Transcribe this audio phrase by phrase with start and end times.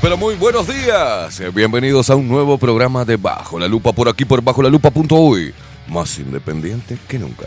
[0.00, 1.42] Pero muy buenos días.
[1.54, 5.54] Bienvenidos a un nuevo programa de Bajo la Lupa por aquí por bajo la lupa.uy.
[5.88, 7.46] Más independiente que nunca.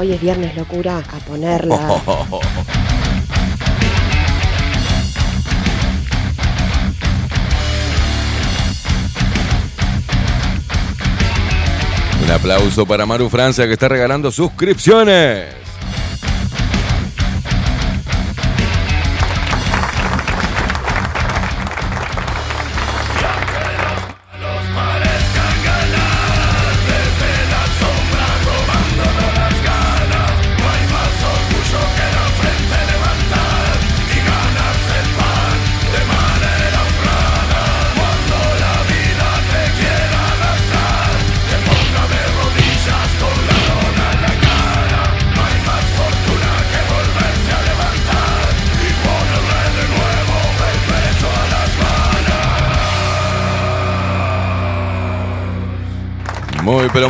[0.00, 1.76] Hoy es viernes locura, a ponerla.
[12.24, 15.48] Un aplauso para Maru Francia que está regalando suscripciones.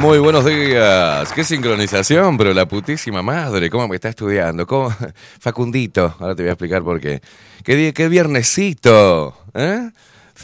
[0.01, 1.31] Muy, buenos días.
[1.35, 3.69] Qué sincronización, pero la putísima madre.
[3.69, 4.67] ¿Cómo me está estudiando?
[4.67, 4.89] ¿Cómo?
[5.39, 6.17] Facundito.
[6.19, 7.21] Ahora te voy a explicar por qué.
[7.63, 9.37] ¿Qué, qué viernesito?
[9.53, 9.91] ¿Eh?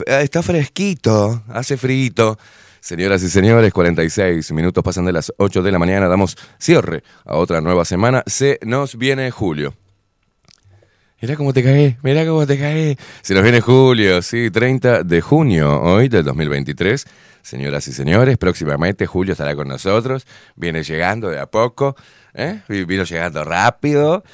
[0.05, 1.43] Eh, Está fresquito.
[1.49, 2.39] Hace frito.
[2.81, 6.07] Señoras y señores, 46 minutos pasan de las 8 de la mañana.
[6.07, 8.23] Damos cierre a otra nueva semana.
[8.27, 9.73] Se nos viene julio.
[11.23, 12.99] Mirá cómo te cagué, mirá cómo te cagué.
[13.23, 17.07] Se nos viene julio, sí, 30 de junio, hoy del 2023.
[17.47, 20.27] Señoras y señores, próximamente Julio estará con nosotros.
[20.57, 21.95] Viene llegando de a poco,
[22.35, 22.63] ¿eh?
[22.69, 24.25] Vi- Vino llegando rápido.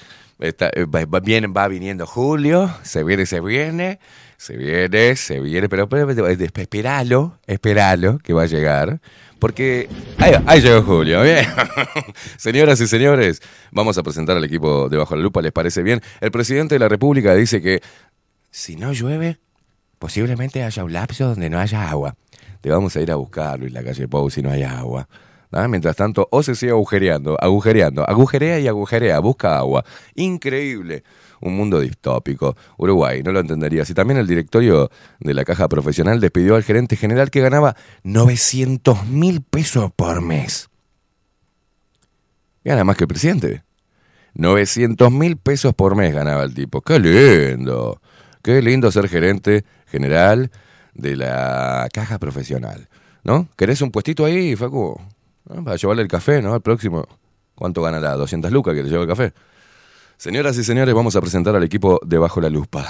[0.40, 0.54] Eh,
[0.86, 3.98] va, va- viene, va viniendo Julio, se viene, se viene,
[4.38, 9.02] se viene, se viene, pero, pero, pero, eh, esperalo, esperalo que va a llegar.
[9.38, 11.44] Porque ahí, ahí llegó Julio, bien.
[12.38, 13.42] Señoras y señores,
[13.72, 16.00] vamos a presentar al equipo de Bajo la Lupa, ¿les parece bien?
[16.22, 17.82] El presidente de la República dice que
[18.50, 19.38] si no llueve,
[19.98, 22.14] posiblemente haya un lapso donde no haya agua.
[22.62, 25.08] Te vamos a ir a buscarlo en la calle Pou si no hay agua.
[25.50, 25.68] ¿Ah?
[25.68, 29.84] Mientras tanto, o se sigue agujereando, agujereando, agujerea y agujerea, busca agua.
[30.14, 31.02] Increíble.
[31.40, 32.56] Un mundo distópico.
[32.78, 33.90] Uruguay, no lo entenderías.
[33.90, 39.06] Y también el directorio de la caja profesional despidió al gerente general que ganaba 900
[39.08, 40.70] mil pesos por mes.
[42.64, 43.64] Gana más que el presidente.
[44.34, 46.80] 900 mil pesos por mes ganaba el tipo.
[46.80, 48.00] ¡Qué lindo!
[48.42, 50.50] Qué lindo ser gerente general
[50.94, 52.88] de la caja profesional.
[53.24, 53.48] ¿No?
[53.56, 55.00] ¿Querés un puestito ahí, Facu?
[55.48, 55.64] ¿No?
[55.64, 56.54] Para llevarle el café, ¿no?
[56.54, 57.06] Al próximo.
[57.54, 58.14] ¿Cuánto ganará?
[58.14, 59.32] 200 lucas que le lleva el café.
[60.16, 62.86] Señoras y señores, vamos a presentar al equipo de Bajo la Lupa.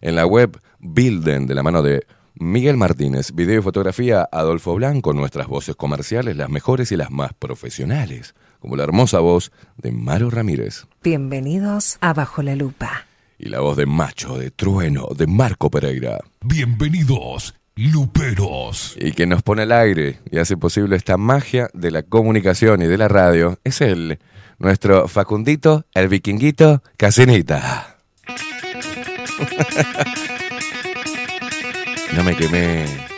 [0.00, 5.12] En la web Bilden, de la mano de Miguel Martínez, video y fotografía Adolfo Blanco,
[5.12, 8.34] nuestras voces comerciales, las mejores y las más profesionales.
[8.58, 13.06] como la hermosa voz de Maro Ramírez Bienvenidos a Bajo la Lupa.
[13.42, 16.20] Y la voz de Macho, de Trueno, de Marco Pereira.
[16.44, 18.96] Bienvenidos, luperos.
[19.00, 22.86] Y que nos pone al aire y hace posible esta magia de la comunicación y
[22.86, 24.20] de la radio es él,
[24.58, 27.96] nuestro Facundito, el vikinguito Casinita.
[32.16, 33.11] no me quemé.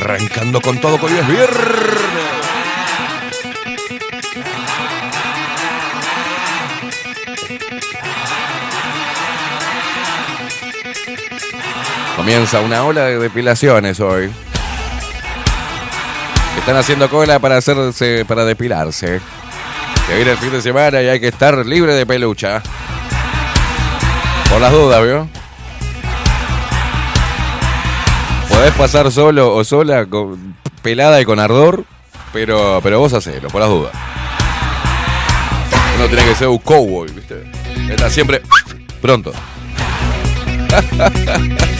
[0.00, 1.50] Arrancando con todo, hoy es viernes.
[12.16, 14.30] Comienza una ola de depilaciones hoy.
[16.56, 19.20] Están haciendo cola para hacerse, para depilarse.
[20.06, 22.62] Se viene el fin de semana y hay que estar libre de pelucha.
[24.48, 25.39] Por las dudas, ¿vio?
[28.60, 30.06] Podés pasar solo o sola,
[30.82, 31.86] pelada y con ardor,
[32.30, 33.92] pero, pero vos hacelo, por las dudas.
[35.96, 37.50] Uno tiene que ser un cowboy, ¿viste?
[37.88, 38.42] Está siempre
[39.00, 39.32] pronto.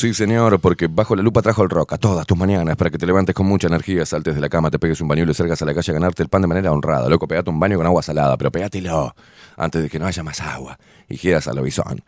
[0.00, 2.96] Sí señor, porque Bajo la Lupa trajo el rock a todas tus mañanas para que
[2.96, 5.60] te levantes con mucha energía, saltes de la cama, te pegues un bañuelo y salgas
[5.60, 7.06] a la calle a ganarte el pan de manera honrada.
[7.10, 9.14] Loco, pegate un baño con agua salada, pero pegátelo
[9.58, 12.02] antes de que no haya más agua y quieras a lo bisón.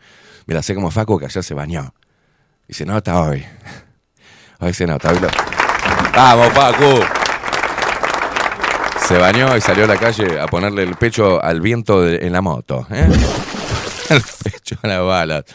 [0.47, 1.93] Mira, sé como Facu que ayer se bañó
[2.67, 3.45] y se nota hoy.
[4.59, 5.11] Hoy se nota.
[5.11, 5.19] Hoy
[6.15, 6.99] ¡Vamos, Facu!
[9.07, 12.41] Se bañó y salió a la calle a ponerle el pecho al viento en la
[12.41, 12.87] moto.
[12.89, 13.07] ¿eh?
[14.09, 15.45] el pecho a la bala.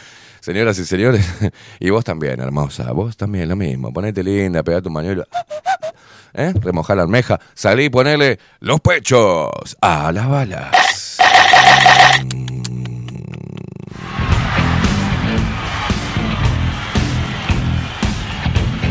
[0.40, 1.26] Señoras y señores,
[1.80, 3.92] y vos también, hermosa, vos también lo mismo.
[3.92, 5.24] Ponete linda, pegate un bañuelo.
[6.34, 6.52] ¿Eh?
[6.60, 10.68] Remojá la almeja, salí y ponele los pechos a las balas.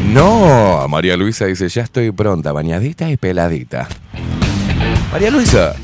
[0.07, 3.87] No, María Luisa dice, ya estoy pronta, bañadita y peladita.
[5.11, 5.75] María Luisa,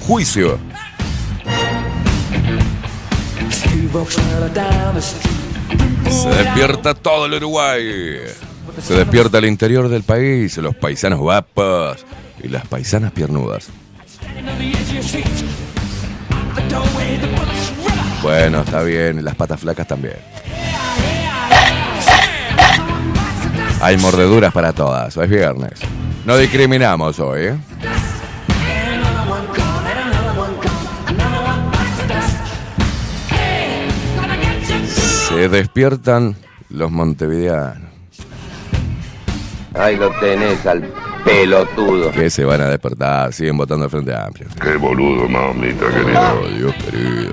[0.00, 0.58] juicio.
[6.10, 8.20] Se despierta todo el Uruguay.
[8.82, 12.04] Se despierta el interior del país, los paisanos guapos
[12.42, 13.68] y las paisanas piernudas.
[18.22, 20.16] Bueno, está bien, las patas flacas también.
[23.80, 25.72] Hay mordeduras para todas, hoy es viernes.
[26.24, 27.56] No discriminamos hoy, ¿eh?
[35.28, 36.36] Se despiertan
[36.70, 37.90] los montevideanos.
[39.74, 40.88] Ahí lo tenés al
[41.24, 42.12] pelotudo.
[42.12, 44.48] Que se van a despertar, siguen votando al Frente Amplio.
[44.62, 46.32] Qué boludo, mamita querida.
[46.34, 47.32] Oh, Dios querido.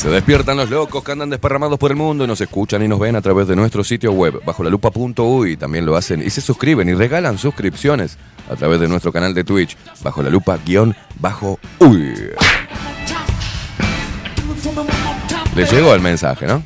[0.00, 2.98] Se despiertan los locos que andan desparramados por el mundo y nos escuchan y nos
[2.98, 5.58] ven a través de nuestro sitio web, bajo la lupa.uy.
[5.58, 8.16] También lo hacen y se suscriben y regalan suscripciones
[8.50, 12.14] a través de nuestro canal de Twitch, bajo la lupa guion bajo uy.
[15.54, 16.62] Les llegó el mensaje, ¿no?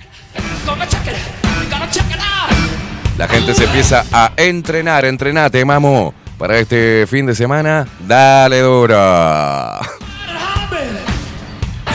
[3.18, 6.14] La gente se empieza a entrenar, entrenate, mamo.
[6.38, 8.94] Para este fin de semana, dale duro.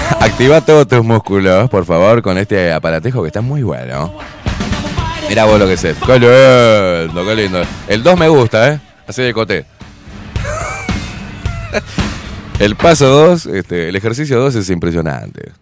[0.19, 4.13] Activa todos tus músculos, por favor, con este aparatejo que está muy bueno.
[5.27, 5.81] Mira vos lo que es.
[5.81, 7.61] Qué lindo, qué lindo.
[7.87, 8.79] El 2 me gusta, ¿eh?
[9.07, 9.65] Así de coté.
[12.59, 15.53] El paso 2, este, el ejercicio 2 es impresionante.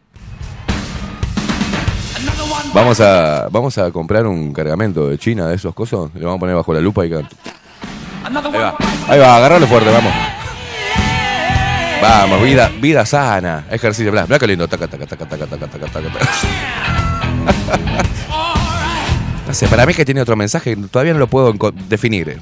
[2.73, 6.09] Vamos a, vamos a comprar un cargamento de China de esos cosas.
[6.15, 7.13] Le vamos a poner bajo la lupa y.
[7.13, 7.21] Ahí
[8.33, 8.75] va,
[9.07, 10.36] ahí va, agarrarlo fuerte, vamos.
[12.01, 14.67] Vamos, vida, vida sana, ejercicio, bla, mira qué lindo.
[14.67, 16.27] Taca, taca, taca, taca, taca, taca, taca, taca.
[19.47, 21.53] No sé, para mí que tiene otro mensaje, todavía no lo puedo
[21.87, 22.27] definir.
[22.27, 22.37] eh.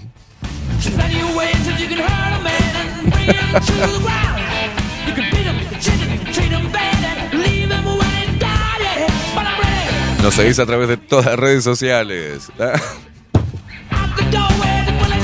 [10.22, 12.50] Nos seguís a través de todas las redes sociales.
[12.60, 12.74] ¿ah?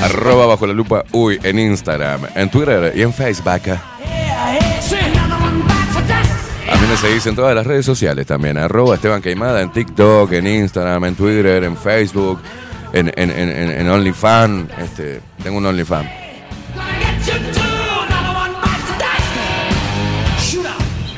[0.03, 3.45] Arroba bajo la lupa uy en Instagram, en Twitter y en Facebook.
[6.71, 8.57] A mí me seguís en todas las redes sociales también.
[8.57, 12.39] Arroba Esteban Queimada en TikTok, en Instagram, en Twitter, en Facebook,
[12.93, 14.69] en, en, en, en- OnlyFans.
[14.79, 16.09] Este, tengo un OnlyFans.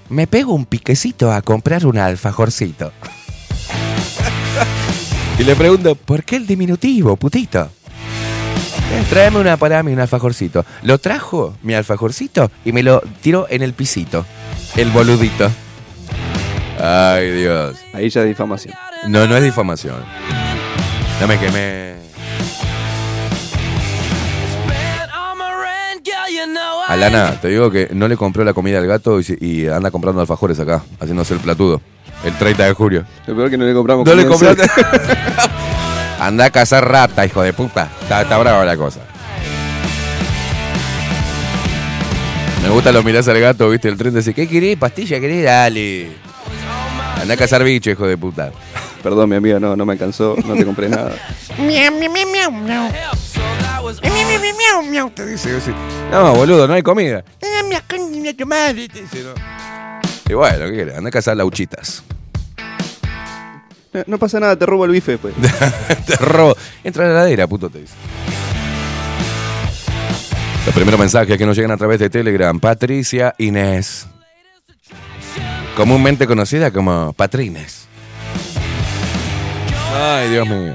[0.09, 2.93] me pego un piquecito a comprar un alfajorcito.
[5.39, 7.71] y le pregunto, ¿por qué el diminutivo, putito?
[8.93, 10.65] "Eh, Tráeme una para mí, un alfajorcito.
[10.83, 14.25] Lo trajo mi alfajorcito y me lo tiró en el pisito.
[14.77, 15.51] El boludito.
[16.81, 17.77] Ay, Dios.
[17.93, 18.75] Ahí ya es difamación.
[19.09, 20.03] No, no es difamación.
[21.21, 21.94] No me quemé.
[26.89, 30.61] Alana, te digo que no le compró la comida al gato y, anda comprando alfajores
[30.61, 31.81] acá, haciéndose el platudo.
[32.25, 33.05] El 30 de julio.
[33.27, 34.63] Lo peor que no le compramos No le compraste.
[36.21, 37.91] anda a cazar rata, hijo de puta.
[38.03, 39.01] Está, está brava la cosa.
[42.63, 44.79] Me gusta lo mirás al gato, viste, el tren dice, ¿qué querés?
[44.79, 45.45] ¿Pastilla querés?
[45.45, 46.13] Dale.
[47.21, 48.53] Anda a cazar bicho, hijo de puta.
[49.03, 51.13] Perdón, mi amiga, no, no me alcanzó, no te compré nada.
[55.15, 55.73] Te dice, dice,
[56.11, 57.25] no, boludo, no hay comida.
[60.29, 60.97] Y bueno, ¿qué querés?
[60.97, 62.03] Anda a cazar lauchitas.
[63.93, 65.35] No, no pasa nada, te robo el bife después.
[66.07, 66.57] Te robo.
[66.83, 67.95] Entra a la heladera, puto, te dice.
[70.67, 72.59] Los primeros mensajes que nos llegan a través de Telegram.
[72.59, 74.07] Patricia Inés.
[75.77, 77.87] Comúnmente conocida como Patrines.
[79.95, 80.75] Ay, Dios mío.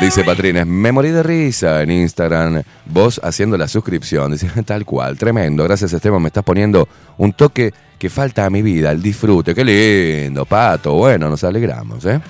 [0.00, 2.62] Dice Patrines, me morí de risa en Instagram.
[2.86, 4.32] Vos haciendo la suscripción.
[4.32, 5.64] Dice, tal cual, tremendo.
[5.64, 6.22] Gracias, Esteban.
[6.22, 9.54] Me estás poniendo un toque que falta a mi vida, el disfrute.
[9.54, 10.94] Qué lindo, pato.
[10.94, 12.20] Bueno, nos alegramos, ¿eh?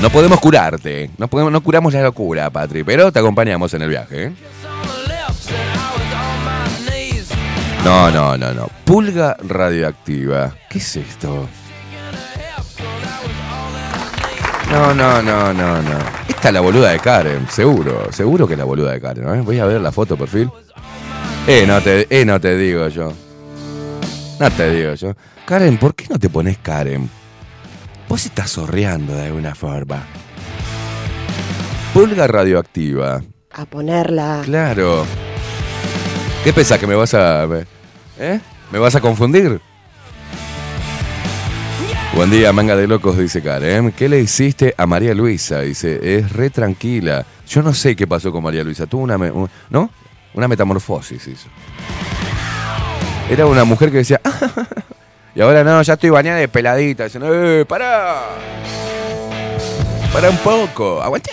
[0.00, 1.10] No podemos curarte.
[1.16, 4.32] No, podemos, no curamos la locura, Patri, pero te acompañamos en el viaje, ¿eh?
[7.84, 8.68] No, no, no, no.
[8.84, 10.54] Pulga radioactiva.
[10.68, 11.48] ¿Qué es esto?
[14.72, 15.98] No, no, no, no, no.
[16.26, 18.10] Esta es la boluda de Karen, seguro.
[18.10, 19.40] Seguro que es la boluda de Karen, ¿eh?
[19.42, 20.50] Voy a ver la foto, perfil.
[21.46, 23.12] Eh, no te, eh, no te digo yo.
[24.40, 25.14] No te digo yo.
[25.44, 27.10] Karen, ¿por qué no te pones Karen?
[28.08, 30.04] Vos estás sorreando de alguna forma.
[31.92, 33.22] Pulga radioactiva.
[33.52, 34.40] A ponerla.
[34.44, 35.04] Claro.
[36.44, 37.46] ¿Qué pensás que me vas a...
[38.18, 38.40] ¿Eh?
[38.70, 39.60] ¿Me vas a confundir?
[42.14, 43.90] Buen día, manga de locos, dice Karen.
[43.92, 45.60] ¿Qué le hiciste a María Luisa?
[45.60, 47.24] Dice, es re tranquila.
[47.48, 48.86] Yo no sé qué pasó con María Luisa.
[48.86, 49.16] Tuvo una...
[49.16, 49.90] ¿No?
[50.34, 51.26] Una metamorfosis.
[53.30, 54.20] Era una mujer que decía...
[55.34, 57.04] y ahora no, ya estoy bañada de peladita.
[57.04, 58.24] Dicen, ¡eh, pará!
[60.12, 61.00] ¡Para un poco!
[61.00, 61.30] ¡Aguantá!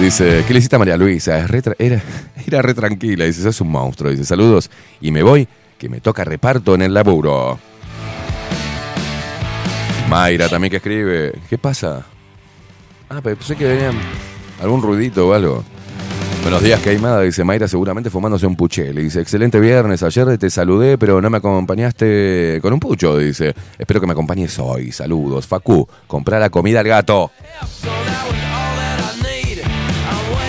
[0.00, 1.38] Dice, ¿qué le hiciste a María Luisa?
[1.38, 1.74] Era,
[2.46, 3.26] era re tranquila.
[3.26, 4.10] Dice, sos un monstruo.
[4.10, 4.70] Dice, saludos.
[5.02, 5.46] Y me voy,
[5.78, 7.58] que me toca reparto en el laburo.
[10.08, 11.32] Mayra también que escribe.
[11.48, 12.04] ¿Qué pasa?
[13.08, 13.94] Ah, pero pensé que venían
[14.60, 15.64] algún ruidito o algo.
[16.42, 18.92] Buenos días, Caimada, dice Mayra, seguramente fumándose un puché.
[18.92, 23.54] Le dice, excelente viernes, ayer te saludé, pero no me acompañaste con un pucho, dice.
[23.78, 24.92] Espero que me acompañes hoy.
[24.92, 25.46] Saludos.
[25.46, 27.30] Facu, comprar la comida al gato.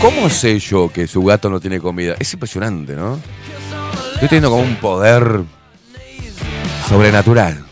[0.01, 2.15] ¿Cómo sé yo que su gato no tiene comida?
[2.17, 3.19] Es impresionante, ¿no?
[4.19, 5.43] Estoy teniendo como un poder
[6.89, 7.63] sobrenatural.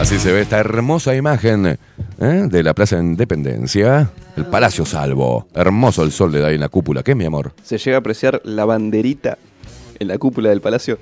[0.00, 1.76] Así se ve esta hermosa imagen ¿eh?
[2.18, 5.48] de la Plaza Independencia, el Palacio Salvo.
[5.52, 7.02] Hermoso el sol le da ahí en la cúpula.
[7.02, 7.52] ¿Qué, mi amor?
[7.62, 9.36] Se llega a apreciar la banderita
[9.98, 10.98] en la cúpula del palacio.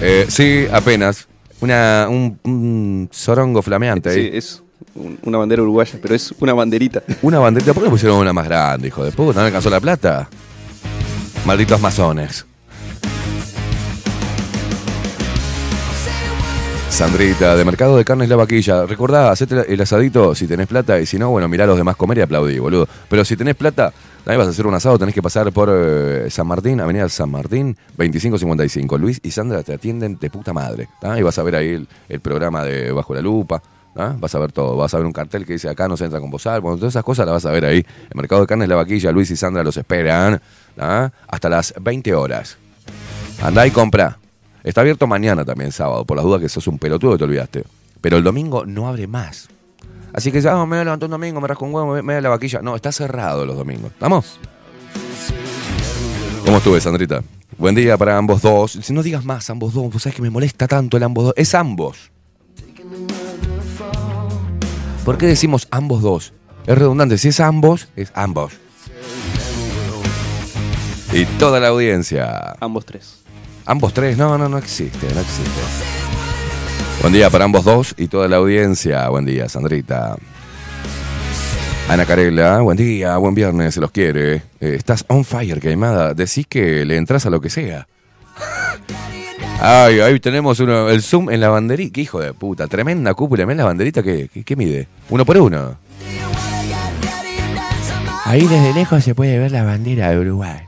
[0.00, 1.26] Eh, sí, apenas.
[1.60, 4.22] Una, un, un zorongo flameante ahí.
[4.22, 4.62] Sí, es
[4.94, 7.02] un- una bandera uruguaya, pero es una banderita.
[7.22, 9.40] Una banderita, ¿por qué pusieron una más grande, hijo de puta?
[9.40, 10.28] ¿No alcanzó la plata?
[11.46, 12.44] Malditos masones.
[16.90, 18.86] Sandrita, de Mercado de Carnes La Vaquilla.
[18.86, 21.96] Recordá, hacete el asadito si tenés plata y si no, bueno, mirá a los demás
[21.96, 22.88] comer y aplaudí, boludo.
[23.08, 23.92] Pero si tenés plata,
[24.26, 27.30] también vas a hacer un asado, tenés que pasar por eh, San Martín, Avenida San
[27.30, 28.98] Martín, 2555.
[28.98, 30.88] Luis y Sandra te atienden de puta madre.
[31.16, 33.62] Y vas a ver ahí el, el programa de Bajo la Lupa.
[33.94, 34.76] Vas a ver todo.
[34.76, 36.60] Vas a ver un cartel que dice acá no se entra con bozal.
[36.60, 37.76] Bueno, todas esas cosas las vas a ver ahí.
[37.76, 40.42] El Mercado de Carnes La Vaquilla, Luis y Sandra los esperan
[40.76, 42.58] hasta las 20 horas.
[43.40, 44.18] Andá y compra.
[44.64, 47.62] Está abierto mañana también, sábado, por las dudas que sos un pelotudo te olvidaste.
[48.00, 49.48] Pero el domingo no abre más.
[50.16, 52.14] Así que, ah, me voy a levantar un domingo, me rasco un huevo, me voy
[52.14, 52.62] a la vaquilla.
[52.62, 53.92] No, está cerrado los domingos.
[54.00, 54.40] ¿Vamos?
[56.42, 57.22] ¿Cómo estuve, Sandrita?
[57.58, 58.78] Buen día para ambos dos.
[58.82, 61.34] Si no digas más, ambos dos, vos sabés que me molesta tanto el ambos dos.
[61.36, 62.10] Es ambos.
[65.04, 66.32] ¿Por qué decimos ambos dos?
[66.66, 67.18] Es redundante.
[67.18, 68.54] Si es ambos, es ambos.
[71.12, 72.56] Y toda la audiencia.
[72.60, 73.18] Ambos tres.
[73.66, 75.95] Ambos tres, no, no, no existe, no existe.
[77.00, 79.08] Buen día para ambos dos y toda la audiencia.
[79.08, 80.16] Buen día, Sandrita.
[81.88, 84.42] Ana Carela, buen día, buen viernes, se los quiere.
[84.60, 86.14] Eh, estás on fire, queimada.
[86.14, 87.86] Decís que le entras a lo que sea.
[89.60, 91.92] Ay, ahí tenemos el zoom en la banderita.
[91.94, 93.44] Qué hijo de puta, tremenda cúpula.
[93.44, 94.88] ¿Ven la banderita qué, qué, qué mide?
[95.08, 95.76] Uno por uno.
[98.24, 100.58] Ahí desde lejos se puede ver la bandera de Uruguay.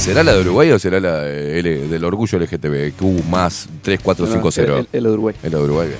[0.00, 4.72] ¿Será la de Uruguay o será la de L- del orgullo LGTBQ más 3450?
[4.72, 5.34] No, el, el de Uruguay.
[5.42, 5.88] Es la de Uruguay.
[5.88, 5.98] bien.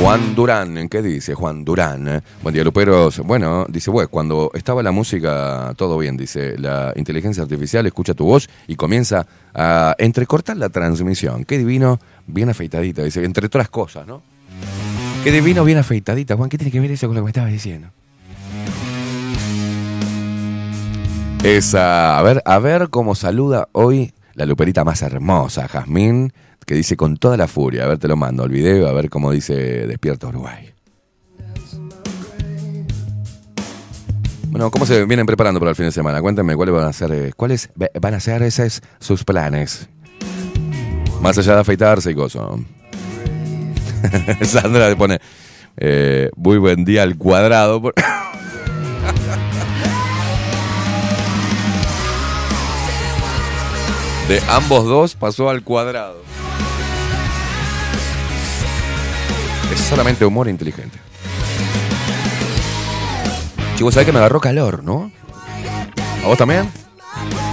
[0.00, 2.22] Juan Durán, ¿qué dice Juan Durán?
[2.42, 3.18] Buen día, Luperos.
[3.18, 8.24] Bueno, dice, bueno, cuando estaba la música, todo bien, dice, la inteligencia artificial escucha tu
[8.24, 11.44] voz y comienza a entrecortar la transmisión.
[11.44, 14.22] Qué divino, bien afeitadita, dice, entre otras cosas, ¿no?
[15.24, 16.36] Qué divino, bien afeitadita.
[16.36, 17.88] Juan, ¿qué tiene que ver eso con lo que me estabas diciendo?
[21.48, 26.30] Esa, a ver, a ver cómo saluda hoy la luperita más hermosa, Jazmín,
[26.66, 27.84] que dice con toda la furia.
[27.84, 29.54] A ver, te lo mando el video, a ver cómo dice
[29.86, 30.74] Despierta Uruguay.
[34.48, 36.20] Bueno, ¿cómo se vienen preparando para el fin de semana?
[36.20, 39.88] Cuéntenme cuáles van a ser, eh, cuáles van a ser esos sus planes.
[41.22, 42.60] Más allá de afeitarse y gozo.
[44.42, 45.18] Sandra le pone
[45.78, 47.80] eh, muy buen día al cuadrado.
[54.28, 56.22] De ambos dos pasó al cuadrado.
[59.72, 60.98] Es solamente humor inteligente.
[63.76, 65.10] Chicos, ¿sabés que me agarró calor, no?
[66.22, 66.70] ¿A vos también?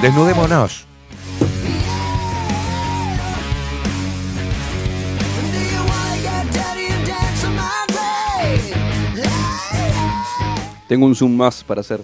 [0.02, 0.86] Desnudémonos.
[10.90, 12.02] Tengo un zoom más para hacer.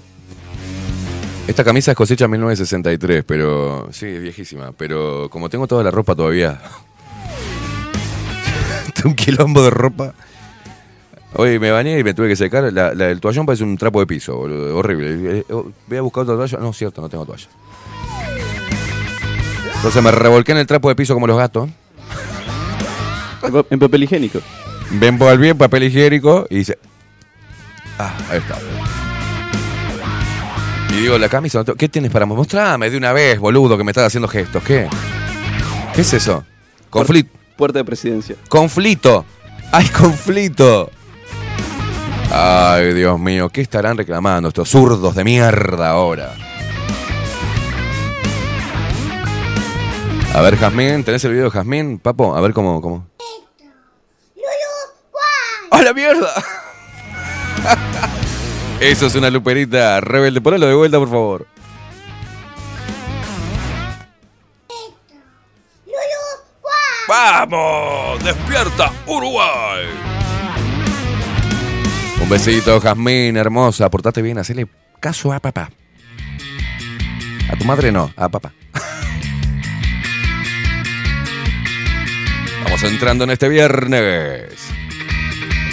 [1.47, 3.89] Esta camisa es cosecha 1963, pero.
[3.91, 4.71] Sí, es viejísima.
[4.77, 6.61] Pero como tengo toda la ropa todavía.
[9.05, 10.13] un quilombo de ropa.
[11.33, 12.71] Hoy me bañé y me tuve que secar.
[12.71, 14.77] La, la- el toallón parece un trapo de piso, boludo.
[14.77, 15.39] Horrible.
[15.39, 16.57] Eh, oh, Voy a buscar otra toalla.
[16.59, 17.47] No, cierto, no tengo toalla.
[19.77, 21.69] Entonces me revolqué en el trapo de piso como los gatos.
[23.43, 24.39] En pa- En papel higiénico.
[24.91, 26.77] Me envolví en papel higiénico y dice.
[27.97, 28.57] Ah, ahí está.
[30.91, 34.07] Y digo, la camisa, ¿qué tienes para mostrarme de una vez, boludo, que me estás
[34.07, 34.61] haciendo gestos?
[34.61, 34.89] ¿Qué?
[35.95, 36.43] ¿Qué es eso?
[36.89, 37.37] Conflicto.
[37.55, 38.35] Puerta de presidencia.
[38.49, 39.25] Conflicto.
[39.71, 40.91] ¡Hay conflicto!
[42.29, 46.33] Ay, Dios mío, ¿qué estarán reclamando estos zurdos de mierda ahora?
[50.33, 52.35] A ver, Jazmín, ¿tenés el video de Jazmín, papo?
[52.35, 53.07] A ver cómo, cómo.
[55.71, 56.29] ¡A la mierda!
[58.81, 60.41] Eso es una luperita rebelde.
[60.41, 61.45] Ponelo de vuelta, por favor.
[67.07, 68.23] ¡Vamos!
[68.23, 69.85] ¡Despierta, Uruguay!
[72.23, 73.87] Un besito, Jazmín, hermosa.
[73.91, 74.67] Portate bien, hacele
[74.99, 75.69] caso a papá.
[77.51, 78.51] A tu madre no, a papá.
[82.63, 84.53] Vamos entrando en este viernes.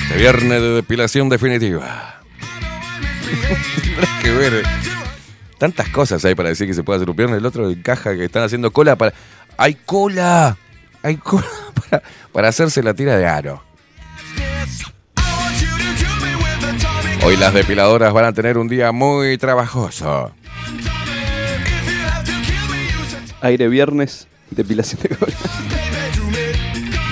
[0.03, 2.18] Este viernes de depilación definitiva.
[3.83, 4.63] Tendrás que ver.
[5.59, 7.39] Tantas cosas hay para decir que se puede hacer un viernes.
[7.39, 9.13] El otro encaja que están haciendo cola para.
[9.57, 10.57] ¡Hay cola!
[11.03, 11.47] Hay cola
[11.91, 13.63] para, para hacerse la tira de aro.
[17.25, 20.33] Hoy las depiladoras van a tener un día muy trabajoso.
[23.41, 25.37] Aire viernes, depilación de cola.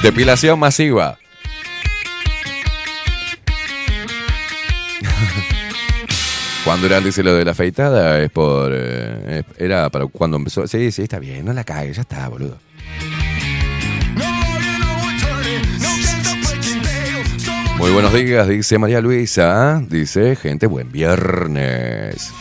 [0.03, 1.19] Depilación masiva.
[6.67, 10.67] Cuando era dice lo de la afeitada es por eh, era para cuando empezó.
[10.67, 12.59] Sí, sí, está bien, no la cagues, ya está, boludo.
[17.79, 19.81] Muy buenos días, dice María Luisa.
[19.89, 22.33] Dice, gente, buen viernes.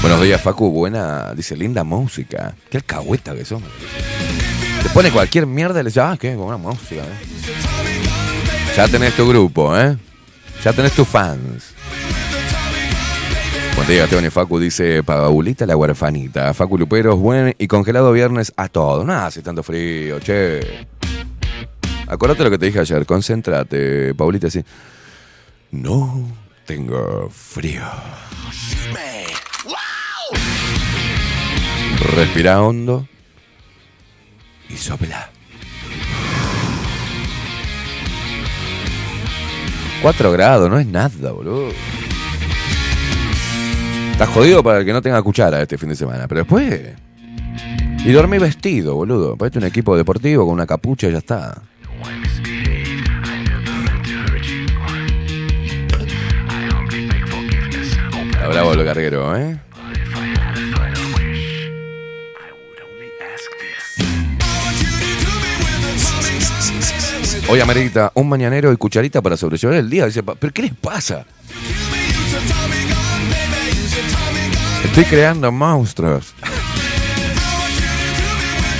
[0.00, 0.70] Buenos días, Facu.
[0.70, 2.54] Buena, dice, linda música.
[2.70, 3.68] Qué alcahueta que somos.
[4.84, 7.02] Te pone cualquier mierda y le dice, ah, qué buena música.
[7.02, 8.76] eh".
[8.76, 9.96] Ya tenés tu grupo, ¿eh?
[10.62, 11.75] Ya tenés tus fans.
[13.76, 16.54] Buen día, Esteban y Facu dice Paulita la huerfanita.
[16.54, 19.04] Facu Luperos, buen y congelado viernes a todo.
[19.04, 20.88] No hace tanto frío, che.
[22.08, 24.64] Acordate lo que te dije ayer, concéntrate, Paulita, así.
[25.72, 26.26] No
[26.64, 27.82] tengo frío.
[32.14, 33.06] Respira hondo
[34.70, 35.30] y sopla.
[40.00, 41.68] 4 grados, no es nada, boludo.
[44.16, 46.94] Estás jodido para el que no tenga cuchara este fin de semana, pero después.
[48.04, 49.36] Y dormí vestido, boludo.
[49.36, 51.60] Ponete un equipo deportivo con una capucha y ya está.
[58.32, 59.58] Está bravo el carguero, ¿eh?
[67.48, 70.06] Hoy amerita un mañanero y cucharita para sobrellevar el día.
[70.06, 71.24] Dice, "Pa- ¿pero qué les pasa?
[74.96, 76.32] Estoy creando monstruos.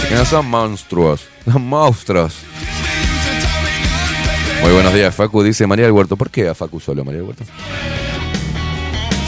[0.09, 2.39] Que no son monstruos, son monstruos.
[4.63, 6.17] Muy buenos días, Facu, dice María del Huerto.
[6.17, 7.45] ¿Por qué a Facu solo, María del Huerto?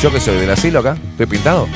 [0.03, 0.97] ¿Yo que soy del asilo acá?
[1.11, 1.69] ¿Estoy pintado?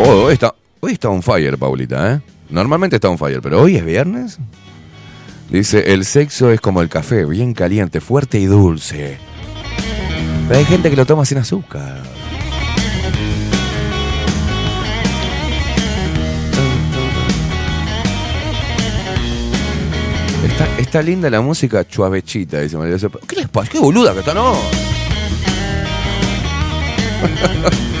[0.00, 2.20] Oh, hoy está, hoy está on fire, Paulita, ¿eh?
[2.50, 4.38] Normalmente está on fire, pero hoy es viernes.
[5.50, 9.18] Dice, el sexo es como el café, bien caliente, fuerte y dulce.
[10.48, 12.02] Pero hay gente que lo toma sin azúcar.
[20.44, 22.96] Está, está linda la música chuavechita, dice María.
[23.26, 23.70] ¿Qué les pasa?
[23.70, 24.54] ¿Qué boluda que está, no?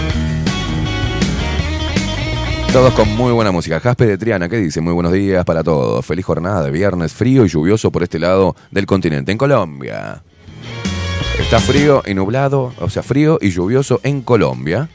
[2.74, 3.78] Todos con muy buena música.
[3.78, 4.80] Jasper de Triana, ¿qué dice?
[4.80, 6.04] Muy buenos días para todos.
[6.04, 10.24] Feliz jornada de viernes frío y lluvioso por este lado del continente, en Colombia.
[11.38, 14.88] Está frío y nublado, o sea, frío y lluvioso en Colombia.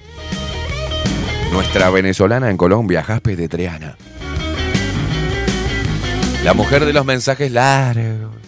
[1.53, 3.95] Nuestra venezolana en Colombia, Jasper de Triana.
[6.43, 8.38] La mujer de los mensajes largos.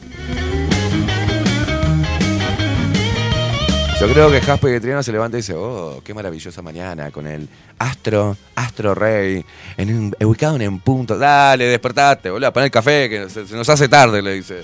[4.01, 7.47] Yo creo que Jasper Triano se levanta y dice, oh, qué maravillosa mañana con el
[7.77, 9.45] astro, astro rey,
[9.77, 11.19] en un- ubicado en un punto.
[11.19, 14.63] Dale, despertate, boludo, pon el café, que se, nos hace tarde, le dice.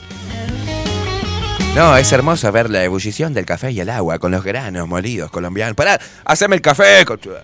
[1.75, 5.29] No, es hermoso ver la ebullición del café y el agua con los granos molidos
[5.29, 5.75] colombianos.
[5.75, 7.43] Pará, haceme el café, conchuda.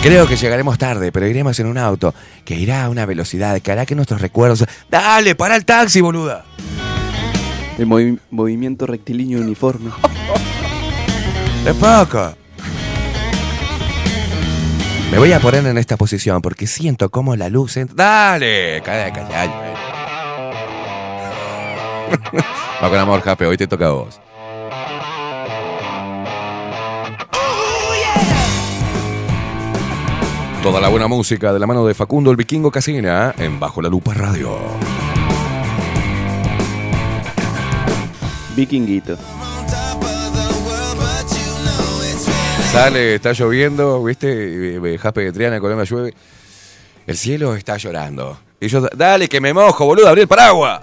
[0.01, 2.13] Creo que llegaremos tarde, pero iremos en un auto
[2.45, 4.63] que irá a una velocidad que hará que nuestros recuerdos...
[4.89, 6.45] ¡Dale, para el taxi, boluda!
[7.77, 9.91] El movi- movimiento rectilíneo uniforme.
[11.65, 12.33] ¡Es poco!
[15.11, 17.95] Me voy a poner en esta posición porque siento como la luz entra...
[17.95, 18.81] ¡Dale!
[18.83, 19.49] Cada callar.
[22.81, 24.21] Va con amor, Jape, hoy te toca a vos.
[30.63, 33.87] Toda la buena música de la mano de Facundo el Vikingo Casina en Bajo la
[33.87, 34.57] Lupa Radio.
[38.57, 39.17] Vikinguito.
[42.73, 44.27] Sale, está lloviendo, ¿viste?
[44.27, 46.13] Y, y, Jaspe de Triana, Colombia llueve.
[47.07, 48.37] El cielo está llorando.
[48.59, 50.81] Y yo, dale, que me mojo, boludo, abrí el paraguas.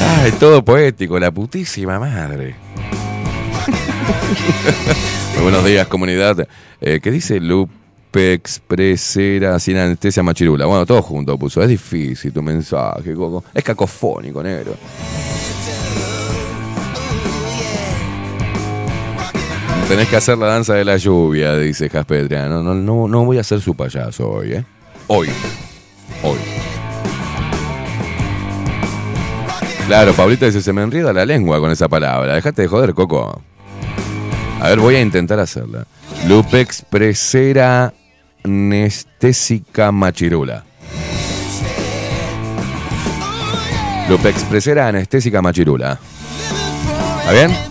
[0.22, 2.56] Ay, todo poético, la putísima madre.
[5.34, 6.46] Muy buenos días, comunidad.
[6.80, 10.66] Eh, ¿Qué dice Lupe Expresera sin anestesia machirula?
[10.66, 11.62] Bueno, todo junto puso.
[11.62, 13.44] Es difícil tu mensaje, Coco.
[13.54, 14.74] Es cacofónico, negro.
[19.88, 22.62] Tenés que hacer la danza de la lluvia, dice Jasper Triano.
[22.62, 24.64] No, no, no voy a ser su payaso hoy, ¿eh?
[25.08, 25.28] Hoy.
[26.22, 26.38] Hoy.
[29.88, 32.34] Claro, Pablita dice, se me enreda la lengua con esa palabra.
[32.34, 33.42] Dejate de joder, Coco.
[34.60, 35.86] A ver, voy a intentar hacerla.
[36.28, 37.94] Lupe expresera
[38.44, 40.64] anestésica machirula.
[44.08, 45.98] Lupe expresera anestésica machirula.
[47.20, 47.70] ¿Está bien?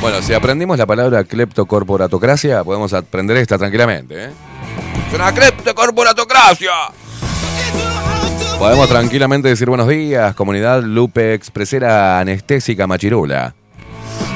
[0.00, 4.26] Bueno, si aprendimos la palabra cleptocorporatocracia, podemos aprender esta tranquilamente.
[4.26, 4.30] ¿eh?
[5.08, 6.99] ¡Es una!
[8.60, 13.54] Podemos tranquilamente decir buenos días, comunidad Lupe Expresera Anestésica Machirula.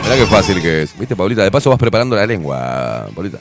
[0.03, 0.99] Mirá qué fácil que es.
[0.99, 1.43] ¿Viste, Paulita?
[1.45, 3.37] De paso vas preparando la lengua, Paulita.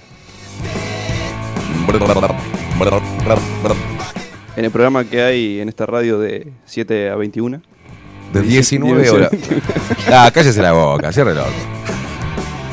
[4.57, 7.61] En el programa que hay en esta radio de 7 a 21.
[8.33, 9.31] De 19 horas.
[10.11, 11.53] Ah, cállese la boca, cierre el orto.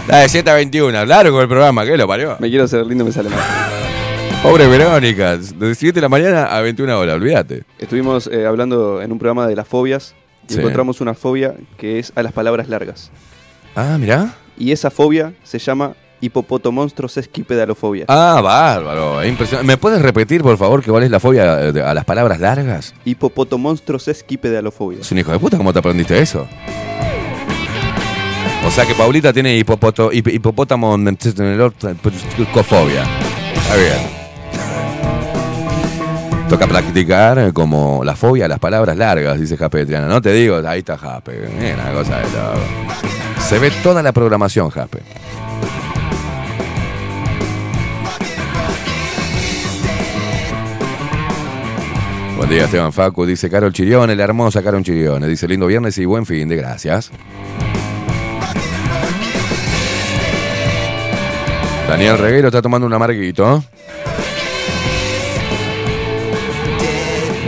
[0.08, 2.36] Ah, de 7 a 21, largo el programa, ¿qué lo parió?
[2.40, 3.89] Me quiero hacer lindo, me sale mal.
[4.42, 7.64] Pobre Verónica, de 7 de la mañana a 21 horas, olvídate.
[7.78, 10.14] Estuvimos eh, hablando en un programa de las fobias
[10.48, 10.58] y Sí.
[10.60, 13.10] encontramos una fobia que es a las palabras largas.
[13.76, 14.34] Ah, mirá.
[14.58, 18.06] Y esa fobia se llama hipopotomonstrosesquipedalofobia.
[18.08, 19.66] Ah, bárbaro, es impresionante.
[19.66, 22.94] ¿Me puedes repetir, por favor, que cuál es la fobia a las palabras largas?
[23.04, 25.00] Hipopotomonstrosesquipedalofobia.
[25.00, 26.48] Es un hijo de puta, ¿cómo te aprendiste eso?
[28.66, 31.94] O sea que Paulita tiene hipopoto, hip- hipopótamo en el orto-
[32.52, 33.04] cofobia.
[33.54, 34.19] Está bien.
[36.50, 40.08] Toca practicar eh, como la fobia a las palabras largas, dice Jaspe Triana.
[40.08, 41.44] No te digo, ahí está Jaspe.
[41.44, 42.60] Es una cosa de loco.
[43.38, 44.98] Se ve toda la programación, Jaspe.
[52.36, 53.24] Buen día, Esteban Facu.
[53.24, 55.28] Dice Carol Chirione, la hermosa Carol Chirione.
[55.28, 57.12] Dice lindo viernes y buen fin de gracias.
[61.86, 63.62] Daniel Reguero está tomando un amarguito.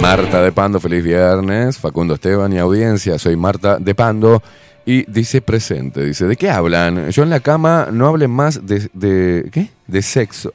[0.02, 1.78] Marta de Pando, feliz viernes.
[1.78, 4.42] Facundo Esteban y audiencia, soy Marta de Pando.
[4.84, 7.10] Y dice presente, dice, ¿de qué hablan?
[7.10, 8.90] Yo en la cama no hablen más de...
[8.94, 9.70] de ¿Qué?
[9.86, 10.52] De sexo.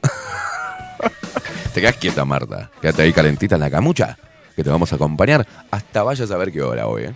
[1.72, 2.70] te quedas quieta, Marta.
[2.82, 4.18] Quédate ahí calentita en la camucha,
[4.54, 7.04] que te vamos a acompañar hasta vayas a ver qué hora hoy.
[7.04, 7.14] ¿eh?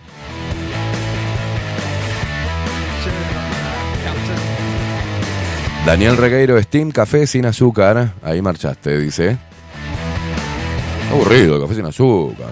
[5.85, 8.13] Daniel Regueiro, Steam, café sin azúcar.
[8.23, 9.37] Ahí marchaste, dice.
[11.07, 12.47] Qué aburrido, el café sin azúcar.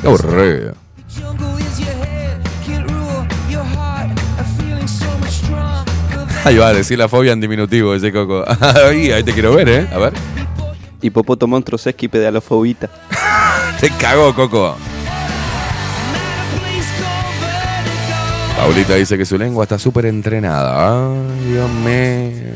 [0.00, 0.74] Qué aburrido.
[6.44, 8.44] Ahí va a decir la fobia en diminutivo ese coco.
[8.86, 9.86] Ahí, ahí te quiero ver, ¿eh?
[9.92, 10.14] A ver.
[11.02, 12.88] Hipopotomonstrosesquipedalofobita.
[13.80, 14.76] Te cagó, Coco.
[18.56, 21.08] Paulita dice que su lengua está súper entrenada.
[21.08, 22.52] Ay, Dios mío.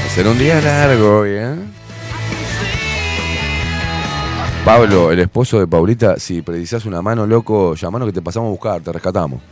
[0.00, 1.56] Va a ser un día largo ¿eh?
[4.64, 8.50] Pablo, el esposo de Paulita, si precisás una mano, loco, llamanos que te pasamos a
[8.50, 9.42] buscar, te rescatamos.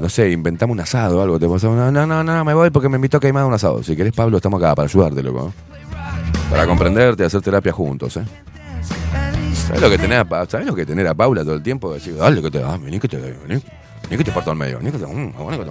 [0.00, 1.38] No sé, inventamos un asado o algo.
[1.38, 3.82] Te pasamos, no, no, no, no, me voy porque me invitó a quemar un asado.
[3.82, 5.52] Si querés, Pablo, estamos acá para ayudarte, loco.
[6.48, 8.24] Para comprenderte hacer terapia juntos, ¿eh?
[9.66, 11.92] ¿Sabes lo que tenés a, ¿sabés lo que tener a Paula todo el tiempo?
[11.92, 14.78] Decir, dale, que te ah, vení que te vení, vení que te parto al medio,
[14.78, 15.06] vení que te.
[15.06, 15.70] mm, vení que te.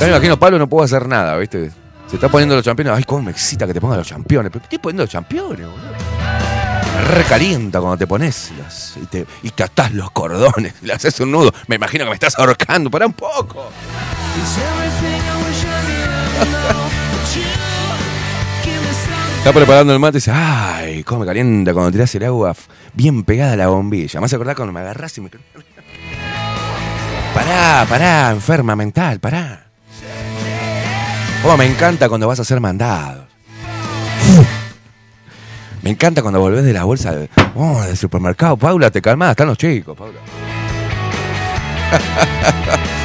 [0.00, 1.70] Ya me imagino, Pablo no puedo hacer nada, ¿viste?
[2.08, 2.94] Se está poniendo los campeones.
[2.96, 4.50] Ay, cómo me excita que te pongan los campeones.
[4.50, 5.92] ¿Pero qué estoy poniendo los campeones, boludo?
[7.14, 11.52] Recalienta cuando te pones los, y, te, y atás los cordones, le haces un nudo.
[11.66, 13.68] Me imagino que me estás ahorcando, para un poco.
[19.38, 22.54] Está preparando el mate y dice, ay, cómo me calienta cuando tirás el agua
[22.92, 24.20] bien pegada a la bombilla.
[24.20, 25.30] Me hace acordar cuando me agarrás y me...
[27.34, 29.67] Pará, pará, enferma mental, pará.
[31.44, 33.26] Oh, me encanta cuando vas a ser mandado.
[35.82, 38.56] Me encanta cuando volvés de la bolsa de, oh, del supermercado.
[38.56, 40.18] Paula, te calmás, están los chicos, Paula.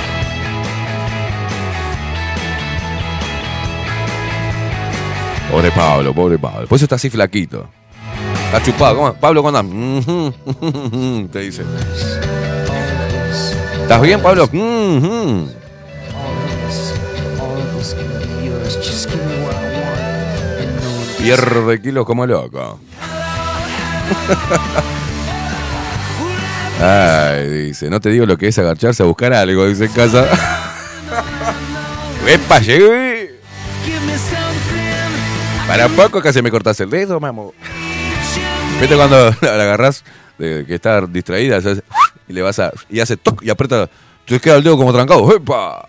[5.54, 6.68] Pobre Pablo, pobre Pablo.
[6.68, 7.70] Por eso está así flaquito.
[8.48, 8.96] Está chupado.
[8.96, 9.14] ¿Cómo?
[9.14, 10.12] Pablo, ¿cómo andas?
[11.32, 11.64] Te dice.
[13.84, 14.50] ¿Estás bien, Pablo?
[21.18, 22.80] Pierde kilos como loco.
[26.82, 30.28] Ay, dice, no te digo lo que es agacharse a buscar algo, dice en casa.
[32.28, 33.40] ¡Epa, llegué!
[35.68, 37.54] Para poco casi me cortas el dedo, mamo.
[38.80, 40.04] ¿Viste cuando la agarras
[40.38, 41.60] de que está distraída
[42.28, 43.90] y le vas a y hace toc y aprieta,
[44.26, 45.36] te queda el dedo como trancado.
[45.36, 45.88] ¡Epa!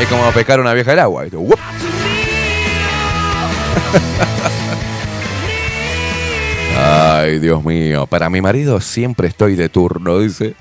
[0.00, 1.24] Es como pescar una vieja al agua.
[6.76, 8.06] Ay, Dios mío.
[8.06, 10.56] Para mi marido siempre estoy de turno, dice.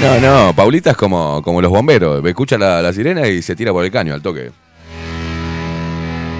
[0.00, 2.24] No, no, Paulita es como, como los bomberos.
[2.24, 4.52] Escucha la, la sirena y se tira por el caño al toque.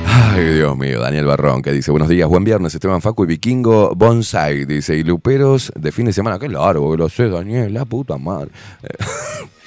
[0.07, 3.95] Ay, Dios mío, Daniel Barrón, que dice, buenos días, buen viernes, Esteban Facu y Vikingo
[3.95, 7.85] Bonsai, dice, y Luperos de fin de semana, qué largo, que lo sé, Daniel, la
[7.85, 8.51] puta madre.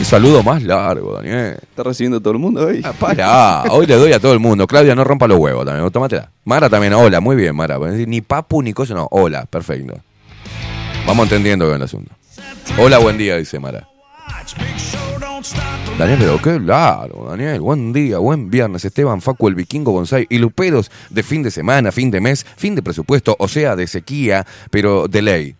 [0.00, 1.58] Qué saludo más largo, Daniel.
[1.60, 2.80] Está recibiendo todo el mundo hoy.
[2.82, 4.66] Ah, Pará, hoy le doy a todo el mundo.
[4.66, 6.30] Claudia, no rompa los huevos también, tómatela.
[6.46, 7.76] Mara también, hola, muy bien, Mara.
[7.78, 10.00] Ni papu ni cosa, no, hola, perfecto.
[11.06, 12.14] Vamos entendiendo bien el asunto.
[12.78, 13.86] Hola, buen día, dice Mara.
[15.98, 17.60] Daniel, pero qué largo, Daniel.
[17.60, 18.82] Buen día, buen viernes.
[18.86, 22.74] Esteban, Facu, el vikingo, Bonsai y Luperos de fin de semana, fin de mes, fin
[22.74, 25.56] de presupuesto, o sea, de sequía, pero de ley.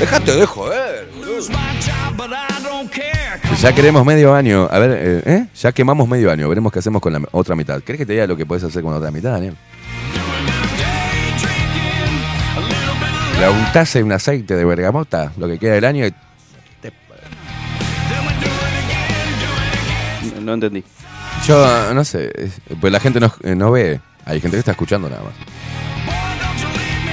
[0.00, 1.32] Dejate de joder, boludo.
[3.62, 4.68] Ya queremos medio año.
[4.72, 5.46] A ver, eh, ¿eh?
[5.54, 6.48] Ya quemamos medio año.
[6.48, 7.80] Veremos qué hacemos con la otra mitad.
[7.84, 9.56] ¿Crees que te diga lo que puedes hacer con la otra mitad, Daniel?
[13.40, 16.14] La untás en un aceite de bergamota, lo que queda del año, y
[20.34, 20.82] No, no entendí.
[21.46, 24.00] Yo no sé, es- pues la gente no, eh, no ve.
[24.24, 25.32] Hay gente que está escuchando nada más.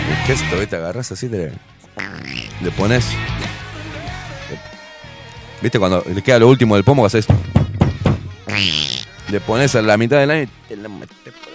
[0.10, 0.76] El gesto, ¿viste?
[0.78, 1.52] Agarras así, te,
[2.62, 3.06] le pones.
[5.62, 5.80] ¿Viste?
[5.80, 7.26] Cuando le queda lo último del pomo, que haces.
[9.30, 11.50] Le pones a la mitad del año y te la metes por-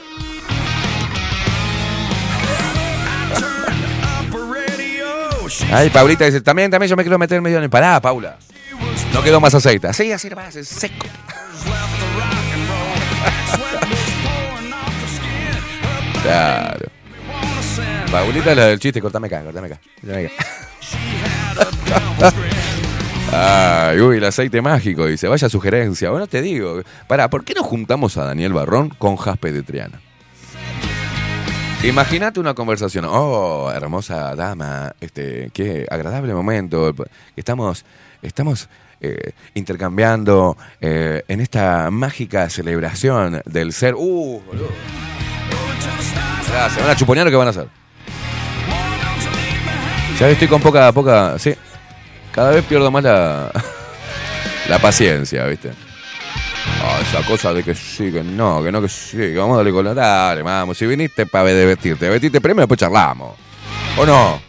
[5.73, 7.71] Ay, Paulita dice, también, también yo me quiero meter medio en el...
[7.71, 8.39] Pará, Paula.
[9.13, 9.87] No quedó más aceite.
[9.89, 11.07] Así, así nomás, es seco.
[16.23, 16.87] Claro.
[18.11, 19.81] Paulita es la del chiste, cortame acá, cortame acá.
[20.01, 20.45] cortame acá.
[23.33, 26.11] Ay, uy, el aceite mágico, dice, vaya sugerencia.
[26.11, 30.01] Bueno, te digo, para, ¿por qué no juntamos a Daniel Barrón con Jaspe de Triana?
[31.83, 36.95] Imagínate una conversación, oh, hermosa dama, este, qué agradable momento,
[37.37, 37.85] estamos,
[38.23, 38.71] estamos
[39.03, 44.69] eh, intercambiando eh, en esta mágica celebración del ser, uh, boludo.
[46.73, 47.69] Se van a chuponear lo que van a hacer.
[50.19, 51.55] Ya estoy con poca, poca, sí.
[52.35, 53.53] Cada vez pierdo más la,
[54.69, 55.71] la paciencia, ¿viste?
[56.83, 59.59] Ah, esa cosa de que sí, que no, que no, que sí, que vamos a
[59.59, 60.77] darle con la dale, vamos.
[60.77, 63.37] Si viniste para vestirte, vestirte primero, después charlamos.
[63.97, 64.41] ¿O no?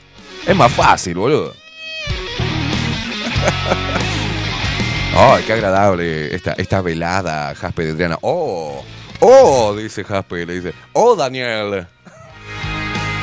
[0.48, 1.54] Es más fácil, boludo.
[5.16, 8.18] Ay, qué agradable esta, esta velada, Jaspe de Adriana.
[8.22, 8.84] Oh,
[9.20, 10.74] oh, dice Jaspe, le dice.
[10.94, 11.86] Oh, Daniel.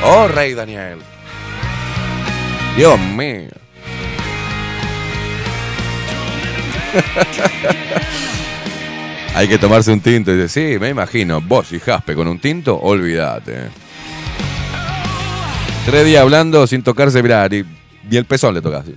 [0.03, 0.99] Oh, Rey Daniel.
[2.77, 3.62] Dios mío.
[9.35, 10.31] Hay que tomarse un tinto.
[10.31, 11.41] Y dice, sí, me imagino.
[11.41, 13.69] Vos y Jaspe con un tinto, olvídate.
[15.85, 18.95] Tres días hablando sin tocarse, mirá, Y el pezón le toca así.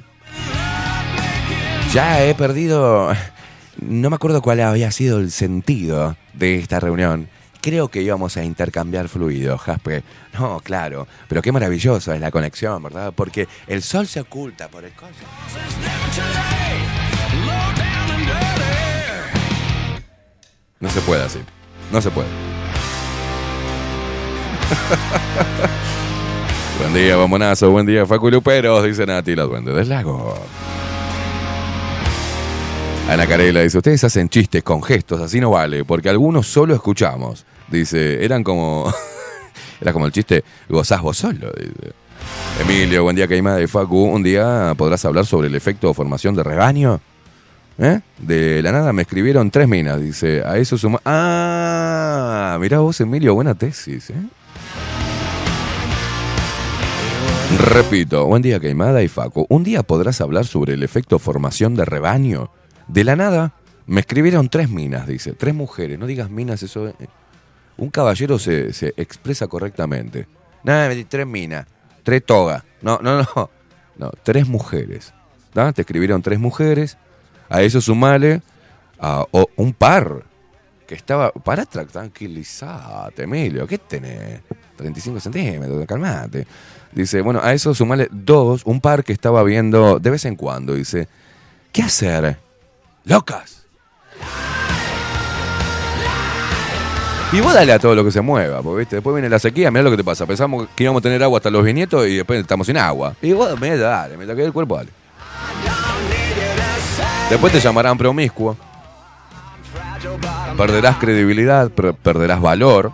[1.92, 3.12] Ya he perdido.
[3.80, 7.28] No me acuerdo cuál había sido el sentido de esta reunión.
[7.60, 10.02] Creo que íbamos a intercambiar fluidos, Jaspe.
[10.38, 11.08] No, claro.
[11.28, 13.12] Pero qué maravilloso es la conexión, ¿verdad?
[13.16, 15.12] Porque el sol se oculta por el coso.
[20.78, 21.38] No se puede así.
[21.90, 22.28] No se puede.
[26.80, 27.70] buen día, bombonazo.
[27.70, 30.34] Buen día, Facu Luperos, dice Nati, la duende del lago.
[33.08, 37.46] Ana Carela dice, ustedes hacen chistes con gestos, así no vale, porque algunos solo escuchamos.
[37.68, 38.92] Dice, eran como...
[39.80, 41.50] Era como el chiste, gozás vos solo.
[41.58, 41.92] dice.
[42.60, 44.04] Emilio, buen día, Caimada de Facu.
[44.04, 47.00] Un día podrás hablar sobre el efecto de formación de rebaño.
[47.78, 48.00] ¿Eh?
[48.18, 50.42] De la nada me escribieron tres minas, dice.
[50.44, 51.00] A eso suma.
[51.04, 54.14] Ah, mirá vos, Emilio, buena tesis, ¿eh?
[57.58, 59.46] Repito, buen día, Caimada y Facu.
[59.48, 62.50] Un día podrás hablar sobre el efecto formación de rebaño.
[62.88, 63.52] De la nada
[63.86, 65.32] me escribieron tres minas, dice.
[65.32, 65.98] Tres mujeres.
[65.98, 66.88] No digas minas, eso.
[66.88, 66.94] eh.
[67.76, 70.26] Un caballero se, se expresa correctamente.
[70.64, 71.66] Nada, tres minas.
[72.02, 72.64] Tres togas.
[72.82, 73.50] No, no, no.
[73.98, 75.12] No, tres mujeres.
[75.52, 76.98] Te escribieron tres mujeres.
[77.48, 78.42] A eso sumale
[79.00, 79.24] a
[79.56, 80.22] un par
[80.86, 81.32] que estaba.
[81.32, 83.66] Tra- tranquilizate, Emilio.
[83.66, 84.40] ¿Qué tenés?
[84.76, 86.46] 35 centímetros, calmate.
[86.92, 90.74] Dice, bueno, a eso sumale dos, un par que estaba viendo de vez en cuando.
[90.74, 91.08] Dice,
[91.72, 92.38] ¿qué hacer?
[93.04, 93.64] Locas.
[97.32, 98.96] Y vos dale a todo lo que se mueva, porque ¿viste?
[98.96, 100.26] después viene la sequía, mirá lo que te pasa.
[100.26, 103.14] Pensamos que íbamos a tener agua hasta los viñetos y después estamos sin agua.
[103.20, 104.90] Y vos, me dale, me toqué el cuerpo, dale.
[107.30, 108.56] Después te llamarán promiscuo.
[110.56, 112.92] Perderás credibilidad, per- perderás valor.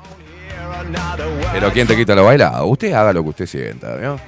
[1.52, 2.66] Pero ¿quién te quita lo bailado?
[2.66, 4.18] Usted haga lo que usted sienta, ¿no?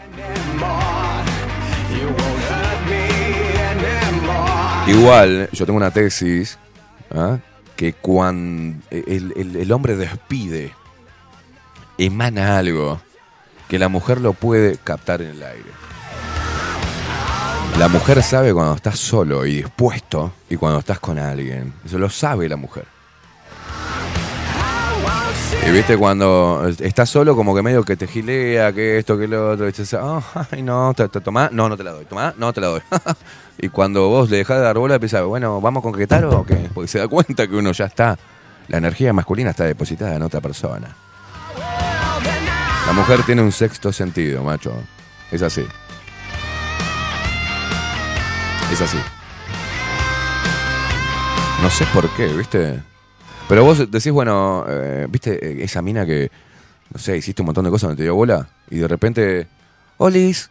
[4.87, 6.59] Igual, yo tengo una tesis
[7.15, 7.39] ¿ah?
[7.75, 10.73] que cuando el, el- el hombre despide,
[11.97, 13.01] emana algo
[13.69, 15.71] que la mujer lo puede captar en el aire.
[17.79, 21.72] La mujer sabe cuando estás solo y dispuesto y cuando estás con alguien.
[21.85, 22.87] Eso lo sabe la mujer.
[25.66, 29.53] Y viste cuando estás solo como que medio que te gilea, que esto, que lo
[29.53, 30.22] otro, y "Oh,
[30.53, 32.81] ay no, te, tomá, no, no te la doy, tomá, no te la doy.
[33.59, 36.68] y cuando vos le dejás de dar bola, empieza, bueno, ¿vamos a concretar o qué?
[36.72, 38.16] Porque se da cuenta que uno ya está,
[38.68, 40.95] la energía masculina está depositada en otra persona.
[42.87, 44.75] La mujer tiene un sexto sentido, macho.
[45.33, 45.66] Es así.
[48.73, 48.99] Es así.
[51.62, 52.83] No sé por qué, ¿viste?
[53.49, 56.31] Pero vos decís, bueno, eh, ¿viste eh, esa mina que,
[56.93, 58.49] no sé, hiciste un montón de cosas donde te dio bola?
[58.71, 59.47] Y de repente,
[59.99, 60.51] ¡Olis!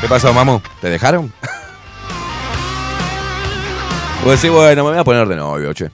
[0.00, 0.60] ¿Qué pasó, mamu?
[0.80, 1.32] ¿Te dejaron?
[4.24, 5.90] Vos decís, bueno, me voy a poner de novio, che.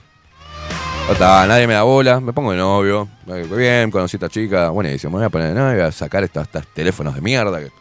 [1.09, 3.07] Está, nadie me da bola, me pongo de novio.
[3.27, 5.91] Eh, Bien, conocí a esta chica, buenísimo, me voy a poner de novio, voy a
[5.91, 7.71] sacar estos, estos teléfonos de mierda que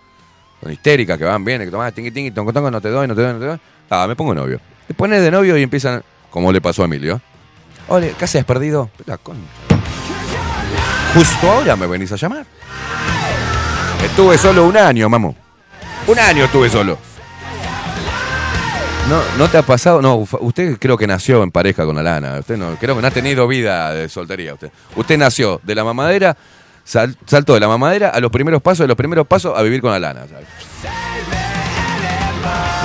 [0.64, 3.14] son histéricas, que van bien, que tomás tingui tingui, tongo tongo, no te doy, no
[3.14, 3.58] te doy, no te doy.
[3.90, 4.58] Ah, me pongo novio.
[4.86, 7.20] Te pones de novio y empiezan, como le pasó a Emilio.
[7.88, 8.88] Ole, ¿qué haces perdido?
[9.04, 9.42] La concha.
[11.14, 12.46] Justo ahora me venís a llamar.
[14.02, 15.34] Estuve solo un año, mamu.
[16.06, 16.96] Un año estuve solo.
[19.08, 20.00] No, ¿No te ha pasado?
[20.00, 22.38] No, usted creo que nació en pareja con Alana.
[22.38, 24.54] Usted no, creo que no ha tenido vida de soltería.
[24.54, 26.34] Usted, usted nació de la mamadera,
[26.84, 29.80] sal- saltó de la mamadera a los primeros pasos, de los primeros pasos a vivir
[29.80, 30.26] con Alana.
[30.28, 30.46] ¿sabes?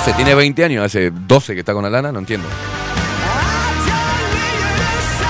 [0.01, 2.47] O sea, tiene 20 años, hace 12 que está con Alana, no entiendo.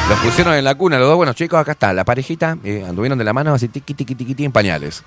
[0.09, 3.17] Los pusieron en la cuna, los dos buenos chicos, acá está, la parejita, eh, anduvieron
[3.20, 5.03] de la mano así tiqui tiqui tiqui, en pañales.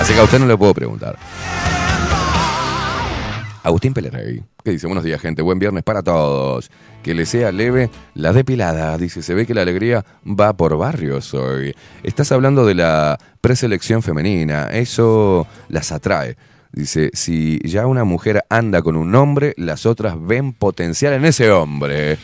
[0.00, 1.16] Así que a usted no le puedo preguntar.
[3.66, 6.70] Agustín Pelerey, que dice, buenos días gente, buen viernes para todos.
[7.02, 8.96] Que le sea leve la depilada.
[8.96, 11.74] Dice, se ve que la alegría va por barrios hoy.
[12.04, 16.36] Estás hablando de la preselección femenina, eso las atrae.
[16.70, 21.50] Dice, si ya una mujer anda con un hombre, las otras ven potencial en ese
[21.50, 22.18] hombre.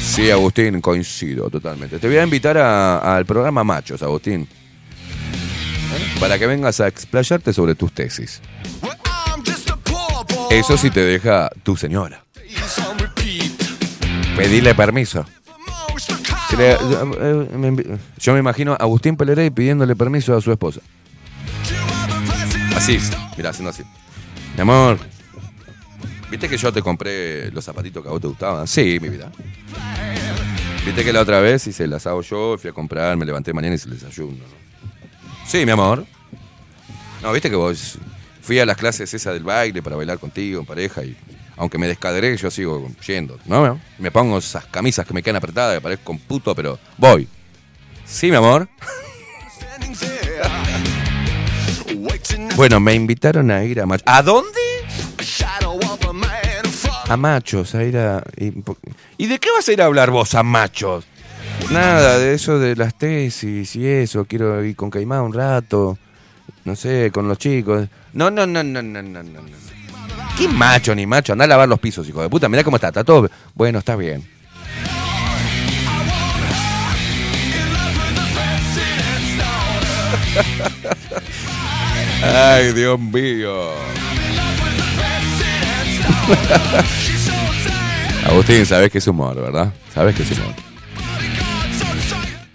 [0.00, 1.98] Sí, Agustín, coincido totalmente.
[1.98, 4.40] Te voy a invitar al programa Machos, Agustín.
[4.40, 6.18] ¿Eh?
[6.18, 8.40] Para que vengas a explayarte sobre tus tesis.
[10.50, 12.24] Eso sí te deja tu señora.
[14.36, 15.24] Pedirle permiso.
[16.58, 16.76] Eh,
[17.52, 20.80] envi- yo me imagino a Agustín Pelerey pidiéndole permiso a su esposa.
[22.76, 22.98] Así,
[23.36, 23.82] mira, haciendo así.
[24.56, 24.98] Mi amor,
[26.30, 28.66] ¿viste que yo te compré los zapatitos que a vos te gustaban?
[28.66, 29.30] Sí, mi vida.
[30.84, 33.76] ¿Viste que la otra vez hice el asado yo, fui a comprar, me levanté mañana
[33.76, 34.32] y el desayuno?
[34.32, 35.46] ¿no?
[35.46, 36.04] Sí, mi amor.
[37.22, 37.98] No, viste que vos
[38.40, 41.16] fui a las clases esas del baile para bailar contigo en pareja y
[41.56, 43.38] aunque me descadré, yo sigo yendo.
[43.44, 43.78] ¿no?
[43.98, 47.28] Me pongo esas camisas que me quedan apretadas, que parezco un puto, pero voy.
[48.06, 48.68] Sí, mi amor.
[52.56, 54.04] Bueno, me invitaron a ir a Machos.
[54.06, 54.58] ¿A dónde?
[57.08, 58.22] A Machos, a ir a...
[58.36, 58.52] ¿Y,
[59.18, 61.04] ¿y de qué vas a ir a hablar vos a Machos?
[61.70, 64.24] Nada, de eso de las tesis y eso.
[64.24, 65.98] Quiero ir con Caimán un rato.
[66.64, 67.88] No sé, con los chicos.
[68.12, 69.40] No, no, no, no, no, no, no.
[70.36, 71.32] ¿Qué macho ni macho?
[71.32, 72.48] Anda a lavar los pisos, hijo de puta.
[72.48, 73.30] Mirá cómo está, está todo...
[73.54, 74.26] Bueno, está bien.
[82.22, 83.70] Ay, Dios mío.
[88.26, 89.72] Agustín, sabes que es humor, ¿verdad?
[89.94, 90.54] Sabes que es humor.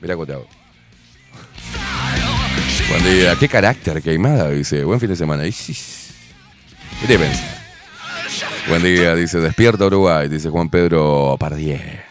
[0.02, 0.48] Mira cómo te hago.
[2.90, 3.36] Buen día.
[3.40, 4.50] ¿Qué carácter, queimada?
[4.50, 5.44] Dice, buen fin de semana.
[5.52, 5.76] Sí,
[7.02, 7.56] ¿Qué te pensás?
[8.68, 12.04] Buen día, dice, despierta Uruguay, dice Juan Pedro Pardier.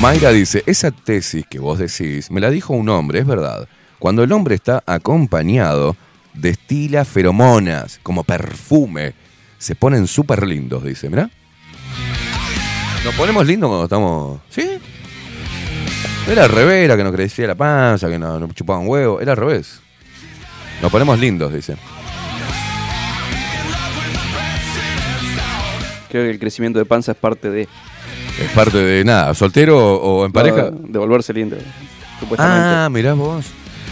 [0.00, 3.68] Mayra dice, esa tesis que vos decís, me la dijo un hombre, es verdad.
[3.98, 5.96] Cuando el hombre está acompañado,
[6.34, 9.14] destila feromonas, como perfume.
[9.58, 11.30] Se ponen súper lindos, dice, mirá.
[13.04, 14.40] Nos ponemos lindos cuando estamos...
[14.50, 14.78] ¿Sí?
[16.28, 19.20] Era al revés, era que nos crecía la panza, que nos, nos chupaban huevo.
[19.20, 19.80] Era al revés.
[20.80, 21.76] Nos ponemos lindos, dice.
[26.10, 27.62] Creo que el crecimiento de panza es parte de.
[27.62, 30.70] Es parte de nada, soltero o en pareja.
[30.70, 31.56] De volverse lindo.
[32.20, 32.68] Supuestamente.
[32.68, 33.46] Ah, mirá vos.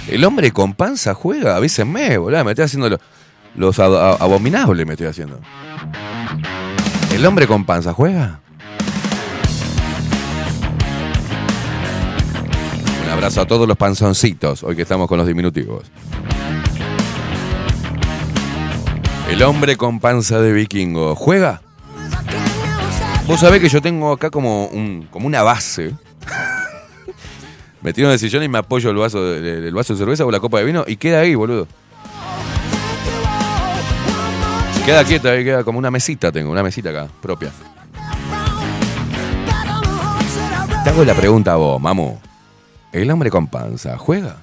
[0.08, 3.00] El hombre con panza juega, a veces me, boludo, me estoy haciendo lo-
[3.54, 5.40] los abominables, me estoy haciendo.
[7.12, 8.40] ¿El hombre con panza juega?
[13.20, 15.84] Abrazo a todos los panzoncitos, hoy que estamos con los diminutivos.
[19.28, 21.60] El hombre con panza de vikingo, ¿juega?
[23.26, 25.94] Vos sabés que yo tengo acá como, un, como una base.
[27.82, 30.30] me tiro en el sillón y me apoyo el vaso, de, vaso de cerveza o
[30.30, 31.68] la copa de vino y queda ahí, boludo.
[34.86, 37.52] Queda quieta, ahí queda como una mesita tengo, una mesita acá, propia.
[40.84, 42.29] Te hago la pregunta a vos, mamu.
[42.92, 44.36] ¿El hombre con panza juega?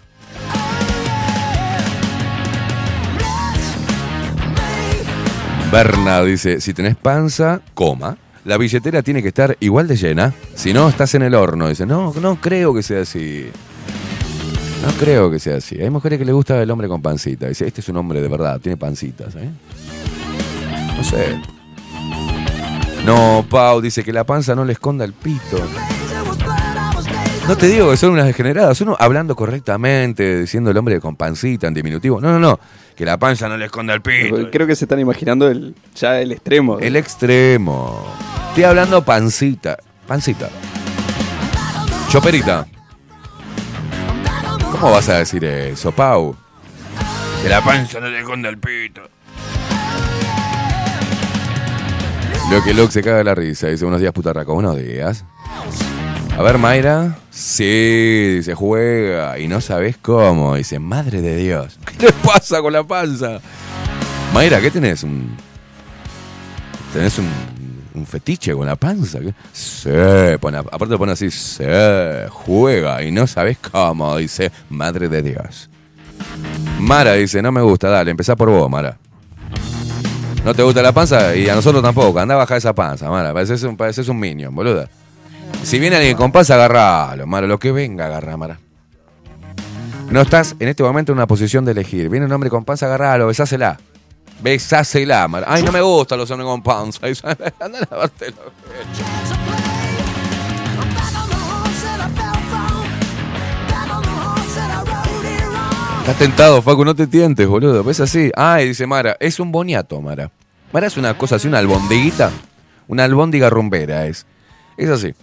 [5.72, 8.18] Berna dice, si tenés panza, coma.
[8.46, 10.34] La billetera tiene que estar igual de llena.
[10.56, 11.68] Si no, estás en el horno.
[11.68, 13.48] Dice, no, no creo que sea así.
[14.82, 15.82] No creo que sea así.
[15.82, 17.50] Hay mujeres que le gusta el hombre con pancita.
[17.50, 19.36] Dice, este es un hombre de verdad, tiene pancitas.
[19.36, 19.50] ¿eh?
[20.96, 21.42] No sé.
[23.06, 25.58] No, Pau dice que la panza no le esconda el pito.
[27.48, 28.82] No te digo que son unas degeneradas.
[28.82, 32.20] Uno hablando correctamente, diciendo el hombre con pancita en diminutivo.
[32.20, 32.60] No, no, no.
[32.94, 34.52] Que la panza no le esconda el pito.
[34.52, 36.78] Creo que se están imaginando el, ya el extremo.
[36.80, 38.06] El extremo.
[38.50, 39.78] Estoy hablando pancita.
[40.06, 40.50] Pancita.
[42.10, 42.68] Choperita.
[44.72, 46.36] ¿Cómo vas a decir eso, Pau?
[47.42, 49.04] Que la panza no le esconda el pito.
[52.52, 53.68] Lo que Locke se caga de la risa.
[53.68, 54.54] Dice, buenos días, putarraco.
[54.54, 55.24] Buenos días.
[56.38, 57.18] A ver, Mayra.
[57.32, 59.40] Sí, dice, juega.
[59.40, 60.56] Y no sabes cómo.
[60.56, 61.80] Dice, madre de Dios.
[61.98, 63.40] ¿Qué le pasa con la panza?
[64.36, 65.02] Mayra, ¿qué tenés?
[65.02, 65.36] ¿Un,
[66.94, 67.28] ¿Tenés un,
[67.96, 69.20] un fetiche con la panza?
[69.20, 69.34] ¿Qué?
[69.52, 69.90] Sí,
[70.40, 71.64] pone, aparte pone así, sí,
[72.30, 73.02] juega.
[73.02, 74.16] Y no sabes cómo.
[74.18, 75.72] Dice, madre de Dios.
[76.80, 79.00] Mara dice, no me gusta, dale, empezá por vos, Mara.
[80.46, 82.20] No te gusta la panza y a nosotros tampoco.
[82.20, 83.34] Anda a bajar esa panza, Mara.
[83.34, 84.88] Pareces un, pareces un minion, boluda.
[85.64, 87.48] Si viene alguien con panza, agarralo, Mara.
[87.48, 88.60] Lo que venga, agarra, Mara.
[90.10, 92.10] No estás en este momento en una posición de elegir.
[92.10, 93.78] Viene un hombre con panza, agarralo, besásela.
[94.42, 95.46] Besásela, Mara.
[95.50, 97.08] Ay, no me gustan los hombres con panza.
[97.60, 99.38] Anda a lavarte los
[106.08, 107.84] Estás tentado, Facu, no te tientes, boludo.
[107.84, 108.32] ¿Ves así?
[108.38, 110.32] Ay, dice Mara, es un boniato, Mara.
[110.72, 112.32] Mara es una cosa así, una albondiguita.
[112.88, 114.26] Una albóndiga rumbera es.
[114.78, 115.14] Es así.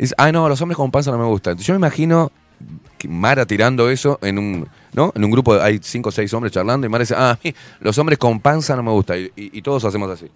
[0.00, 1.56] Dice, ay, no, los hombres con panza no me gustan.
[1.58, 2.32] Yo me imagino
[2.98, 5.12] que Mara tirando eso en un, ¿no?
[5.14, 7.38] En un grupo, hay cinco o seis hombres charlando y Mara dice, ah, a
[7.80, 9.18] los hombres con panza no me gustan.
[9.18, 10.30] Y, y- y todos hacemos así.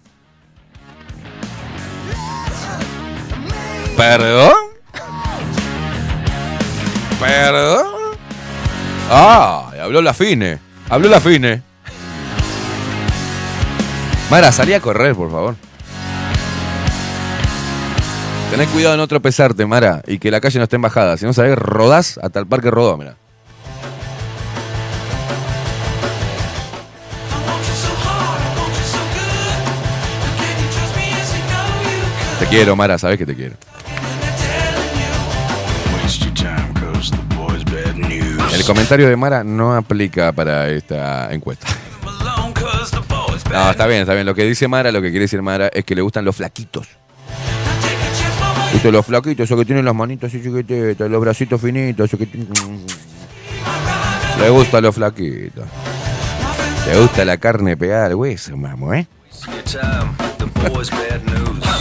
[3.97, 4.53] ¿Perdón?
[7.19, 7.85] ¿Perdón?
[9.09, 10.59] Ah, habló la fine.
[10.89, 11.61] Habló la fine.
[14.29, 15.55] Mara, salí a correr, por favor.
[18.51, 21.17] Tenés cuidado de no tropezarte, Mara, y que la calle no esté en bajada.
[21.17, 23.15] Si no sabés, rodás hasta el parque rodó, mira.
[32.39, 33.55] Te quiero, Mara, sabés que te quiero.
[38.53, 41.67] El comentario de Mara no aplica para esta encuesta.
[43.51, 44.25] No, está bien, está bien.
[44.25, 46.87] Lo que dice Mara, lo que quiere decir Mara, es que le gustan los flaquitos.
[48.83, 52.47] Los flaquitos, esos que tienen las manitos así chiquititas, los bracitos finitos, esos que tienen-
[54.39, 55.65] Le gustan los flaquitos.
[56.87, 59.07] Le gusta la carne pegada al hueso, mamo, ¿eh?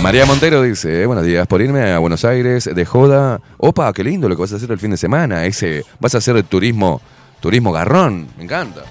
[0.00, 3.38] María Montero dice, eh, buenos días, por irme a Buenos Aires de joda.
[3.58, 5.44] Opa, qué lindo lo que vas a hacer el fin de semana.
[5.44, 7.00] Ese, vas a hacer el turismo,
[7.40, 8.82] turismo garrón, me encanta.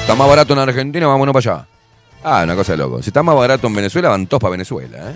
[0.00, 1.66] Está más barato en Argentina, vámonos para allá.
[2.22, 3.02] Ah, una cosa de loco.
[3.02, 5.14] Si está más barato en Venezuela, van todos para Venezuela, ¿eh?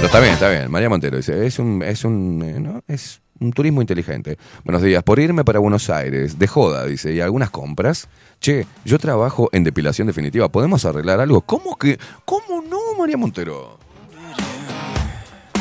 [0.00, 0.70] Pero está bien, está bien.
[0.70, 2.82] María Montero dice, es un, es un, eh, ¿no?
[2.88, 4.38] es un turismo inteligente.
[4.64, 8.08] Buenos días, por irme para Buenos Aires, de joda, dice, y algunas compras.
[8.40, 11.42] Che, yo trabajo en depilación definitiva, ¿podemos arreglar algo?
[11.42, 11.98] ¿Cómo que?
[12.24, 13.78] ¿Cómo no, María Montero?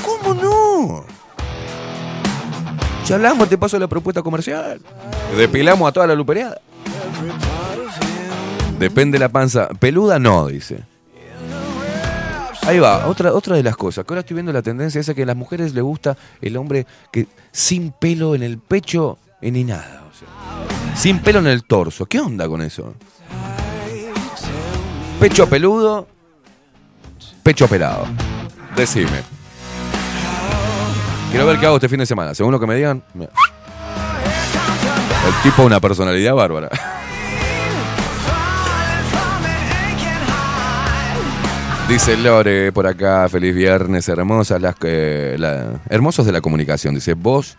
[0.01, 1.05] ¿Cómo no?
[3.07, 4.79] Ya te paso la propuesta comercial.
[5.35, 6.61] Depilamos a toda la lupereada.
[8.79, 9.67] Depende la panza.
[9.67, 10.85] Peluda no, dice.
[12.69, 14.05] Ahí va, otra, otra de las cosas.
[14.05, 16.85] Que ahora estoy viendo la tendencia esa que a las mujeres le gusta el hombre
[17.11, 20.03] que sin pelo en el pecho ni nada.
[20.95, 22.05] sin pelo en el torso.
[22.05, 22.93] ¿Qué onda con eso?
[25.19, 26.07] Pecho peludo,
[27.41, 28.05] pecho pelado.
[28.75, 29.23] Decime.
[31.31, 32.35] Quiero ver qué hago este fin de semana.
[32.35, 33.03] Según lo que me digan.
[33.15, 33.29] El
[35.41, 36.69] tipo una personalidad bárbara.
[41.89, 46.93] Dice Lore por acá, feliz viernes, hermosas las que la- hermosos de la comunicación.
[46.93, 47.57] Dice, vos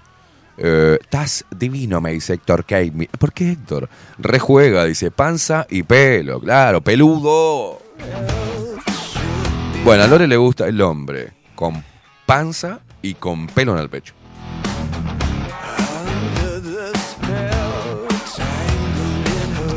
[0.57, 3.09] eh, estás divino, me dice Héctor Kate.
[3.18, 3.89] ¿Por qué Héctor?
[4.18, 7.81] Rejuega, dice, panza y pelo, claro, peludo.
[9.85, 11.83] Bueno, a Lore le gusta el hombre con
[12.24, 14.14] panza y con pelo en el pecho.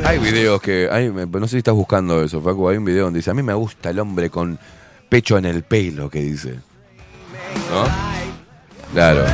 [0.05, 0.89] Hay videos que.
[0.91, 2.67] Hay, no sé si estás buscando eso, Facu.
[2.67, 4.59] Hay un video donde dice: A mí me gusta el hombre con
[5.09, 6.59] pecho en el pelo, que dice.
[7.71, 7.85] ¿No?
[8.93, 9.25] Claro.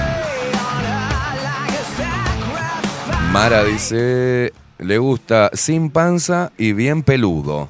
[3.32, 7.70] Mara dice: Le gusta sin panza y bien peludo.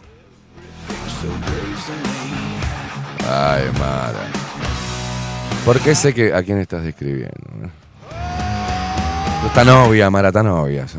[3.28, 4.28] Ay, Mara.
[5.66, 7.32] ¿Por qué sé que a quién estás describiendo?
[9.46, 10.88] Está novia, Mara, está novia.
[10.88, 10.98] sí.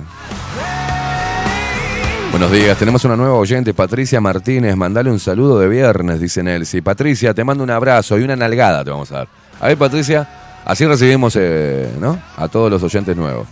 [2.30, 4.76] Buenos días, tenemos una nueva oyente, Patricia Martínez.
[4.76, 6.80] Mandale un saludo de viernes, dice Nelsi.
[6.80, 9.28] Patricia, te mando un abrazo y una nalgada te vamos a dar.
[9.60, 10.28] A ver, Patricia,
[10.64, 12.20] así recibimos eh, ¿no?
[12.36, 13.48] a todos los oyentes nuevos.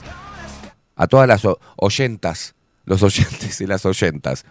[0.97, 1.43] A todas las
[1.77, 2.55] oyentas,
[2.85, 4.45] los oyentes y las oyentas.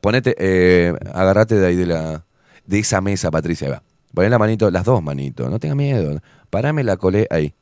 [0.00, 2.24] Ponete, eh, agárrate de ahí de, la,
[2.66, 3.68] de esa mesa, Patricia.
[3.70, 3.82] Va.
[4.14, 6.20] Poné la manito, las dos manitos, no tengas miedo.
[6.50, 7.54] Parame la colé ahí.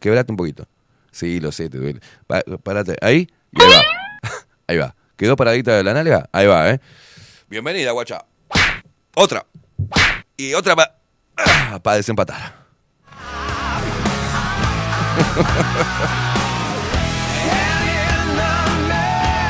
[0.00, 0.66] Quebrate un poquito.
[1.10, 2.00] Sí, lo sé, te duele.
[2.26, 3.82] Pa- Parate ahí y ahí va.
[4.66, 4.94] Ahí va.
[5.16, 6.28] ¿Quedó paradita de la nalga?
[6.32, 6.80] Ahí va, ¿eh?
[7.48, 8.24] Bienvenida, guacha.
[9.14, 9.46] Otra.
[10.36, 10.94] Y otra para
[11.82, 12.64] para desempatar.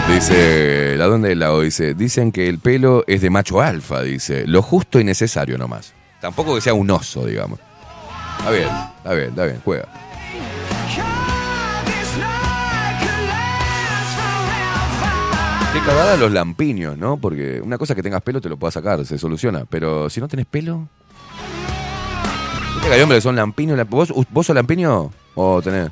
[0.09, 4.47] Dice, la donde del lago dice, dicen que el pelo es de macho alfa, dice,
[4.47, 5.95] lo justo y necesario nomás.
[6.21, 7.59] Tampoco que sea un oso, digamos.
[8.39, 9.89] Está bien, está bien, está bien, juega.
[15.75, 17.17] Qué cagada los lampiños, ¿no?
[17.17, 19.65] Porque una cosa es que tengas pelo te lo puedas sacar, se soluciona.
[19.69, 20.89] Pero si no tenés pelo.
[22.75, 23.77] ¿Viste que hay hombres que son lampiños?
[23.77, 25.91] La- ¿Vos, ¿Vos sos lampiño o tenés?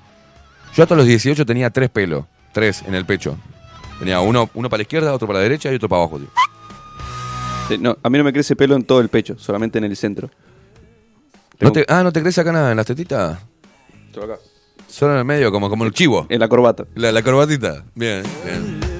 [0.74, 2.24] Yo hasta los 18 tenía tres pelos.
[2.52, 3.36] Tres en el pecho.
[3.98, 6.18] Tenía uno, uno para la izquierda, otro para la derecha y otro para abajo.
[6.18, 6.28] tío.
[7.68, 9.96] Sí, no, a mí no me crece pelo en todo el pecho, solamente en el
[9.96, 10.30] centro.
[11.60, 13.38] ¿No Tengo- te- ah, ¿no te crees acá nada en las tetitas?
[14.14, 14.42] Solo acá.
[14.88, 16.26] Solo en el medio, como, como el chivo.
[16.28, 16.84] En la corbata.
[16.94, 17.84] La, la corbatita.
[17.94, 18.91] Bien, bien.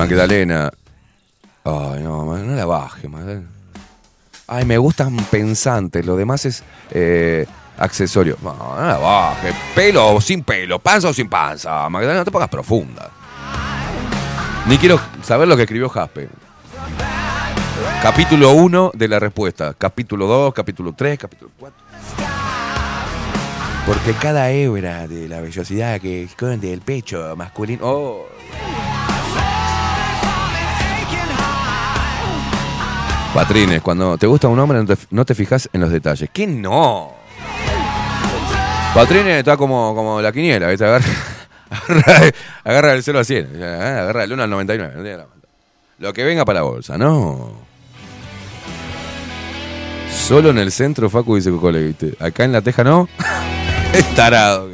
[0.00, 0.72] Magdalena.
[1.62, 3.48] Ay, no, no la baje, Magdalena.
[4.46, 6.06] Ay, me gustan pensantes.
[6.06, 7.46] Lo demás es eh,
[7.76, 8.38] accesorio.
[8.42, 9.52] No, no la baje.
[9.74, 10.78] Pelo o sin pelo.
[10.78, 11.86] Panza o sin panza.
[11.90, 13.10] Magdalena, no te pongas profunda.
[14.66, 16.30] Ni quiero saber lo que escribió Jaspe.
[18.02, 19.74] Capítulo 1 de la respuesta.
[19.74, 21.78] Capítulo 2, capítulo 3, capítulo 4.
[23.86, 27.80] Porque cada hebra de la vellosidad que esconde el pecho masculino.
[27.84, 28.26] Oh.
[33.34, 36.28] Patrines, cuando te gusta un hombre no te, no te fijas en los detalles.
[36.32, 37.12] ¿Qué no?
[38.92, 40.84] Patrines está como, como la quiniela, ¿viste?
[40.84, 41.04] Agarra,
[41.88, 42.32] agarra,
[42.64, 44.94] agarra el 0 a 100, eh, agarra el 1 al 99.
[44.96, 45.26] no la.
[46.00, 47.52] Lo que venga para la bolsa, no.
[50.10, 52.14] Solo en el centro, Facu dice Cocole, ¿viste?
[52.18, 53.08] Acá en la teja no.
[53.92, 54.68] es tarado.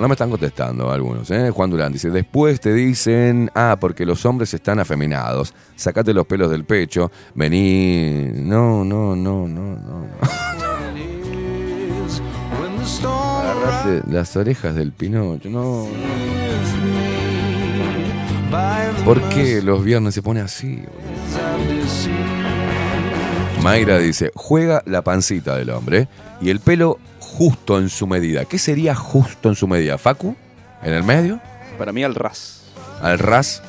[0.00, 1.50] No me están contestando algunos, ¿eh?
[1.50, 6.50] Juan Durán dice, después te dicen, ah, porque los hombres están afeminados, sacate los pelos
[6.50, 10.06] del pecho, vení, no, no, no, no, no.
[13.02, 15.86] Agarrate las orejas del Pinocho, no.
[19.04, 20.82] ¿Por qué los viernes se pone así?
[23.62, 26.08] Mayra dice, juega la pancita del hombre
[26.40, 26.98] y el pelo
[27.30, 28.44] justo en su medida.
[28.44, 29.98] ¿Qué sería justo en su medida?
[29.98, 30.36] ¿Facu?
[30.82, 31.40] ¿En el medio?
[31.78, 32.62] Para mí al ras.
[33.00, 33.62] ¿Al ras?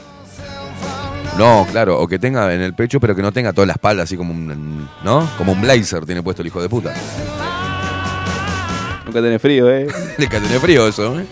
[1.37, 4.03] No, claro, o que tenga en el pecho, pero que no tenga toda la espalda
[4.03, 5.29] así como un, ¿no?
[5.37, 6.93] Como un blazer tiene puesto el hijo de puta.
[9.05, 9.87] Nunca tenés frío, ¿eh?
[10.17, 11.25] Que tiene frío eso, ¿eh?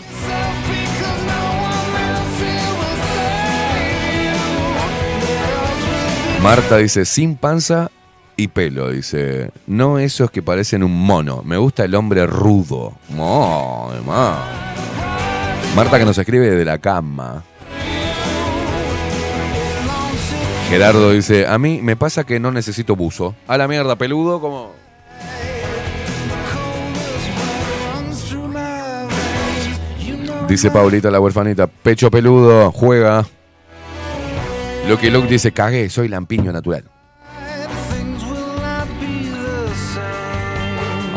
[6.41, 7.91] Marta dice, sin panza
[8.39, 9.51] y pelo, dice.
[9.67, 11.43] No esos que parecen un mono.
[11.43, 12.93] Me gusta el hombre rudo.
[13.17, 14.37] Oh, ma.
[15.75, 17.43] Marta que nos escribe de la cama.
[20.69, 23.35] Gerardo dice, a mí me pasa que no necesito buzo.
[23.47, 24.71] A la mierda, peludo, como...
[30.47, 33.25] Dice Paulita la huerfanita, pecho peludo, juega.
[34.99, 36.83] Que Luke dice, cagué, soy lampiño natural.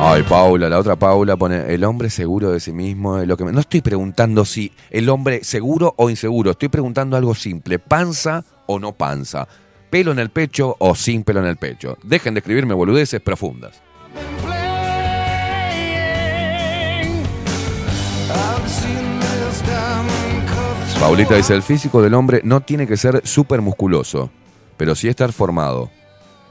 [0.04, 3.44] Ay, Paula, la otra Paula pone, el hombre seguro de sí mismo es lo que
[3.44, 3.52] me...
[3.52, 8.80] No estoy preguntando si el hombre seguro o inseguro, estoy preguntando algo simple, panza o
[8.80, 9.46] no panza,
[9.90, 11.98] pelo en el pecho o sin pelo en el pecho.
[12.02, 13.80] Dejen de escribirme boludeces profundas.
[20.98, 24.32] Paulita dice, el físico del hombre no tiene que ser súper musculoso,
[24.76, 25.90] pero sí estar formado,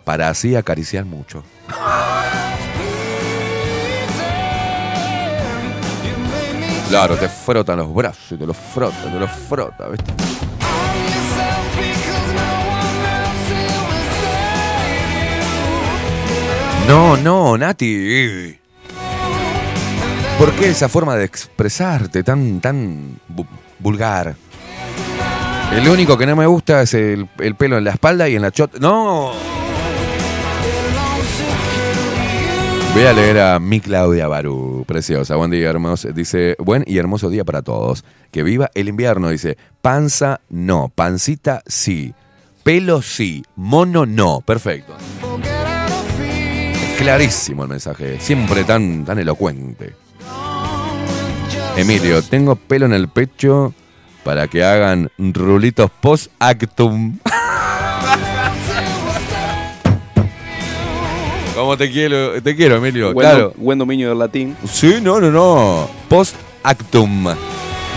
[0.06, 1.44] para así acariciar mucho.
[6.92, 10.12] Claro, te frotan los brazos y te los frota, te los frota, ¿viste?
[16.88, 18.58] No, no, Nati.
[20.38, 23.48] ¿Por qué esa forma de expresarte tan, tan vu-
[23.80, 24.36] vulgar?
[25.74, 28.42] El único que no me gusta es el, el pelo en la espalda y en
[28.42, 28.78] la chota.
[28.82, 29.32] ¡No!
[32.94, 35.38] Voy a leer a mi Claudia Barú, preciosa.
[35.38, 36.12] Buen día, hermoso.
[36.12, 38.04] Dice, buen y hermoso día para todos.
[38.32, 39.30] Que viva el invierno.
[39.30, 42.14] Dice, panza no, pancita sí,
[42.64, 44.42] pelo sí, mono no.
[44.42, 44.94] Perfecto.
[46.98, 49.96] Clarísimo el mensaje, siempre tan, tan elocuente.
[51.78, 53.74] Emilio, tengo pelo en el pecho
[54.26, 57.18] para que hagan rulitos post-actum.
[61.62, 62.42] ¿Cómo te quiero?
[62.42, 63.14] Te quiero, Emilio.
[63.14, 63.54] Buen, claro.
[63.56, 64.58] buen dominio del latín.
[64.68, 65.88] Sí, no, no, no.
[66.10, 67.28] Post-actum.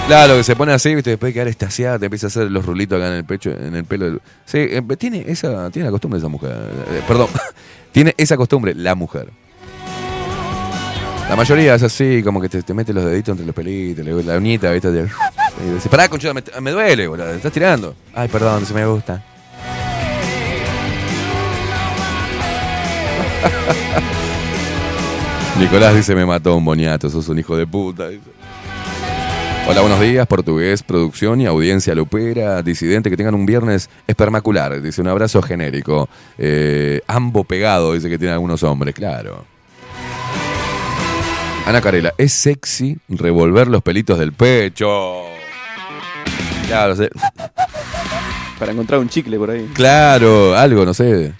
[0.06, 1.08] Claro, que se pone así, ¿viste?
[1.08, 3.74] después de quedar estaciada, te empieza a hacer los rulitos acá en el pecho, en
[3.74, 4.18] el pelo.
[4.44, 6.50] Sí, eh, tiene esa, tiene la costumbre esa mujer.
[6.90, 7.28] Eh, perdón,
[7.92, 9.30] tiene esa costumbre la mujer.
[11.30, 14.22] La mayoría es así, como que te, te mete los deditos entre los pelitos, le-
[14.24, 14.88] la uñita, ¿viste?
[15.66, 17.94] Y dice, pará, conchuda, me, me duele, boludo, estás tirando.
[18.12, 19.24] Ay, perdón, se me gusta.
[25.58, 28.08] Nicolás dice, me mató un boniato, sos un hijo de puta.
[29.66, 34.82] Hola, buenos días, portugués, producción y audiencia lupera, disidente, que tengan un viernes espermacular.
[34.82, 36.08] Dice, un abrazo genérico.
[36.36, 39.44] Eh, ambo pegado, dice que tiene algunos hombres, claro.
[41.66, 45.22] Ana Carela, es sexy revolver los pelitos del pecho.
[46.66, 47.10] Claro, sé-
[48.58, 49.70] Para encontrar un chicle por ahí.
[49.72, 51.32] claro, algo, no sé.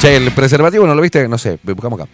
[0.00, 2.10] Che, el preservativo no lo viste, no sé, buscamos acá.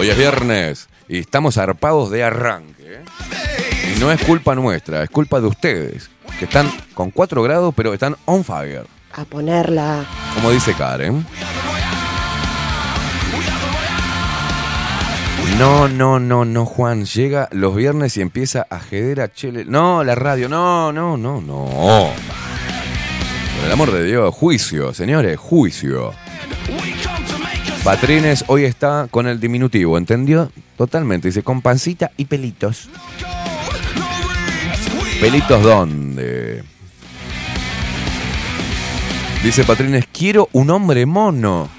[0.00, 2.84] Hoy es viernes y estamos zarpados de arranque.
[2.84, 3.94] ¿eh?
[3.94, 6.08] Y no es culpa nuestra, es culpa de ustedes,
[6.38, 8.86] que están con 4 grados, pero están on fire.
[9.12, 10.04] A ponerla.
[10.34, 11.26] Como dice Karen.
[15.58, 17.04] No, no, no, no, Juan.
[17.04, 19.64] Llega los viernes y empieza a jeder a Chele.
[19.66, 22.10] No, la radio, no, no, no, no.
[23.56, 26.12] Por el amor de Dios, juicio, señores, juicio.
[27.84, 30.50] Patrines hoy está con el diminutivo, ¿entendió?
[30.78, 32.88] Totalmente, dice con pancita y pelitos.
[35.20, 36.64] Pelitos dónde.
[39.42, 41.70] Dice Patrines, quiero un hombre mono.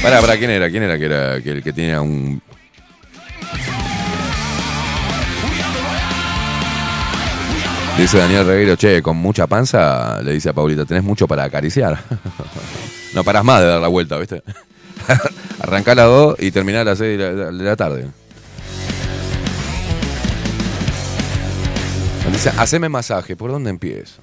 [0.00, 0.70] Pará, pará, ¿quién era?
[0.70, 2.40] ¿Quién era que era que el que tenía un.
[7.98, 11.98] Dice Daniel Reguero, che, con mucha panza, le dice a Paulita, tenés mucho para acariciar.
[13.14, 14.42] no paras más de dar la vuelta, ¿viste?
[15.60, 18.08] Arrancá a las 2 y terminá a las 6 de la, de la tarde.
[22.32, 24.22] Dice, haceme masaje, ¿por dónde empiezo?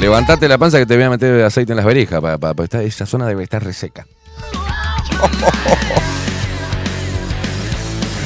[0.00, 1.84] Levantate la panza que te voy a meter aceite en las
[2.20, 4.06] para, esta, esa zona debe estar reseca.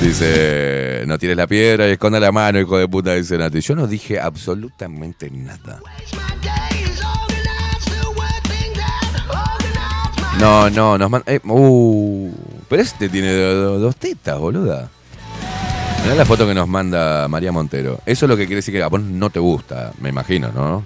[0.02, 3.60] Dice, no tires la piedra y esconda la mano, hijo de puta, dice Nati.
[3.60, 5.78] Yo no dije absolutamente nada.
[10.40, 11.32] No, no, nos manda.
[11.44, 12.32] uh,
[12.68, 14.88] pero este tiene do- do- dos tetas, boluda.
[16.02, 18.00] Mirá la foto que nos manda María Montero.
[18.04, 20.84] Eso es lo que quiere decir que a vos no te gusta, me imagino, ¿no?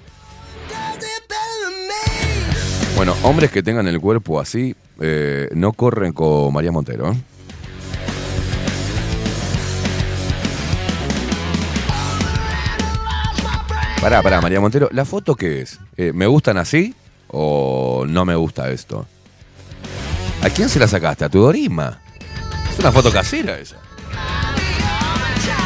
[2.97, 7.13] Bueno, hombres que tengan el cuerpo así eh, no corren con María Montero.
[7.13, 7.17] ¿eh?
[14.01, 15.79] Pará, pará, María Montero, ¿la foto qué es?
[15.99, 16.95] Eh, ¿Me gustan así
[17.29, 19.07] o no me gusta esto?
[20.43, 21.27] ¿A quién se la sacaste?
[21.27, 22.01] ¿A tu Dorima?
[22.73, 23.77] Es una foto casera esa.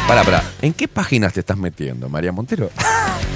[0.05, 2.69] Pará, pará, ¿en qué páginas te estás metiendo, María Montero?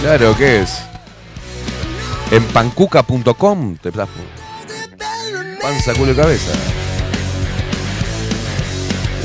[0.00, 0.82] Claro, ¿qué es?
[2.30, 4.08] En pancuca.com te estás...
[5.60, 6.52] Panza, culo y cabeza.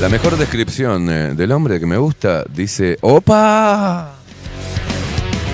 [0.00, 4.16] La mejor descripción eh, del hombre que me gusta dice, ¡Opa!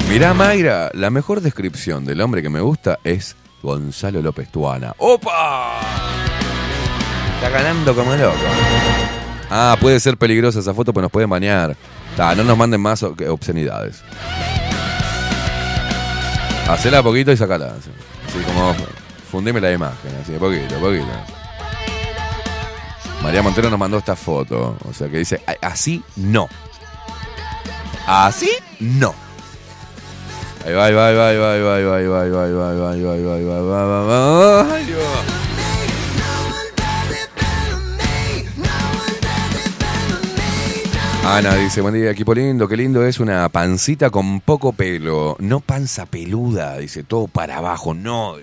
[0.08, 4.92] Mirá, Mayra, la mejor descripción del hombre que me gusta es Gonzalo López Tuana.
[4.98, 5.78] ¡Opa!
[7.36, 8.34] Está ganando como loco.
[9.50, 11.76] Ah, puede ser peligrosa esa foto, pues nos pueden bañar.
[12.16, 14.02] Ta, no nos manden más obscenidades.
[16.72, 17.74] Hacela poquito y sacala.
[17.78, 17.90] Así,
[18.46, 18.74] como
[19.30, 21.06] fundime la imagen, así, poquito, poquito.
[23.22, 24.76] María Montero nos mandó esta foto.
[24.88, 26.48] O sea que dice, "A- así no.
[28.06, 28.50] Así
[28.80, 29.14] no.
[30.66, 32.52] Ahí va, ahí va, ahí va, ahí va, ahí va, ahí va, ahí va, ahí
[32.52, 34.78] va, ahí va, va, va, va, va,
[41.24, 45.36] Ana dice, buen día, equipo lindo, qué lindo es una pancita con poco pelo.
[45.38, 48.34] No panza peluda, dice, todo para abajo, no.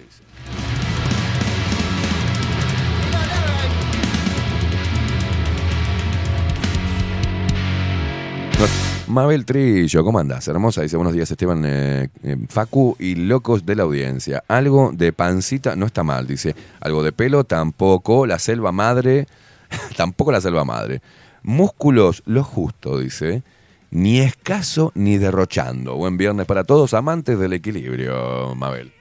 [9.10, 10.48] Mabel Trillo, ¿cómo andás?
[10.48, 14.44] Hermosa, dice, buenos días Esteban, eh, eh, Facu y locos de la audiencia.
[14.48, 16.56] Algo de pancita no está mal, dice.
[16.80, 19.28] Algo de pelo tampoco, la selva madre,
[19.98, 21.02] tampoco la selva madre.
[21.44, 23.44] Músculos lo justo, dice.
[23.92, 25.96] Ni escaso ni derrochando.
[25.96, 28.94] Buen viernes para todos, amantes del equilibrio, Mabel.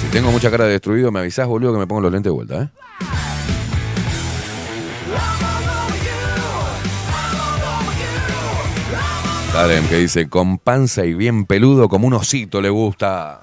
[0.00, 2.34] Si tengo mucha cara de destruido, me avisás, boludo, que me pongo los lentes de
[2.34, 2.68] vuelta, ¿eh?
[9.52, 13.42] Darem que dice, con panza y bien peludo como un osito le gusta.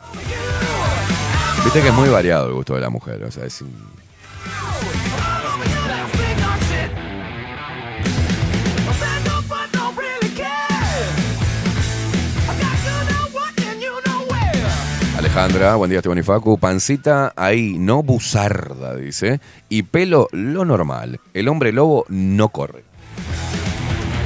[1.64, 3.64] Viste que es muy variado el gusto de la mujer, o sea, es...
[15.18, 16.58] Alejandra, buen día Esteban y Facu.
[16.58, 19.42] Pancita ahí, no buzarda, dice.
[19.68, 21.20] Y pelo lo normal.
[21.34, 22.84] El hombre lobo no corre.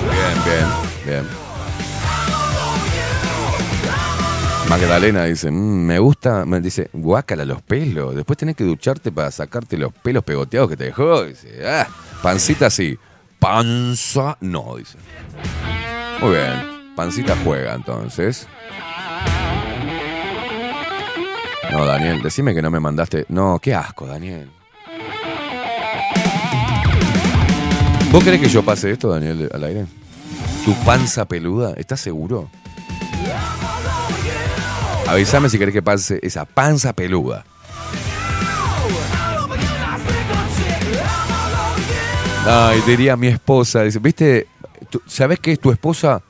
[0.03, 1.42] Bien, bien, bien.
[4.73, 8.15] Magdalena dice, "Mm, me gusta, me dice, guácala los pelos.
[8.15, 11.25] Después tenés que ducharte para sacarte los pelos pegoteados que te dejó.
[11.25, 11.87] Dice, ah,
[12.23, 12.97] pancita sí.
[13.37, 14.97] Panza no, dice.
[16.19, 16.95] Muy bien.
[16.95, 18.47] Pancita juega entonces.
[21.71, 23.25] No, Daniel, decime que no me mandaste.
[23.29, 24.49] No, qué asco, Daniel.
[28.11, 29.85] ¿Vos querés que yo pase esto, Daniel, al aire?
[30.65, 31.75] ¿Tu panza peluda?
[31.77, 32.49] ¿Estás seguro?
[35.07, 37.45] Avísame si querés que pase esa panza peluda.
[42.45, 43.83] Ay, diría mi esposa.
[44.01, 44.47] ¿viste?
[45.07, 46.21] ¿Sabés qué es tu esposa?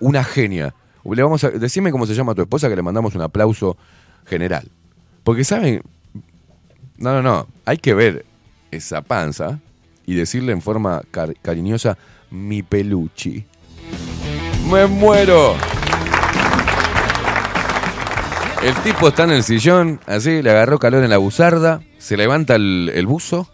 [0.00, 0.74] Una genia.
[1.04, 3.76] Le vamos a, decime cómo se llama tu esposa que le mandamos un aplauso
[4.26, 4.68] general.
[5.24, 5.82] Porque, ¿saben?
[6.96, 7.46] No, no, no.
[7.64, 8.24] Hay que ver
[8.70, 9.58] esa panza
[10.06, 11.96] y decirle en forma car- cariñosa,
[12.30, 13.44] mi peluchi.
[14.70, 15.54] Me muero.
[18.62, 22.54] El tipo está en el sillón, así, le agarró calor en la buzarda, se levanta
[22.54, 23.48] el, buzo.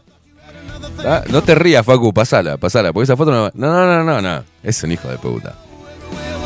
[0.99, 3.51] Ah, No te rías, Facu, pasala, pasala, porque esa foto no...
[3.55, 4.45] No, no, no, no, no.
[4.63, 5.57] Es un hijo de puta.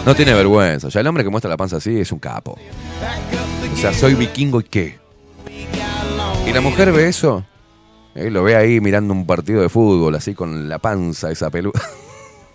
[0.06, 0.88] No tiene vergüenza.
[0.88, 2.56] Ya el hombre que muestra la panza así es un capo.
[3.72, 4.98] O sea, soy vikingo y qué.
[6.46, 7.44] Y la mujer ve eso.
[8.14, 11.80] lo ve ahí mirando un partido de fútbol, así con la panza esa peluda.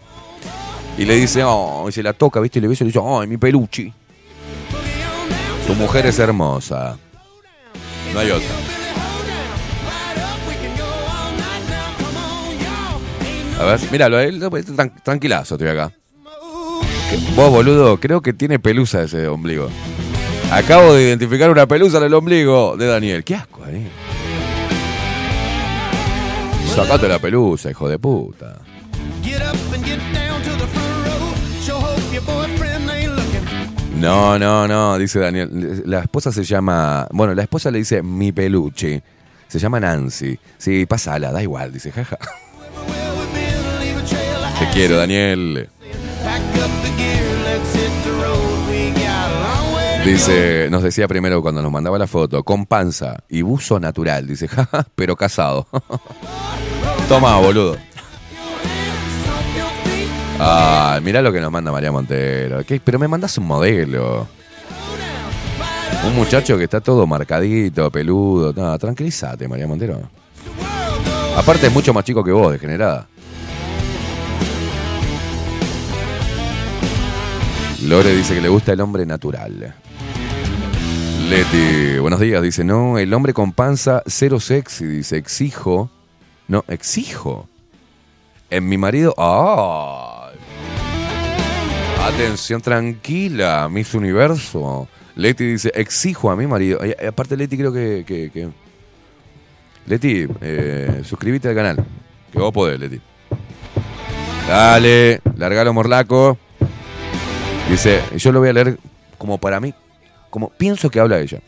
[0.98, 2.60] y le dice, oh, y se la toca, ¿viste?
[2.60, 3.94] Y le besa y le dice, ay, mi peluchi.
[5.68, 6.98] Tu mujer es hermosa.
[8.14, 8.48] No hay otra.
[13.60, 15.92] A ver, míralo, él tran- tranquilazo estoy acá.
[17.36, 19.70] Vos, boludo, creo que tiene pelusa ese ombligo.
[20.52, 23.24] Acabo de identificar una pelusa en el ombligo de Daniel.
[23.24, 23.90] Qué asco, Daniel.
[26.76, 28.60] Sacate la pelusa, hijo de puta.
[34.00, 35.84] No, no, no, dice Daniel.
[35.86, 37.08] La esposa se llama.
[37.12, 39.02] Bueno, la esposa le dice mi peluche.
[39.48, 40.38] Se llama Nancy.
[40.58, 42.18] Sí, pásala, da igual, dice, jaja.
[44.60, 45.70] Te quiero, Daniel.
[50.06, 54.26] Dice, nos decía primero cuando nos mandaba la foto, con panza y buzo natural.
[54.26, 55.68] Dice, jaja, pero casado.
[57.10, 57.78] Toma, boludo.
[60.40, 62.64] Ah, mirá lo que nos manda María Montero.
[62.64, 62.80] ¿Qué?
[62.84, 64.28] Pero me mandas un modelo.
[66.06, 68.54] Un muchacho que está todo marcadito, peludo.
[68.54, 70.00] No, tranquilízate, María Montero.
[71.36, 73.08] Aparte es mucho más chico que vos, degenerada.
[77.84, 79.76] Lore dice que le gusta el hombre natural.
[81.30, 82.42] Leti, buenos días.
[82.42, 84.86] Dice, no, el hombre con panza, cero sexy.
[84.86, 85.90] Dice, exijo.
[86.48, 87.48] No, exijo.
[88.50, 89.14] En mi marido.
[89.18, 90.17] ¡Ay!
[92.08, 94.88] Atención, tranquila, Miss Universo.
[95.18, 96.80] Leti dice, exijo a mi marido.
[96.86, 98.50] Y, aparte, Leti, creo que.
[99.86, 101.86] Leti, eh, suscríbete al canal.
[102.32, 103.02] Que vos podés, Leti.
[104.48, 106.38] Dale, largalo morlaco.
[107.70, 108.80] Dice, yo lo voy a leer
[109.18, 109.74] como para mí,
[110.30, 111.42] como pienso que habla ella.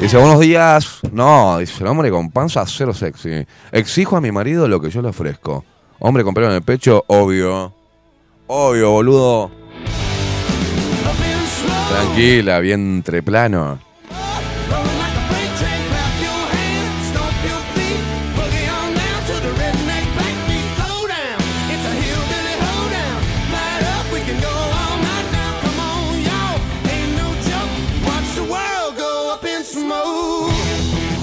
[0.00, 1.00] Dice, buenos días.
[1.10, 3.44] No, dice, el hombre con panza cero sexy.
[3.72, 5.64] Exijo a mi marido lo que yo le ofrezco.
[5.98, 7.75] Hombre con pelo en el pecho, obvio.
[8.48, 9.50] Obvio, boludo.
[11.88, 13.78] Tranquila, vientre plano.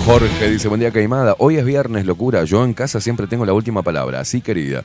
[0.06, 1.36] Jorge dice, buen día Caimada.
[1.40, 2.44] Hoy es viernes, locura.
[2.44, 4.20] Yo en casa siempre tengo la última palabra.
[4.20, 4.84] Así, querida.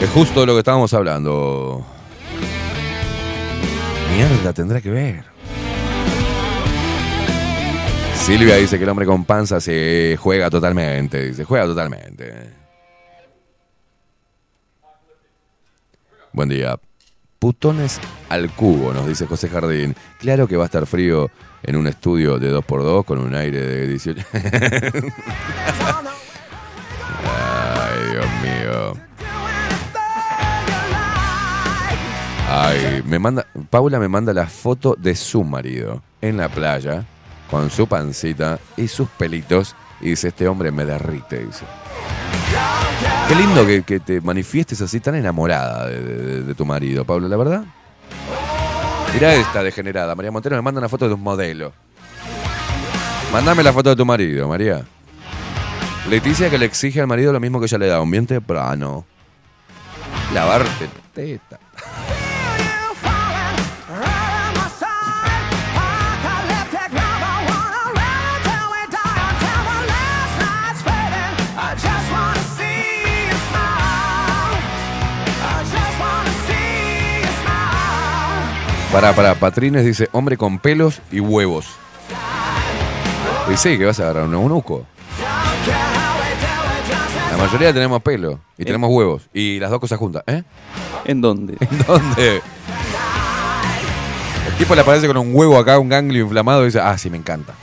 [0.00, 1.84] Es justo lo que estábamos hablando.
[4.14, 5.24] Mierda, tendrá que ver.
[8.16, 11.26] Silvia dice que el hombre con panza se juega totalmente.
[11.26, 12.50] Dice, juega totalmente.
[16.32, 16.78] Buen día.
[17.38, 19.94] Putones al cubo, nos dice José Jardín.
[20.18, 21.30] Claro que va a estar frío
[21.62, 24.26] en un estudio de 2x2 con un aire de 18.
[32.52, 37.04] Ay, me manda, Paula me manda la foto de su marido en la playa
[37.48, 41.64] con su pancita y sus pelitos y dice, este hombre me derrite, dice.
[43.28, 47.64] Qué lindo que, te manifiestes así tan enamorada de tu marido, Paula, la verdad.
[49.14, 51.72] Mirá esta degenerada, María Montero me manda una foto de un modelo.
[53.32, 54.84] Mándame la foto de tu marido, María.
[56.08, 59.04] Leticia que le exige al marido lo mismo que ella le da, un bien temprano.
[60.34, 61.60] Lavarte teta.
[78.92, 81.66] Para, para, Patrines dice, hombre con pelos y huevos.
[83.52, 84.84] Y sí, que vas a agarrar un eunuco.
[87.30, 89.28] La mayoría tenemos pelo y tenemos huevos.
[89.32, 90.42] Y las dos cosas juntas, ¿eh?
[91.04, 91.56] ¿En dónde?
[91.60, 92.42] ¿En dónde?
[94.48, 97.10] El tipo le aparece con un huevo acá, un ganglio inflamado y dice, ah, sí,
[97.10, 97.54] me encanta.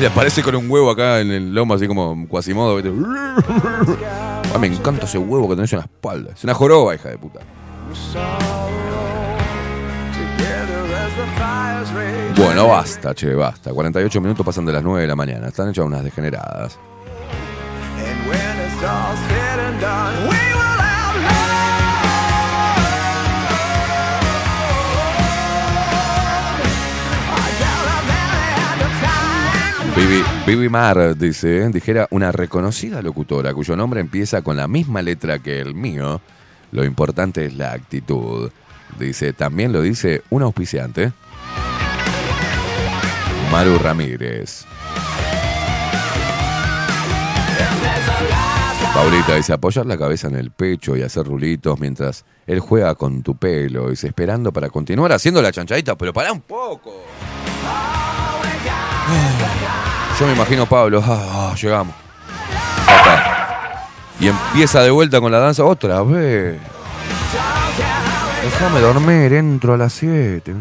[0.00, 2.76] Le aparece con un huevo acá en el lomo, así como Quasimodo.
[2.76, 2.90] ¿viste?
[4.52, 6.32] Ah, me encanta ese huevo que tenés en la espalda.
[6.32, 7.38] Es una joroba, hija de puta.
[12.36, 13.72] Bueno, basta, che, basta.
[13.72, 15.46] 48 minutos pasan de las 9 de la mañana.
[15.46, 16.80] Están hechas unas degeneradas.
[30.46, 35.60] Vivi Mar, dice, dijera una reconocida locutora cuyo nombre empieza con la misma letra que
[35.60, 36.20] el mío.
[36.72, 38.50] Lo importante es la actitud.
[38.98, 41.12] Dice, también lo dice un auspiciante.
[43.52, 44.64] Maru Ramírez.
[48.94, 53.22] Paulita dice apoyar la cabeza en el pecho y hacer rulitos mientras él juega con
[53.22, 57.04] tu pelo, dice esperando para continuar haciendo la chanchadita, pero para un poco.
[60.20, 61.94] Yo me imagino Pablo, ah, ah, llegamos.
[62.86, 63.88] Está.
[64.20, 66.60] Y empieza de vuelta con la danza otra vez.
[68.44, 70.54] Déjame dormir, entro a las 7.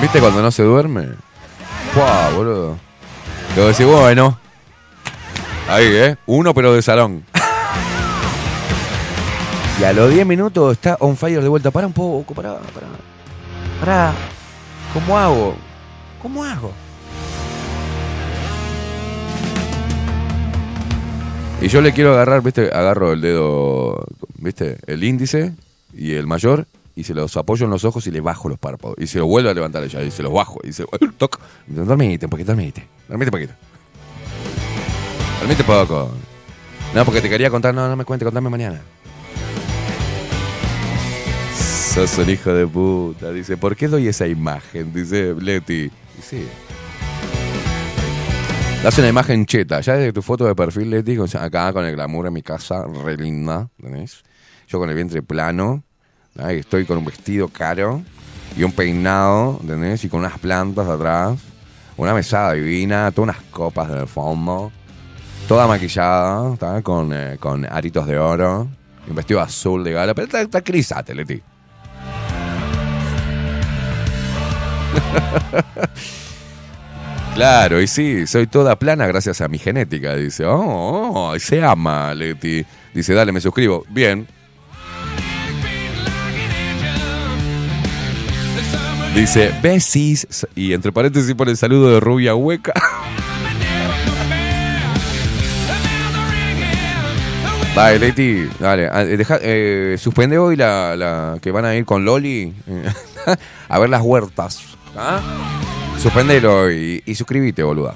[0.00, 1.08] ¿Viste cuando no se duerme?
[1.94, 2.78] ¡Fua, boludo!
[3.56, 4.38] Luego decís, bueno.
[5.68, 6.16] Ahí, ¿eh?
[6.26, 7.24] Uno, pero de salón.
[9.80, 11.72] Y a los 10 minutos está on fire de vuelta.
[11.72, 12.86] Para un poco, para, para.
[14.92, 15.56] ¿Cómo hago?
[16.22, 16.72] ¿Cómo hago?
[21.60, 22.70] Y yo le quiero agarrar, ¿viste?
[22.72, 24.06] Agarro el dedo,
[24.38, 24.78] ¿viste?
[24.86, 25.54] El índice
[25.94, 28.96] y el mayor y se los apoyo en los ojos y le bajo los párpados.
[28.98, 30.60] Y se lo vuelvo a levantar ella y se los bajo.
[30.64, 30.84] Y se
[31.18, 31.38] toc.
[31.66, 32.86] Dormite un poquito, dormite.
[33.08, 33.52] Dormite un poquito.
[35.40, 36.10] Dormite poco.
[36.94, 37.74] No, porque te quería contar.
[37.74, 38.80] No, no me cuente, contame mañana.
[41.96, 43.32] Sos un hijo de puta.
[43.32, 44.92] Dice, ¿por qué doy esa imagen?
[44.92, 45.84] Dice Leti.
[46.18, 46.46] Y sí.
[48.82, 49.80] Das una imagen cheta.
[49.80, 53.16] Ya desde tu foto de perfil, Leti, acá con el glamour en mi casa, re
[53.16, 53.70] linda.
[53.80, 54.24] ¿tenés?
[54.68, 55.84] Yo con el vientre plano.
[56.38, 58.02] Ahí estoy con un vestido caro
[58.58, 60.04] y un peinado, ¿entendés?
[60.04, 61.38] Y con unas plantas atrás.
[61.96, 64.70] Una mesada divina, todas unas copas en el fondo.
[65.48, 66.82] Toda maquillada, ¿tá?
[66.82, 68.68] Con, eh, con aritos de oro.
[69.06, 70.12] Y un vestido azul de gala.
[70.12, 71.42] Pero está, está Leti.
[77.34, 80.46] Claro, y sí, soy toda plana gracias a mi genética, dice.
[80.46, 82.64] Oh, oh, se ama, Leti.
[82.94, 83.84] Dice, dale, me suscribo.
[83.90, 84.26] Bien.
[89.14, 90.26] Dice, besis.
[90.54, 92.72] Y entre paréntesis pone el saludo de rubia hueca.
[97.74, 98.88] Dale, Leti, dale.
[98.90, 102.54] ah, eh, deja- eh, suspende hoy la, que van a ir con Loli
[103.68, 104.75] a ver las huertas.
[104.96, 105.20] ¿Ah?
[106.00, 107.94] Suspendelo y, y suscríbete, boluda.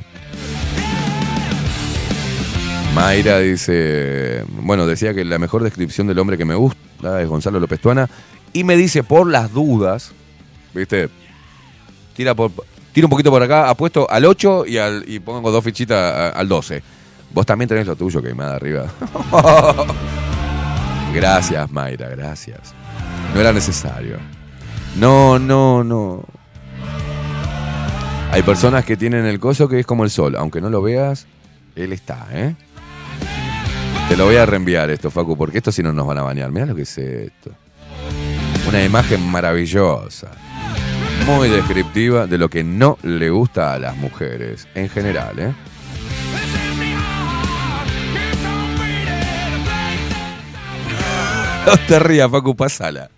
[2.94, 7.60] Mayra dice, bueno, decía que la mejor descripción del hombre que me gusta es Gonzalo
[7.60, 8.08] López Tuana.
[8.52, 10.12] Y me dice, por las dudas,
[10.74, 11.08] ¿viste?
[12.16, 12.50] Tira, por,
[12.92, 16.48] tira un poquito por acá, apuesto al 8 y, al, y pongo dos fichitas al
[16.48, 16.82] 12.
[17.32, 18.86] Vos también tenés lo tuyo, que me da arriba.
[21.14, 22.74] gracias, Mayra, gracias.
[23.32, 24.16] No era necesario.
[24.96, 26.24] No, no, no.
[28.32, 30.36] Hay personas que tienen el coso que es como el sol.
[30.36, 31.26] Aunque no lo veas,
[31.74, 32.54] él está, ¿eh?
[34.08, 36.52] Te lo voy a reenviar esto, Facu, porque esto sí no nos van a bañar.
[36.52, 37.50] Mirá lo que es esto.
[38.68, 40.30] Una imagen maravillosa.
[41.26, 44.68] Muy descriptiva de lo que no le gusta a las mujeres.
[44.74, 45.52] En general, ¿eh?
[51.66, 53.10] No te rías, Facu, pasala.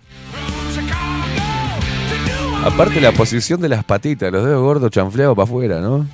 [2.65, 6.07] Aparte la posición de las patitas, los dedos gordos chanfleados para afuera, ¿no?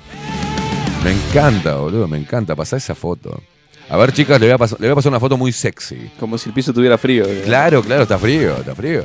[1.03, 2.55] Me encanta, boludo, me encanta.
[2.55, 3.41] Pasá esa foto.
[3.89, 6.09] A ver, chicas, le voy a, pas- le voy a pasar una foto muy sexy.
[6.19, 7.25] Como si el piso tuviera frío.
[7.45, 9.03] Claro, claro, está frío, está frío.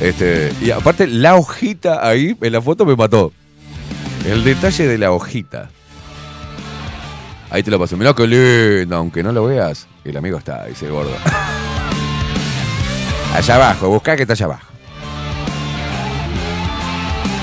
[0.00, 3.32] Este, y aparte, la hojita ahí en la foto me mató.
[4.24, 5.70] El detalle de la hojita.
[7.50, 7.96] Ahí te lo paso.
[7.96, 9.86] Mirá qué lindo, aunque no lo veas.
[10.04, 11.10] El amigo está, dice el gordo.
[13.34, 14.66] Allá abajo, buscá que está allá abajo.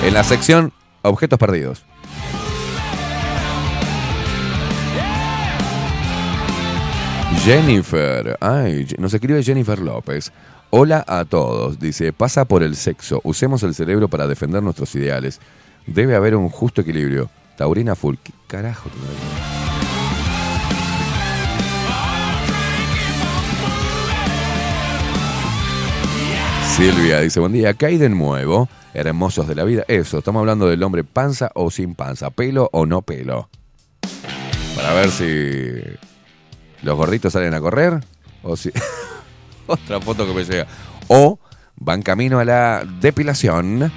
[0.04, 0.74] En la sección
[1.04, 1.84] Objetos Perdidos.
[7.44, 8.38] Jennifer,
[8.98, 10.32] nos escribe Jennifer López.
[10.72, 15.40] Hola a todos, dice, pasa por el sexo, usemos el cerebro para defender nuestros ideales.
[15.86, 17.30] Debe haber un justo equilibrio.
[17.58, 18.90] Taurina full, ¿qué carajo?
[26.76, 28.70] Silvia dice, buen día, ¿qué de nuevo?
[28.94, 29.84] Hermosos de la vida.
[29.90, 33.50] Eso, estamos hablando del hombre panza o sin panza, pelo o no pelo.
[34.76, 35.82] Para ver si
[36.82, 38.00] los gorditos salen a correr
[38.42, 38.72] o si...
[39.68, 40.66] Otra foto que me llega.
[41.08, 41.40] O
[41.76, 43.92] van camino a la depilación.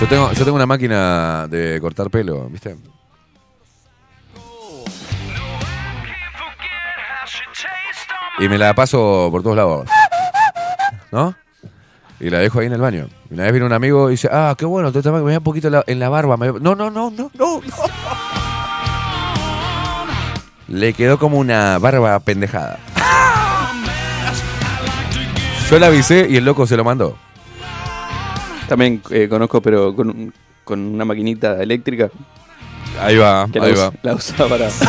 [0.00, 2.76] Yo tengo, yo tengo una máquina de cortar pelo, ¿viste?
[8.38, 9.88] Y me la paso por todos lados.
[11.10, 11.34] ¿No?
[12.20, 13.08] Y la dejo ahí en el baño.
[13.30, 15.68] Y una vez vino un amigo y dice, ah, qué bueno, me da un poquito
[15.86, 16.36] en la, barba.
[16.36, 17.60] No, no, no, no, no, no.
[20.68, 22.78] Le quedó como una barba pendejada.
[25.70, 27.16] Yo la avisé y el loco se lo mandó.
[28.68, 30.32] También eh, conozco, pero con,
[30.64, 32.10] con una maquinita eléctrica
[33.00, 33.92] Ahí va, que ahí va.
[34.02, 34.70] la usaba para.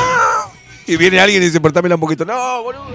[0.90, 2.24] Y viene alguien y dice, portámela un poquito.
[2.24, 2.86] No, boludo.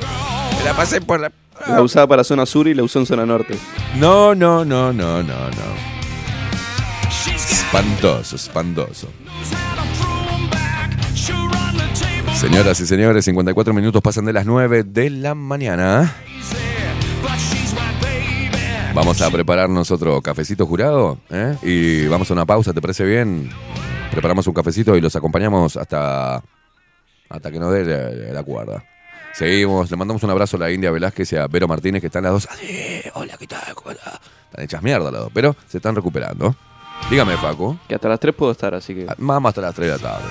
[0.59, 1.31] Me la pasé por la...
[1.69, 3.55] La usaba para zona sur y la usó en zona norte.
[3.99, 5.93] No, no, no, no, no, no.
[7.37, 9.09] Espantoso, espantoso.
[12.35, 16.17] Señoras y señores, 54 minutos pasan de las 9 de la mañana.
[18.95, 21.57] Vamos a prepararnos otro cafecito jurado ¿eh?
[21.63, 23.51] y vamos a una pausa, ¿te parece bien?
[24.11, 26.43] Preparamos un cafecito y los acompañamos hasta,
[27.31, 28.85] hasta que nos dé la, la cuerda.
[29.33, 32.25] Seguimos, le mandamos un abrazo a la India Velázquez y a Vero Martínez que están
[32.25, 32.49] las dos.
[32.51, 33.75] "Así, hola, ¿qué tal?
[33.75, 34.21] ¿Cómo está?".
[34.51, 36.55] Están hechas mierda las dos, pero se están recuperando.
[37.11, 37.79] Dígame, Facu.
[37.89, 39.07] Que hasta las 3 puedo estar, así que.
[39.17, 40.29] Vamos hasta las 3 de la tarde.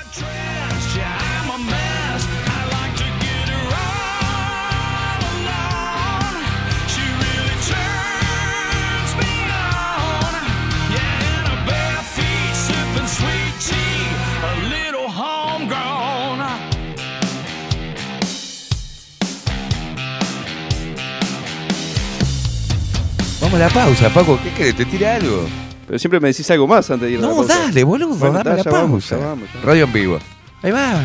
[23.52, 24.38] Vamos a la pausa, Facu.
[24.44, 24.76] ¿Qué querés?
[24.76, 25.46] ¿Te tira algo?
[25.88, 27.60] Pero siempre me decís algo más antes de ir a la No, pausa.
[27.60, 28.82] dale, boludo, Bueno, dame la ya pausa.
[28.82, 29.62] vamos, ya vamos, ya.
[29.62, 30.20] Radio en vivo.
[30.62, 31.02] Ahí va.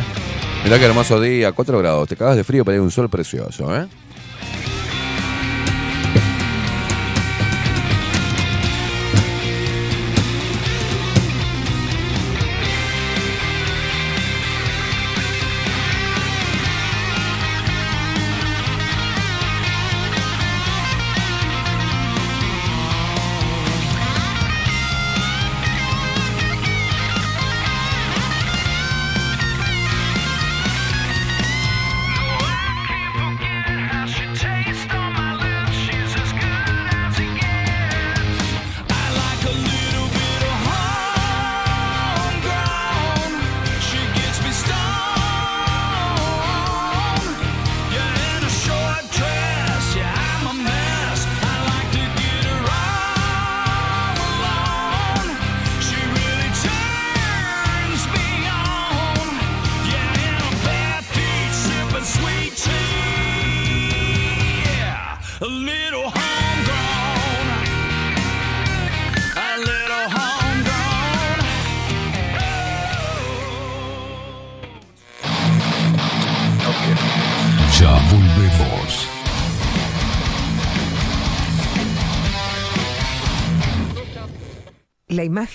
[0.63, 2.07] Mirá qué hermoso día, 4 grados.
[2.07, 3.87] Te cagas de frío, pero hay un sol precioso, ¿eh?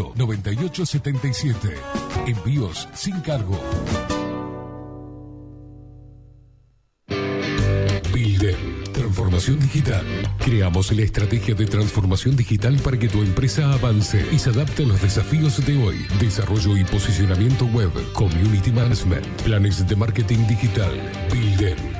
[0.00, 1.74] 2-208-9877.
[2.26, 3.60] Envíos sin cargo.
[8.12, 8.56] Builder.
[8.92, 10.04] Transformación digital.
[10.38, 14.86] Creamos la estrategia de transformación digital para que tu empresa avance y se adapte a
[14.86, 16.06] los desafíos de hoy.
[16.18, 20.92] Desarrollo y posicionamiento web, community management, planes de marketing digital.
[21.32, 21.99] Builder.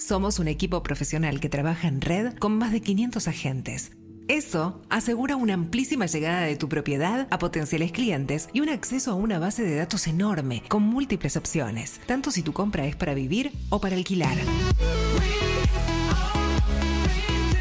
[0.00, 3.92] Somos un equipo profesional que trabaja en red con más de 500 agentes.
[4.28, 9.14] Eso asegura una amplísima llegada de tu propiedad a potenciales clientes y un acceso a
[9.14, 13.52] una base de datos enorme con múltiples opciones, tanto si tu compra es para vivir
[13.68, 14.38] o para alquilar.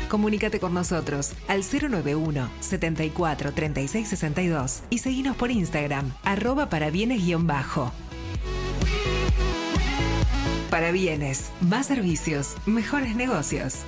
[0.07, 7.91] Comunícate con nosotros al 091 74 36 62 y seguinos por Instagram, arroba para bienes-bajo.
[10.69, 13.79] Para bienes, más servicios, mejores negocios.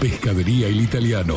[0.00, 1.36] Pescadería El Italiano.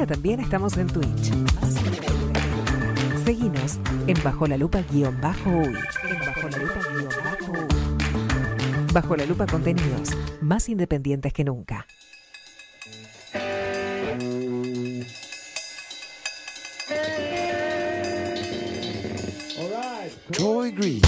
[0.00, 1.30] Ahora también estamos en Twitch.
[3.22, 5.76] Seguinos en Bajo la Lupa guion bajo uy.
[6.08, 8.92] En Bajo la Lupa guion bajo uy.
[8.94, 11.86] Bajo la Lupa contenidos más independientes que nunca.
[20.30, 21.02] Troy Green.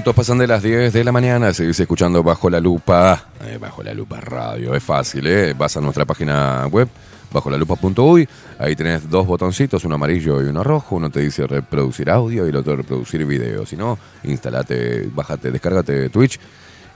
[0.00, 3.82] Minutos pasan de las 10 de la mañana, seguís escuchando Bajo la Lupa, eh, Bajo
[3.82, 5.52] la Lupa Radio, es fácil, ¿eh?
[5.52, 6.88] Vas a nuestra página web,
[7.30, 8.26] bajo la lupa.uy,
[8.58, 12.48] ahí tenés dos botoncitos, uno amarillo y uno rojo, uno te dice reproducir audio y
[12.48, 16.40] el otro reproducir video, si no, instalate, bájate, descárgate Twitch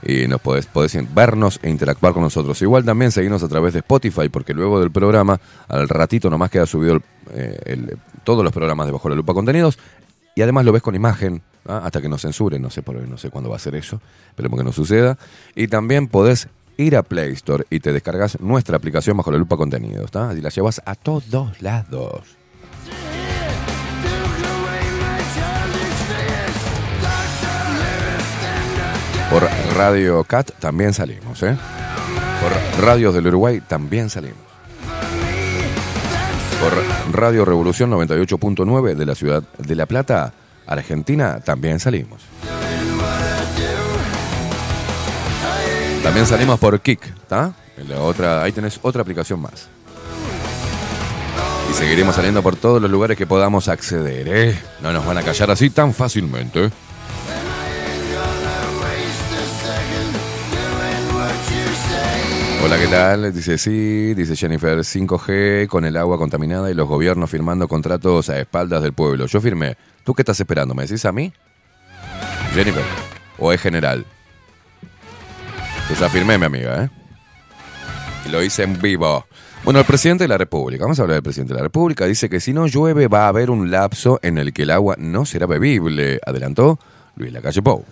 [0.01, 2.59] y nos podés, podés vernos e interactuar con nosotros.
[2.63, 6.65] Igual también seguirnos a través de Spotify, porque luego del programa, al ratito nomás queda
[6.65, 7.03] subido el-
[7.33, 9.77] eh, el- todos los programas de Bajo la Lupa Contenidos,
[10.33, 11.81] y además lo ves con imagen, ¿ah?
[11.83, 14.59] hasta que nos censuren, no sé por no sé cuándo va a ser eso, esperemos
[14.59, 15.17] que no suceda.
[15.55, 16.47] Y también podés
[16.77, 20.49] ir a Play Store y te descargas nuestra aplicación bajo la lupa contenidos, y la
[20.49, 22.37] llevas a todos lados.
[29.29, 29.43] Por
[29.75, 31.57] Radio Cat también salimos, ¿eh?
[32.41, 34.37] Por Radios del Uruguay también salimos.
[36.61, 40.31] Por Radio Revolución 98.9 de la ciudad de La Plata,
[40.67, 42.21] Argentina, también salimos.
[46.03, 47.53] También salimos por Kik, ¿está?
[47.99, 49.67] Otra, ahí tenés otra aplicación más.
[51.69, 54.59] Y seguiremos saliendo por todos los lugares que podamos acceder, ¿eh?
[54.81, 56.69] No nos van a callar así tan fácilmente.
[62.63, 63.31] Hola, ¿qué tal?
[63.31, 68.39] Dice sí, dice Jennifer, 5G con el agua contaminada y los gobiernos firmando contratos a
[68.39, 69.27] espaldas del pueblo.
[69.27, 69.75] Yo firmé.
[70.05, 70.75] ¿Tú qué estás esperando?
[70.75, 71.33] ¿Me decís a mí?
[72.53, 72.83] Jennifer.
[73.39, 74.05] ¿O es general?
[75.89, 76.89] Yo ya firmé, mi amiga, ¿eh?
[78.29, 79.25] Lo hice en vivo.
[79.63, 82.29] Bueno, el presidente de la República, vamos a hablar del presidente de la República, dice
[82.29, 85.25] que si no llueve va a haber un lapso en el que el agua no
[85.25, 86.79] será bebible, adelantó
[87.15, 87.83] Luis Lacalle Pou.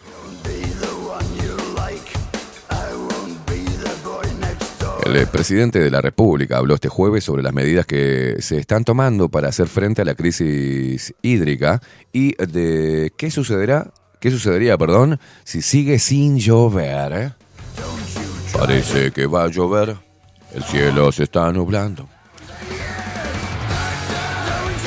[5.06, 8.86] El eh, presidente de la República habló este jueves sobre las medidas que se están
[8.86, 11.82] tomando para hacer frente a la crisis hídrica
[12.14, 17.34] y de qué sucederá, qué sucedería, perdón, si sigue sin llover.
[18.58, 19.98] Parece que va a llover.
[20.54, 22.08] El cielo se está nublando.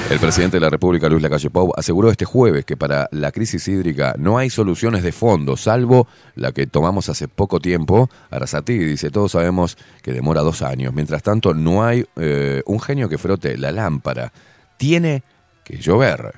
[0.08, 3.66] El presidente de la República, Luis Lacalle Pou, aseguró este jueves que para la crisis
[3.66, 6.06] hídrica no hay soluciones de fondo, salvo
[6.36, 8.08] la que tomamos hace poco tiempo.
[8.30, 10.94] Arasatí dice, todos sabemos que demora dos años.
[10.94, 14.32] Mientras tanto, no hay eh, un genio que frote la lámpara.
[14.76, 15.24] Tiene
[15.64, 16.34] que llover.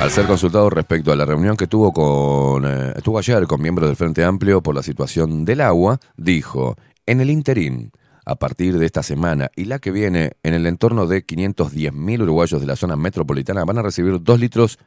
[0.00, 3.90] Al ser consultado respecto a la reunión que tuvo con eh, tuvo ayer con miembros
[3.90, 7.92] del Frente Amplio por la situación del agua, dijo, en el interín,
[8.28, 12.60] a partir de esta semana y la que viene, en el entorno de 510.000 uruguayos
[12.60, 14.78] de la zona metropolitana van a recibir dos litros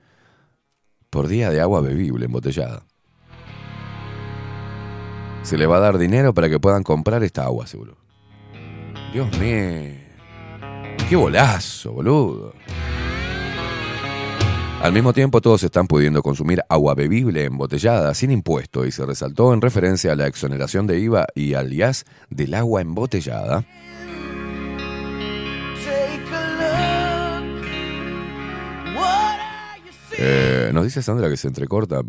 [1.10, 2.86] por día de agua bebible embotellada.
[5.42, 7.98] Se le va a dar dinero para que puedan comprar esta agua, seguro.
[9.12, 9.98] Dios mío.
[11.10, 12.54] Qué bolazo, boludo.
[14.82, 19.54] Al mismo tiempo, todos están pudiendo consumir agua bebible embotellada sin impuesto y se resaltó
[19.54, 23.64] en referencia a la exoneración de IVA y al IAS del agua embotellada.
[30.18, 32.02] Eh, nos dice Sandra que se entrecorta.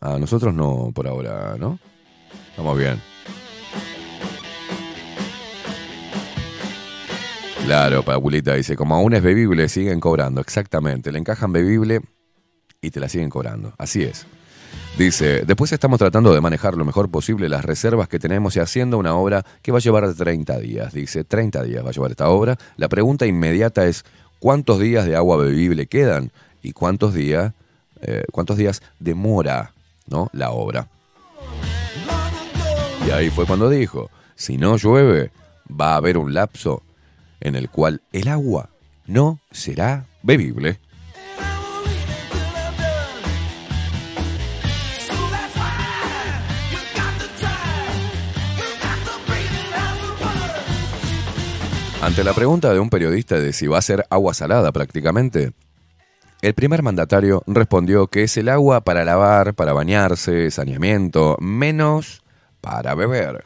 [0.00, 1.80] A nosotros no por ahora, ¿no?
[2.50, 3.02] Estamos bien.
[7.66, 10.40] Claro, Paulita dice, como aún es bebible, siguen cobrando.
[10.40, 12.00] Exactamente, le encajan bebible
[12.82, 13.74] y te la siguen cobrando.
[13.78, 14.26] Así es.
[14.96, 18.98] Dice, después estamos tratando de manejar lo mejor posible las reservas que tenemos y haciendo
[18.98, 20.92] una obra que va a llevar 30 días.
[20.92, 22.56] Dice, 30 días va a llevar esta obra.
[22.76, 24.04] La pregunta inmediata es,
[24.38, 26.32] ¿cuántos días de agua bebible quedan?
[26.62, 27.52] ¿Y cuántos días,
[28.02, 29.72] eh, cuántos días demora
[30.06, 30.28] ¿no?
[30.32, 30.88] la obra?
[33.06, 35.30] Y ahí fue cuando dijo, si no llueve,
[35.68, 36.82] va a haber un lapso
[37.40, 38.70] en el cual el agua
[39.06, 40.78] no será bebible.
[52.10, 55.52] Ante la pregunta de un periodista de si va a ser agua salada prácticamente,
[56.42, 62.24] el primer mandatario respondió que es el agua para lavar, para bañarse, saneamiento, menos
[62.60, 63.44] para beber.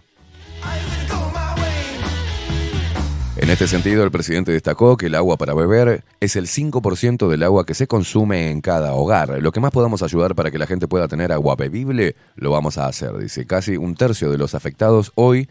[3.36, 7.42] En este sentido, el presidente destacó que el agua para beber es el 5% del
[7.42, 9.42] agua que se consume en cada hogar.
[9.42, 12.78] Lo que más podamos ayudar para que la gente pueda tener agua bebible, lo vamos
[12.78, 13.14] a hacer.
[13.18, 15.50] Dice, casi un tercio de los afectados hoy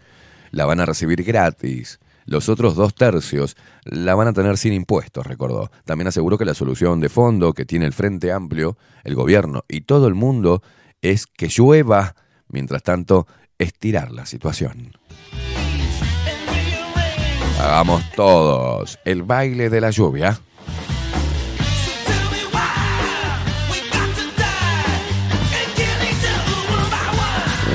[0.49, 1.99] la van a recibir gratis.
[2.25, 5.71] Los otros dos tercios la van a tener sin impuestos, recordó.
[5.85, 9.81] También aseguró que la solución de fondo que tiene el Frente Amplio, el gobierno y
[9.81, 10.61] todo el mundo
[11.01, 12.15] es que llueva.
[12.47, 13.27] Mientras tanto,
[13.57, 14.93] estirar la situación.
[17.59, 20.39] Hagamos todos el baile de la lluvia.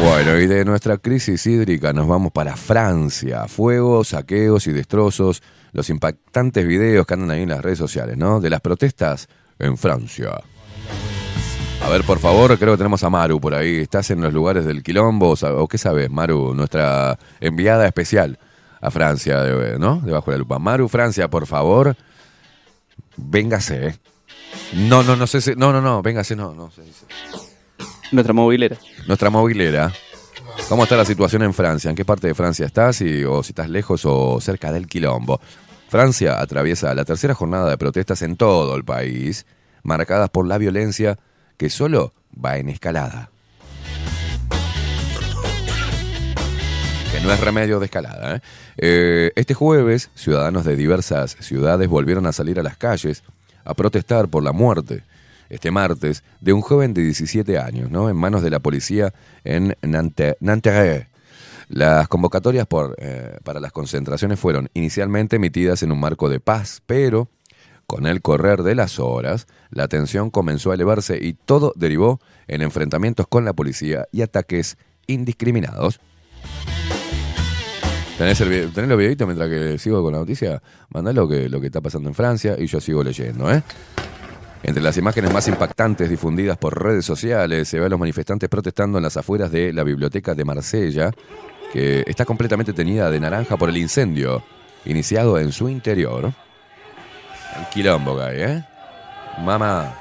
[0.01, 3.49] Bueno, y de nuestra crisis hídrica nos vamos para Francia.
[3.49, 5.43] Fuegos, saqueos y destrozos.
[5.73, 8.41] Los impactantes videos que andan ahí en las redes sociales, ¿no?
[8.41, 10.31] De las protestas en Francia.
[11.85, 13.79] A ver, por favor, creo que tenemos a Maru por ahí.
[13.79, 15.35] ¿Estás en los lugares del quilombo?
[15.41, 16.55] ¿O qué sabes, Maru?
[16.55, 18.39] Nuestra enviada especial
[18.81, 19.45] a Francia,
[19.79, 20.01] ¿no?
[20.01, 20.59] Debajo de la lupa.
[20.59, 21.97] Maru, Francia, por favor.
[23.17, 23.97] Véngase, ¿eh?
[24.75, 25.55] No, no, no sé si...
[25.57, 26.83] No, no, no, véngase, no, no sé.
[28.11, 28.77] Nuestra movilera.
[29.07, 29.93] Nuestra movilera.
[30.69, 31.91] ¿Cómo está la situación en Francia?
[31.91, 33.03] ¿En qué parte de Francia estás?
[33.29, 35.41] O si estás lejos o cerca del quilombo.
[35.89, 39.47] Francia atraviesa la tercera jornada de protestas en todo el país,
[39.83, 41.19] marcadas por la violencia
[41.57, 43.31] que solo va en escalada.
[47.13, 48.37] Que no es remedio de escalada.
[48.37, 48.41] ¿eh?
[48.77, 53.23] Eh, este jueves, ciudadanos de diversas ciudades volvieron a salir a las calles
[53.65, 55.03] a protestar por la muerte
[55.49, 58.11] este martes de un joven de 17 años, ¿no?
[58.11, 59.13] En manos de la policía
[59.45, 61.09] en Nanterre.
[61.69, 66.83] Las convocatorias por, eh, para las concentraciones fueron inicialmente emitidas en un marco de paz,
[66.87, 67.29] pero
[67.87, 72.63] con el correr de las horas, la tensión comenzó a elevarse y todo derivó en
[72.63, 74.77] enfrentamientos con la policía y ataques
[75.07, 76.01] indiscriminados.
[78.19, 80.61] ¿Tenés, el, los videitos mientras que sigo con la noticia?
[80.91, 83.63] Mandá lo que, lo que está pasando en Francia y yo sigo leyendo, ¿eh?
[84.63, 88.99] Entre las imágenes más impactantes difundidas por redes sociales se ve a los manifestantes protestando
[88.99, 91.13] en las afueras de la biblioteca de Marsella,
[91.73, 94.43] que está completamente teñida de naranja por el incendio
[94.85, 96.33] iniciado en su interior.
[97.57, 98.65] El quilombo, ¿eh?
[99.45, 99.95] Mamá.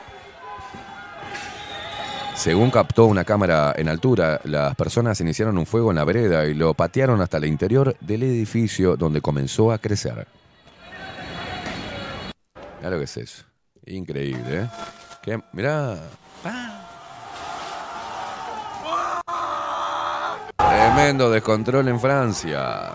[2.35, 6.53] Según captó una cámara en altura, las personas iniciaron un fuego en la vereda y
[6.53, 10.27] lo patearon hasta el interior del edificio donde comenzó a crecer.
[12.83, 13.46] Lo que es eso.
[13.87, 14.67] Increíble, ¿eh?
[15.21, 15.39] ¿Qué?
[15.53, 15.97] Mirá.
[20.57, 22.93] Tremendo descontrol en Francia.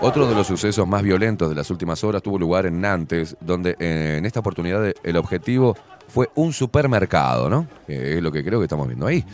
[0.00, 3.76] Otro de los sucesos más violentos de las últimas horas tuvo lugar en Nantes, donde
[3.78, 5.76] eh, en esta oportunidad el objetivo
[6.08, 7.66] fue un supermercado, ¿no?
[7.86, 9.24] Que es lo que creo que estamos viendo ahí.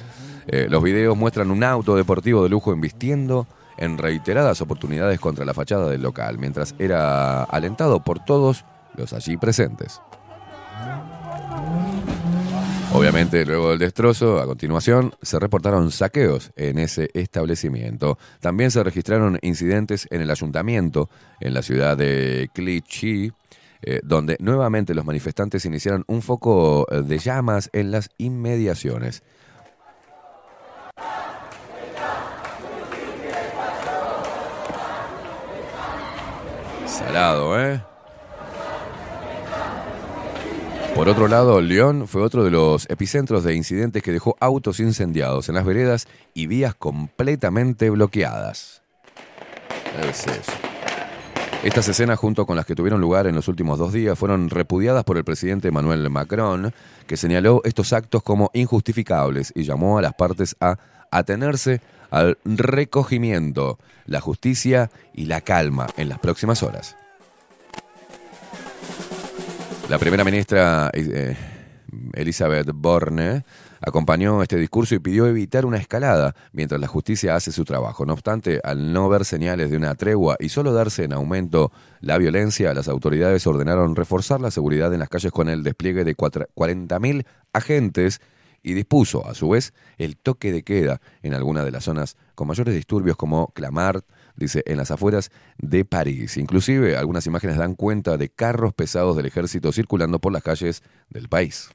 [0.46, 3.46] Eh, los videos muestran un auto deportivo de lujo embistiendo
[3.78, 8.64] en reiteradas oportunidades contra la fachada del local, mientras era alentado por todos
[8.96, 10.00] los allí presentes.
[12.92, 18.18] Obviamente, luego del destrozo, a continuación, se reportaron saqueos en ese establecimiento.
[18.40, 21.08] También se registraron incidentes en el ayuntamiento,
[21.40, 23.32] en la ciudad de Clichy,
[23.82, 29.22] eh, donde nuevamente los manifestantes iniciaron un foco de llamas en las inmediaciones.
[36.86, 37.80] Salado, ¿eh?
[40.94, 45.48] Por otro lado, León fue otro de los epicentros de incidentes que dejó autos incendiados
[45.48, 48.82] en las veredas y vías completamente bloqueadas.
[51.62, 55.04] Estas escenas, junto con las que tuvieron lugar en los últimos dos días, fueron repudiadas
[55.04, 56.72] por el presidente Emmanuel Macron,
[57.06, 60.78] que señaló estos actos como injustificables y llamó a las partes a
[61.10, 61.80] atenerse
[62.10, 66.96] al recogimiento, la justicia y la calma en las próximas horas.
[69.90, 71.36] La primera ministra eh,
[72.12, 73.44] Elizabeth Borne
[73.80, 78.06] acompañó este discurso y pidió evitar una escalada mientras la justicia hace su trabajo.
[78.06, 82.18] No obstante, al no ver señales de una tregua y solo darse en aumento la
[82.18, 87.26] violencia, las autoridades ordenaron reforzar la seguridad en las calles con el despliegue de 40.000
[87.52, 88.20] agentes
[88.62, 92.46] y dispuso, a su vez, el toque de queda en algunas de las zonas con
[92.46, 94.04] mayores disturbios como Clamart,
[94.36, 96.36] dice, en las afueras de París.
[96.36, 101.28] Inclusive algunas imágenes dan cuenta de carros pesados del ejército circulando por las calles del
[101.28, 101.70] país.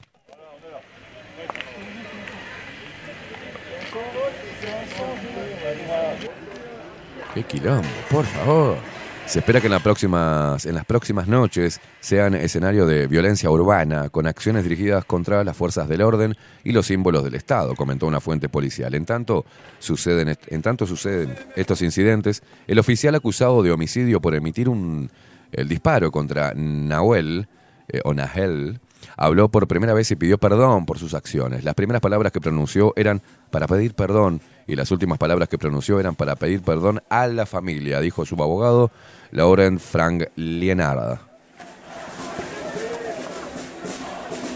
[7.34, 8.95] ¡Qué quilombo, por favor!
[9.26, 14.10] Se espera que en, las próximas, en las próximas noches sean escenario de violencia urbana,
[14.10, 18.22] con acciones dirigidas contra las fuerzas del orden y los símbolos del Estado, comentó una
[18.22, 18.93] fuente policial.
[18.93, 19.45] En tanto
[19.80, 25.10] suceden, en tanto suceden estos incidentes, el oficial acusado de homicidio por emitir un,
[25.52, 27.47] el disparo contra Nahuel,
[27.88, 28.80] eh, o Nahel,
[29.18, 31.64] habló por primera vez y pidió perdón por sus acciones.
[31.64, 36.00] Las primeras palabras que pronunció eran para pedir perdón y las últimas palabras que pronunció
[36.00, 38.92] eran para pedir perdón a la familia, dijo su abogado
[39.32, 41.20] Laurent Frank Lienard.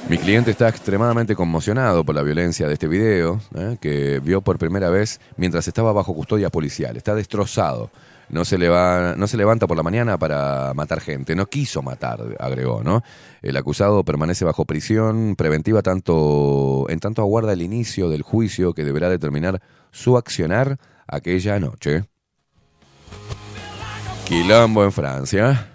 [0.10, 3.78] Mi cliente está extremadamente conmocionado por la violencia de este video, ¿eh?
[3.80, 6.98] que vio por primera vez mientras estaba bajo custodia policial.
[6.98, 7.92] Está destrozado.
[8.30, 11.36] no se, leva- no se levanta por la mañana para matar gente.
[11.36, 13.04] No quiso matar, agregó, ¿no?
[13.44, 18.84] El acusado permanece bajo prisión preventiva tanto en tanto aguarda el inicio del juicio que
[18.84, 19.62] deberá determinar
[19.92, 22.06] su accionar aquella noche.
[24.26, 25.69] Quilombo en Francia.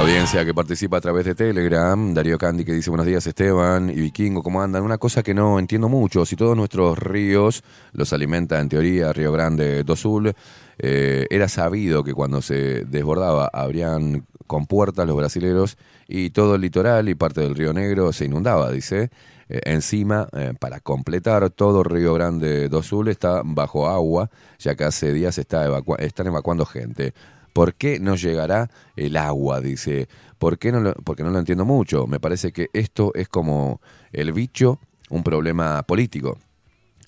[0.00, 3.90] La audiencia que participa a través de Telegram, Darío Candy que dice buenos días Esteban
[3.90, 4.82] y Vikingo, ¿cómo andan?
[4.82, 7.62] Una cosa que no entiendo mucho, si todos nuestros ríos
[7.92, 10.32] los alimenta en teoría Río Grande do Sul,
[10.78, 15.76] eh, era sabido que cuando se desbordaba abrían compuertas los brasileros
[16.08, 19.10] y todo el litoral y parte del Río Negro se inundaba, dice.
[19.50, 24.84] Eh, encima, eh, para completar, todo Río Grande do Sul está bajo agua, ya que
[24.84, 25.66] hace días está
[25.98, 27.12] están evacuando gente.
[27.52, 29.60] ¿Por qué no llegará el agua?
[29.60, 30.08] Dice.
[30.38, 32.06] ¿Por qué no lo, porque no lo entiendo mucho.
[32.06, 33.80] Me parece que esto es como
[34.12, 34.78] el bicho,
[35.10, 36.38] un problema político.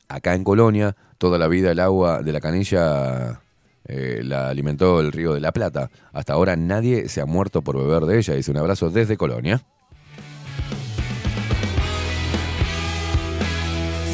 [0.09, 3.41] Acá en Colonia, toda la vida el agua de la canilla
[3.87, 5.91] eh, la alimentó el río de la Plata.
[6.13, 8.35] Hasta ahora nadie se ha muerto por beber de ella.
[8.35, 9.65] Dice un abrazo desde Colonia.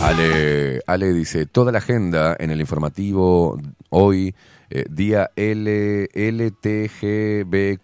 [0.00, 3.60] Ale, Ale dice, toda la agenda en el informativo
[3.90, 4.34] hoy,
[4.70, 7.82] eh, día L, LTGBQ+,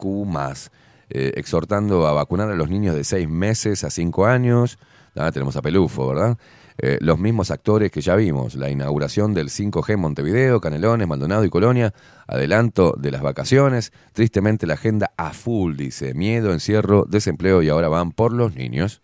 [1.11, 4.79] eh, exhortando a vacunar a los niños de 6 meses a 5 años.
[5.17, 6.37] Ah, tenemos a Pelufo, ¿verdad?
[6.77, 11.45] Eh, los mismos actores que ya vimos, la inauguración del 5G en Montevideo, Canelones, Maldonado
[11.45, 11.95] y Colonia,
[12.27, 17.89] adelanto de las vacaciones, tristemente la agenda a full, dice, miedo, encierro, desempleo y ahora
[17.89, 19.03] van por los niños.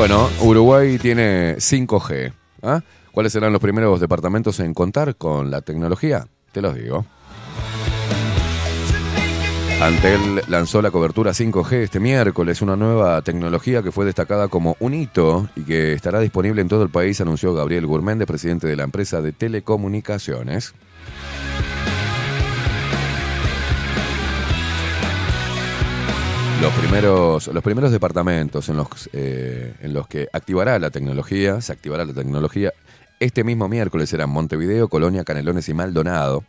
[0.00, 2.32] Bueno, Uruguay tiene 5G.
[2.62, 2.80] ¿ah?
[3.12, 6.26] ¿Cuáles serán los primeros departamentos en contar con la tecnología?
[6.52, 7.04] Te los digo.
[9.82, 14.94] Antel lanzó la cobertura 5G este miércoles, una nueva tecnología que fue destacada como un
[14.94, 18.84] hito y que estará disponible en todo el país, anunció Gabriel Gourméndez, presidente de la
[18.84, 20.72] empresa de telecomunicaciones.
[26.60, 31.72] Los primeros, los primeros departamentos en los, eh, en los que activará la tecnología, se
[31.72, 32.72] activará la tecnología,
[33.18, 36.44] este mismo miércoles serán Montevideo, Colonia, Canelones y Maldonado.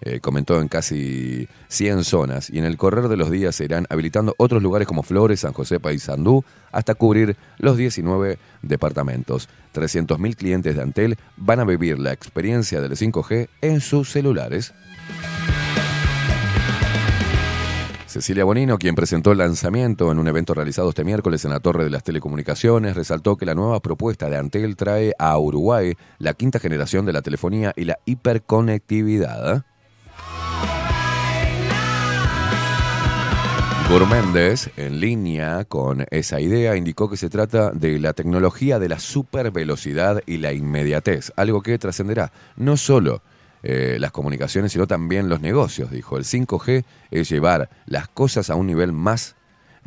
[0.00, 3.86] Eh, comentó en casi 100 zonas y en el correr de los días se irán
[3.88, 9.48] habilitando otros lugares como Flores, San José, Paysandú, hasta cubrir los 19 departamentos.
[9.74, 14.74] 300.000 clientes de Antel van a vivir la experiencia del 5G en sus celulares.
[18.12, 21.84] Cecilia Bonino, quien presentó el lanzamiento en un evento realizado este miércoles en la Torre
[21.84, 26.58] de las Telecomunicaciones, resaltó que la nueva propuesta de Antel trae a Uruguay la quinta
[26.58, 29.64] generación de la telefonía y la hiperconectividad.
[33.88, 38.98] Gourméndez, en línea con esa idea, indicó que se trata de la tecnología de la
[38.98, 43.22] supervelocidad y la inmediatez, algo que trascenderá no solo
[43.62, 46.16] eh, las comunicaciones, sino también los negocios, dijo.
[46.16, 49.36] El 5G es llevar las cosas a un nivel más,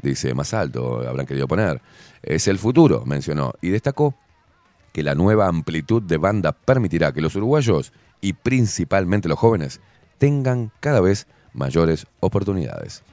[0.02, 1.82] dice, más alto, habrán querido poner.
[2.24, 4.16] Es el futuro, mencionó, y destacó
[4.94, 7.92] que la nueva amplitud de banda permitirá que los uruguayos,
[8.22, 9.82] y principalmente los jóvenes,
[10.18, 13.04] tengan cada vez mayores oportunidades.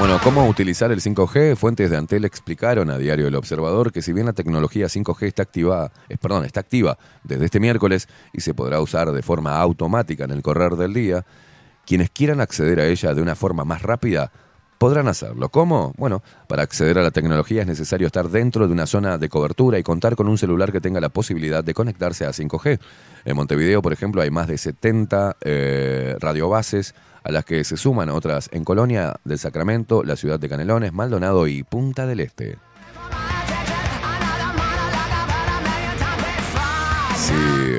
[0.00, 1.56] Bueno, ¿cómo utilizar el 5G?
[1.56, 5.42] Fuentes de Antel explicaron a Diario El Observador que si bien la tecnología 5G está
[5.42, 10.24] activa, eh, perdón, está activa desde este miércoles y se podrá usar de forma automática
[10.24, 11.26] en el correr del día,
[11.84, 14.32] quienes quieran acceder a ella de una forma más rápida
[14.78, 15.50] podrán hacerlo.
[15.50, 15.92] ¿Cómo?
[15.98, 19.78] Bueno, para acceder a la tecnología es necesario estar dentro de una zona de cobertura
[19.78, 22.80] y contar con un celular que tenga la posibilidad de conectarse a 5G.
[23.26, 28.08] En Montevideo, por ejemplo, hay más de 70 eh, radiobases a las que se suman
[28.08, 32.69] otras en Colonia del Sacramento, la ciudad de Canelones, Maldonado y Punta del Este.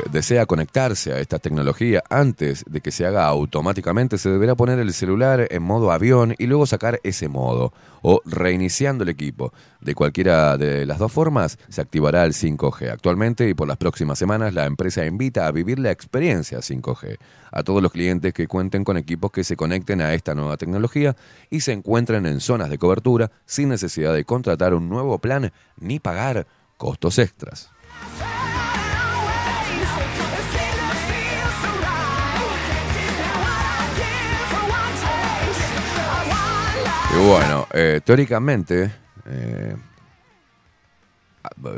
[0.09, 4.93] Desea conectarse a esta tecnología antes de que se haga automáticamente, se deberá poner el
[4.93, 9.53] celular en modo avión y luego sacar ese modo o reiniciando el equipo.
[9.79, 12.91] De cualquiera de las dos formas, se activará el 5G.
[12.91, 17.17] Actualmente y por las próximas semanas, la empresa invita a vivir la experiencia 5G
[17.51, 21.15] a todos los clientes que cuenten con equipos que se conecten a esta nueva tecnología
[21.49, 25.99] y se encuentren en zonas de cobertura sin necesidad de contratar un nuevo plan ni
[25.99, 26.47] pagar
[26.77, 27.69] costos extras.
[37.23, 38.91] Bueno, eh, teóricamente,
[39.25, 39.75] eh,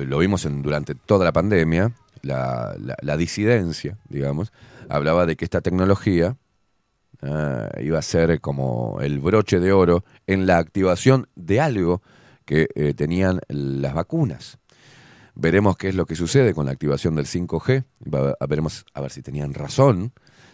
[0.06, 1.92] lo vimos en- durante toda la pandemia,
[2.22, 4.52] la, la- la disidencia, digamos,
[4.90, 6.38] hablaba de que esta tecnología
[7.22, 12.02] ah, iba a ser como el broche de oro en la activación de algo
[12.46, 14.58] que eh, tenían las vacunas.
[15.36, 17.86] Veremos qué es lo que sucede con la activación del 5G.
[18.14, 20.12] Va- a- veremos a ver si tenían razón,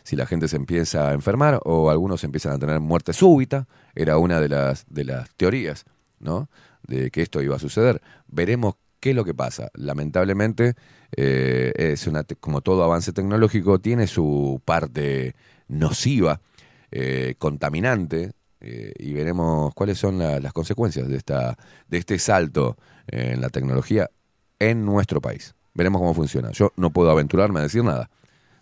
[0.10, 3.68] si la gente se empieza a enfermar o algunos empiezan a tener muerte súbita.
[3.94, 5.86] Era una de las, de las teorías,
[6.19, 6.49] ¿no?
[6.81, 8.02] De que esto iba a suceder.
[8.27, 9.69] Veremos qué es lo que pasa.
[9.76, 10.73] Lamentablemente,
[11.15, 15.36] eh, es una como todo avance tecnológico, tiene su parte
[15.68, 16.41] nociva,
[16.90, 18.31] eh, contaminante,
[18.61, 21.56] eh, y veremos cuáles son la- las consecuencias de, esta,
[21.88, 24.10] de este salto en la tecnología
[24.57, 25.53] en nuestro país.
[25.76, 26.49] Veremos cómo funciona.
[26.52, 28.10] Yo no puedo aventurarme a decir nada.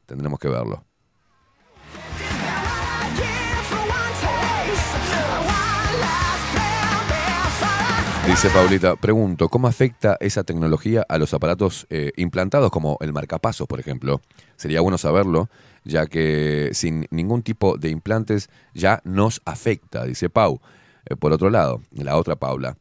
[0.06, 0.84] Tendremos que verlo.
[8.28, 13.68] Dice Paulita, pregunto, ¿cómo afecta esa tecnología a los aparatos eh, implantados como el marcapasos,
[13.68, 14.22] por ejemplo?
[14.58, 15.50] Sería bueno saberlo,
[15.86, 20.60] ya que sin ningún tipo de implantes ya nos afecta, dice Pau.
[21.06, 22.78] Eh, por otro lado, la otra Paula,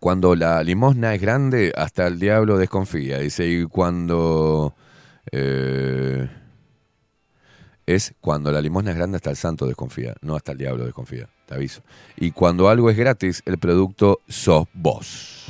[0.00, 3.18] cuando la limosna es grande, hasta el diablo desconfía.
[3.18, 4.74] Dice, y cuando...
[5.30, 6.28] eh,
[7.86, 11.28] es cuando la limosna es grande hasta el santo desconfía, no hasta el diablo desconfía,
[11.46, 11.82] te aviso.
[12.16, 15.44] Y cuando algo es gratis, el producto sos vos.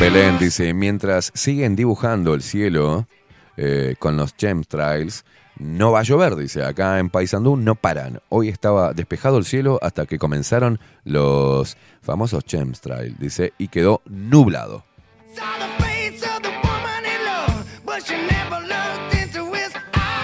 [0.00, 3.08] Belén dice, mientras siguen dibujando el cielo
[3.56, 5.24] eh, con los chemtrails,
[5.58, 8.20] no va a llover, dice, acá en Paysandú no paran.
[8.28, 14.84] Hoy estaba despejado el cielo hasta que comenzaron los famosos chemtrails, dice, y quedó nublado.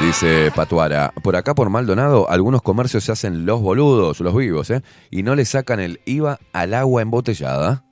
[0.00, 4.82] Dice Patuara, por acá por Maldonado, algunos comercios se hacen los boludos, los vivos, ¿eh?
[5.10, 7.84] Y no le sacan el IVA al agua embotellada.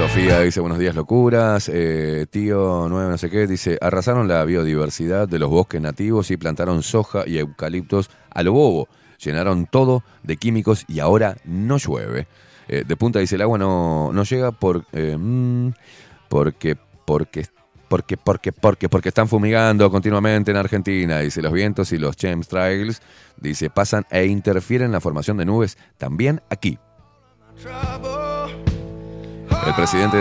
[0.00, 5.28] Sofía dice buenos días locuras, Eh, tío 9 no sé qué, dice arrasaron la biodiversidad
[5.28, 8.88] de los bosques nativos y plantaron soja y eucaliptos a lo bobo,
[9.22, 12.28] llenaron todo de químicos y ahora no llueve.
[12.68, 15.72] Eh, de punta dice el agua no, no llega por, eh, mm,
[16.30, 17.44] porque, porque,
[17.86, 23.02] porque, porque, porque, porque están fumigando continuamente en Argentina, dice los vientos y los chemtrails,
[23.36, 26.78] dice pasan e interfieren en la formación de nubes también aquí.
[29.66, 30.16] El presidente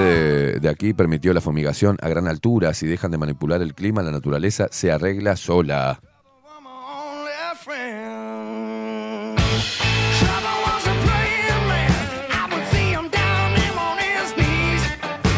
[0.59, 2.73] de, aquí permitió la fumigación a gran altura.
[2.73, 6.01] Si dejan de manipular el clima, la naturaleza se arregla sola.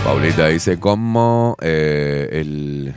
[0.03, 2.93] Paulita dice, como eh, el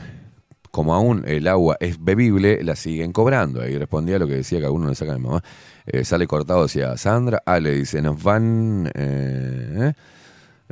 [0.71, 3.61] como aún el agua es bebible, la siguen cobrando.
[3.61, 5.41] Ahí respondía lo que decía que a uno le saca mi mamá.
[5.85, 7.41] Eh, sale cortado hacia Sandra.
[7.45, 8.91] Ale dice, nos van...
[8.93, 9.93] eh,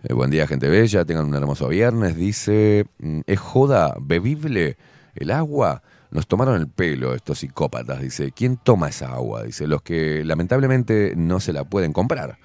[0.01, 1.05] eh, buen día, gente bella.
[1.05, 2.15] Tengan un hermoso viernes.
[2.15, 4.77] Dice, mm, ¿es joda bebible
[5.15, 5.83] el agua?
[6.11, 8.01] Nos tomaron el pelo estos psicópatas.
[8.01, 9.43] Dice, ¿quién toma esa agua?
[9.43, 12.37] Dice, los que lamentablemente no se la pueden comprar.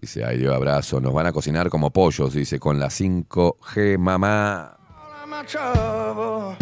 [0.00, 1.00] Dice, ay Dios, abrazo.
[1.00, 2.34] Nos van a cocinar como pollos.
[2.34, 4.72] Dice, con la 5G, mamá.
[5.46, 6.56] Trouble,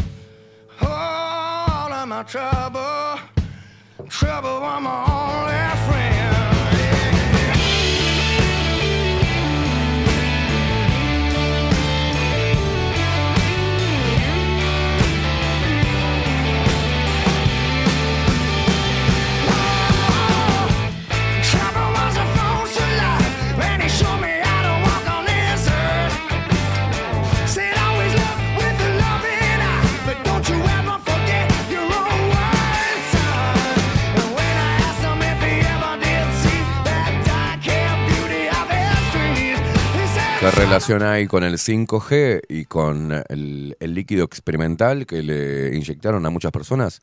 [40.56, 46.52] relación hay con el 5G y con el, líquido experimental que le inyectaron a muchas
[46.52, 47.02] personas?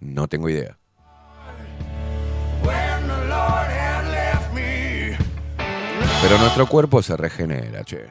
[0.00, 0.78] No tengo idea.
[6.22, 8.06] Pero nuestro cuerpo se regenera, che.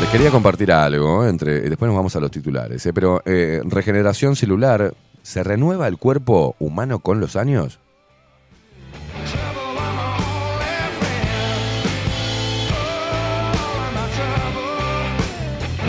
[0.00, 1.30] Les quería compartir algo, ¿eh?
[1.30, 2.92] entre, después nos vamos a los titulares, ¿eh?
[2.92, 7.80] pero eh, regeneración celular, ¿se renueva el cuerpo humano con los años?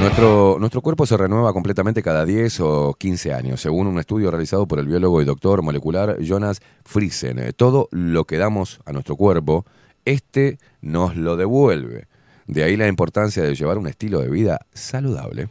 [0.08, 4.66] Nuestro, nuestro cuerpo se renueva completamente cada 10 o 15 años, según un estudio realizado
[4.66, 7.52] por el biólogo y doctor molecular Jonas Friesen.
[7.58, 9.66] Todo lo que damos a nuestro cuerpo,
[10.06, 12.08] este nos lo devuelve.
[12.46, 15.50] De ahí la importancia de llevar un estilo de vida saludable.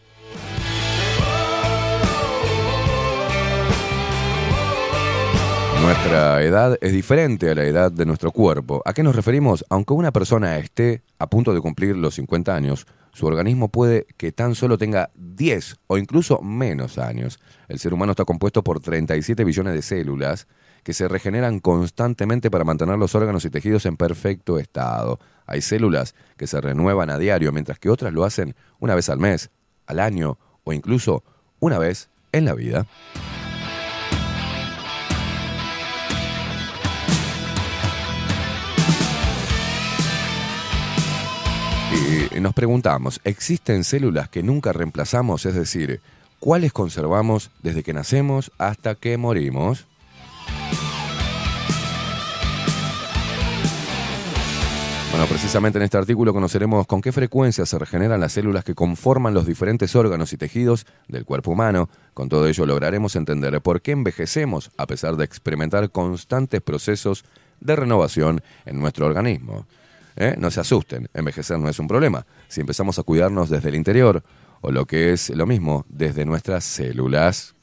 [5.82, 8.80] Nuestra edad es diferente a la edad de nuestro cuerpo.
[8.86, 9.66] ¿A qué nos referimos?
[9.68, 14.30] Aunque una persona esté a punto de cumplir los 50 años, su organismo puede que
[14.30, 17.40] tan solo tenga 10 o incluso menos años.
[17.66, 20.46] El ser humano está compuesto por 37 billones de células
[20.82, 25.18] que se regeneran constantemente para mantener los órganos y tejidos en perfecto estado.
[25.46, 29.18] Hay células que se renuevan a diario, mientras que otras lo hacen una vez al
[29.18, 29.48] mes,
[29.86, 31.24] al año o incluso
[31.58, 32.86] una vez en la vida.
[42.40, 45.46] Nos preguntamos, ¿existen células que nunca reemplazamos?
[45.46, 46.00] Es decir,
[46.40, 49.86] ¿cuáles conservamos desde que nacemos hasta que morimos?
[55.16, 59.32] Bueno, precisamente en este artículo conoceremos con qué frecuencia se regeneran las células que conforman
[59.32, 61.88] los diferentes órganos y tejidos del cuerpo humano.
[62.12, 67.24] Con todo ello lograremos entender por qué envejecemos a pesar de experimentar constantes procesos
[67.60, 69.64] de renovación en nuestro organismo.
[70.16, 70.34] ¿Eh?
[70.38, 72.26] No se asusten, envejecer no es un problema.
[72.48, 74.22] Si empezamos a cuidarnos desde el interior,
[74.62, 77.54] o lo que es lo mismo, desde nuestras células.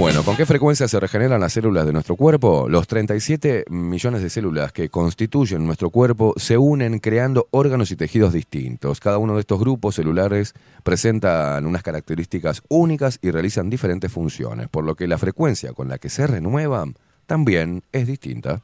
[0.00, 2.70] Bueno, ¿con qué frecuencia se regeneran las células de nuestro cuerpo?
[2.70, 8.32] Los 37 millones de células que constituyen nuestro cuerpo se unen creando órganos y tejidos
[8.32, 8.98] distintos.
[8.98, 10.54] Cada uno de estos grupos celulares
[10.84, 15.98] presentan unas características únicas y realizan diferentes funciones, por lo que la frecuencia con la
[15.98, 16.94] que se renuevan
[17.30, 18.60] también es distinta.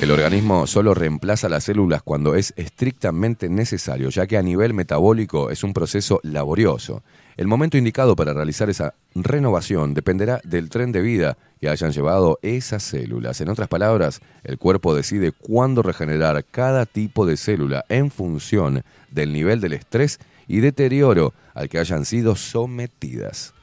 [0.00, 5.50] El organismo solo reemplaza las células cuando es estrictamente necesario, ya que a nivel metabólico
[5.50, 7.02] es un proceso laborioso.
[7.36, 12.38] El momento indicado para realizar esa renovación dependerá del tren de vida que hayan llevado
[12.40, 13.42] esas células.
[13.42, 19.34] En otras palabras, el cuerpo decide cuándo regenerar cada tipo de célula en función del
[19.34, 20.20] nivel del estrés
[20.50, 23.54] y deterioro al que hayan sido sometidas.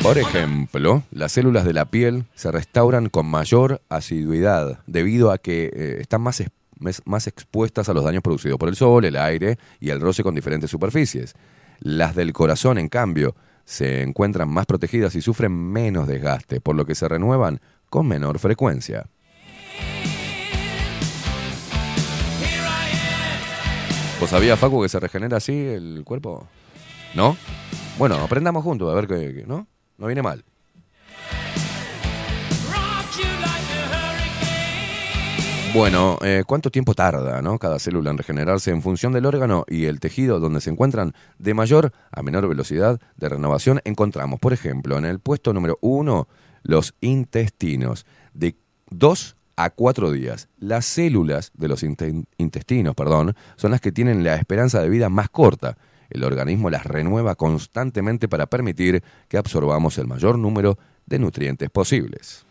[0.00, 5.72] Por ejemplo, las células de la piel se restauran con mayor asiduidad debido a que
[5.74, 6.44] eh, están más,
[7.04, 10.36] más expuestas a los daños producidos por el sol, el aire y el roce con
[10.36, 11.34] diferentes superficies.
[11.80, 13.34] Las del corazón, en cambio,
[13.64, 17.60] se encuentran más protegidas y sufren menos desgaste, por lo que se renuevan
[17.90, 19.06] con menor frecuencia.
[24.24, 26.48] ¿Vos sabías, Facu, que se regenera así el cuerpo?
[27.14, 27.36] ¿No?
[27.98, 29.66] Bueno, aprendamos juntos, a ver qué- ¿no?
[29.98, 30.42] No viene mal.
[35.74, 37.58] Bueno, eh, ¿cuánto tiempo tarda ¿no?
[37.58, 41.52] cada célula en regenerarse en función del órgano y el tejido donde se encuentran de
[41.52, 43.82] mayor a menor velocidad de renovación?
[43.84, 46.28] Encontramos, por ejemplo, en el puesto número uno,
[46.62, 48.56] los intestinos, de
[48.88, 50.48] 2 a 4 días.
[50.58, 55.08] Las células de los inte- intestinos, perdón, son las que tienen la esperanza de vida
[55.08, 55.76] más corta.
[56.10, 62.44] El organismo las renueva constantemente para permitir que absorbamos el mayor número de nutrientes posibles.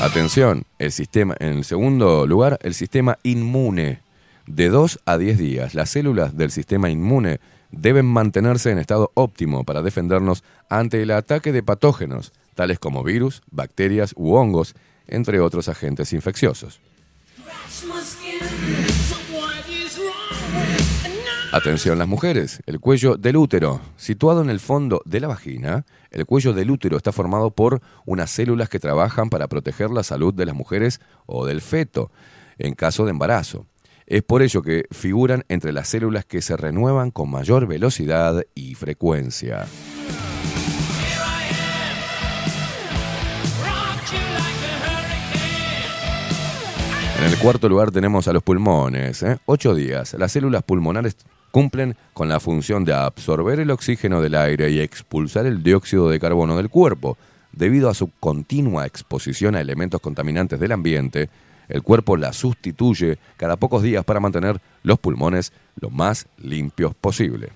[0.00, 4.00] Atención, el sistema, en el segundo lugar, el sistema inmune.
[4.46, 7.40] De 2 a 10 días, las células del sistema inmune
[7.72, 13.42] deben mantenerse en estado óptimo para defendernos ante el ataque de patógenos, tales como virus,
[13.52, 14.74] bacterias u hongos,
[15.06, 16.80] entre otros agentes infecciosos.
[21.52, 26.26] Atención las mujeres, el cuello del útero, situado en el fondo de la vagina, el
[26.26, 30.44] cuello del útero está formado por unas células que trabajan para proteger la salud de
[30.44, 32.10] las mujeres o del feto
[32.58, 33.66] en caso de embarazo.
[34.06, 38.74] Es por ello que figuran entre las células que se renuevan con mayor velocidad y
[38.74, 39.66] frecuencia.
[47.26, 49.22] El cuarto lugar tenemos a los pulmones.
[49.24, 49.38] ¿eh?
[49.46, 50.14] Ocho días.
[50.14, 51.16] Las células pulmonares
[51.50, 56.20] cumplen con la función de absorber el oxígeno del aire y expulsar el dióxido de
[56.20, 57.18] carbono del cuerpo.
[57.50, 61.28] Debido a su continua exposición a elementos contaminantes del ambiente,
[61.68, 67.48] el cuerpo la sustituye cada pocos días para mantener los pulmones lo más limpios posible.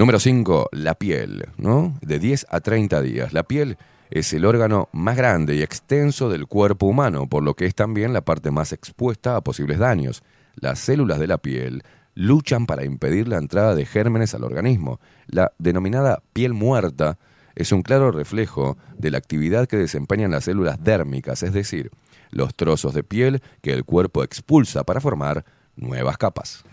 [0.00, 1.98] Número 5, la piel, ¿no?
[2.00, 3.32] De 10 a 30 días.
[3.32, 3.76] La piel
[4.10, 8.12] es el órgano más grande y extenso del cuerpo humano, por lo que es también
[8.12, 10.22] la parte más expuesta a posibles daños.
[10.56, 11.82] Las células de la piel
[12.14, 15.00] luchan para impedir la entrada de gérmenes al organismo.
[15.26, 17.18] La denominada piel muerta
[17.54, 21.90] es un claro reflejo de la actividad que desempeñan las células dérmicas, es decir,
[22.30, 25.44] los trozos de piel que el cuerpo expulsa para formar
[25.76, 26.64] nuevas capas.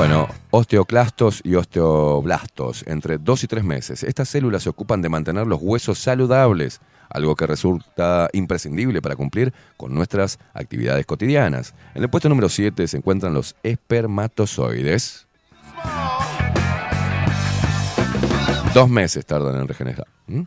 [0.00, 4.02] Bueno, osteoclastos y osteoblastos, entre dos y tres meses.
[4.02, 9.52] Estas células se ocupan de mantener los huesos saludables, algo que resulta imprescindible para cumplir
[9.76, 11.74] con nuestras actividades cotidianas.
[11.94, 15.26] En el puesto número 7 se encuentran los espermatozoides.
[18.72, 20.06] Dos meses tardan en regenerar.
[20.28, 20.44] ¿Mm?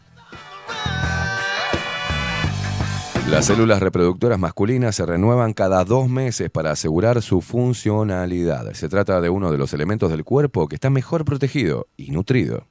[3.30, 8.72] Las células reproductoras masculinas se renuevan cada dos meses para asegurar su funcionalidad.
[8.74, 12.68] Se trata de uno de los elementos del cuerpo que está mejor protegido y nutrido.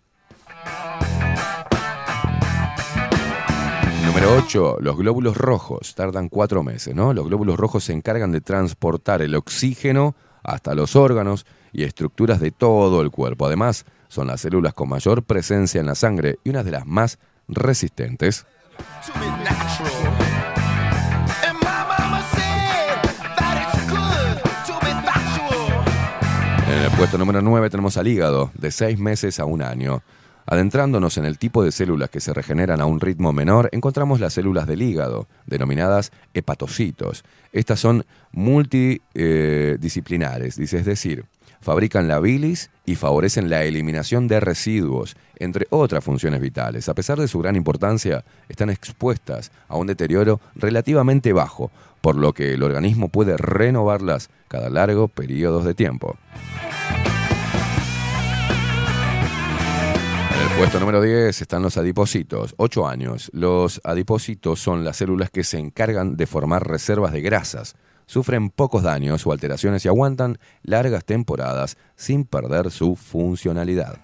[4.07, 4.77] Número 8.
[4.81, 5.95] Los glóbulos rojos.
[5.95, 7.15] Tardan cuatro meses, ¿no?
[7.15, 12.51] Los glóbulos rojos se encargan de transportar el oxígeno hasta los órganos y estructuras de
[12.51, 13.47] todo el cuerpo.
[13.47, 17.19] Además, son las células con mayor presencia en la sangre y una de las más
[17.49, 18.45] resistentes.
[27.03, 30.05] Puesto número 9 tenemos al hígado, de 6 meses a un año.
[30.47, 34.35] Adentrándonos en el tipo de células que se regeneran a un ritmo menor, encontramos las
[34.35, 37.25] células del hígado, denominadas hepatocitos.
[37.53, 41.25] Estas son multidisciplinares, dice, es decir,
[41.61, 46.89] fabrican la bilis y favorecen la eliminación de residuos, entre otras funciones vitales.
[46.89, 52.33] A pesar de su gran importancia, están expuestas a un deterioro relativamente bajo, por lo
[52.33, 56.17] que el organismo puede renovarlas cada largo periodos de tiempo.
[60.59, 63.31] Puesto número 10 están los adipocitos, 8 años.
[63.33, 67.75] Los adipocitos son las células que se encargan de formar reservas de grasas.
[68.07, 73.99] Sufren pocos daños o alteraciones y aguantan largas temporadas sin perder su funcionalidad.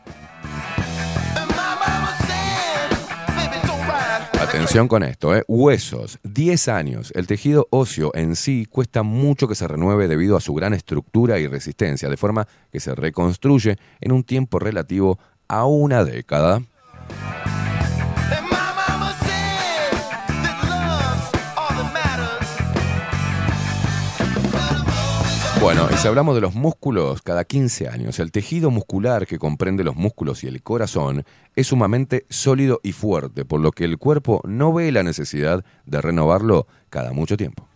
[4.41, 5.45] Atención con esto, ¿eh?
[5.47, 7.13] huesos, 10 años.
[7.15, 11.39] El tejido óseo en sí cuesta mucho que se renueve debido a su gran estructura
[11.39, 15.19] y resistencia, de forma que se reconstruye en un tiempo relativo
[15.49, 16.63] a una década.
[25.61, 29.83] Bueno, y si hablamos de los músculos, cada 15 años, el tejido muscular que comprende
[29.83, 31.25] los músculos y el corazón
[31.57, 36.01] es sumamente sólido y fuerte, por lo que el cuerpo no ve la necesidad de
[36.01, 37.68] renovarlo cada mucho tiempo.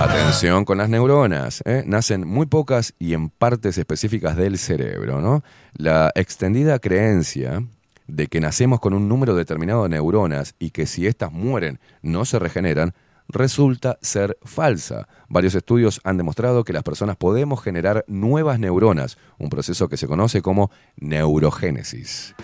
[0.00, 1.62] Atención con las neuronas.
[1.66, 1.84] ¿eh?
[1.86, 5.20] Nacen muy pocas y en partes específicas del cerebro.
[5.20, 5.44] ¿no?
[5.74, 7.62] La extendida creencia
[8.06, 12.24] de que nacemos con un número determinado de neuronas y que si éstas mueren no
[12.24, 12.94] se regeneran,
[13.28, 15.06] resulta ser falsa.
[15.28, 20.06] Varios estudios han demostrado que las personas podemos generar nuevas neuronas, un proceso que se
[20.06, 22.34] conoce como neurogénesis.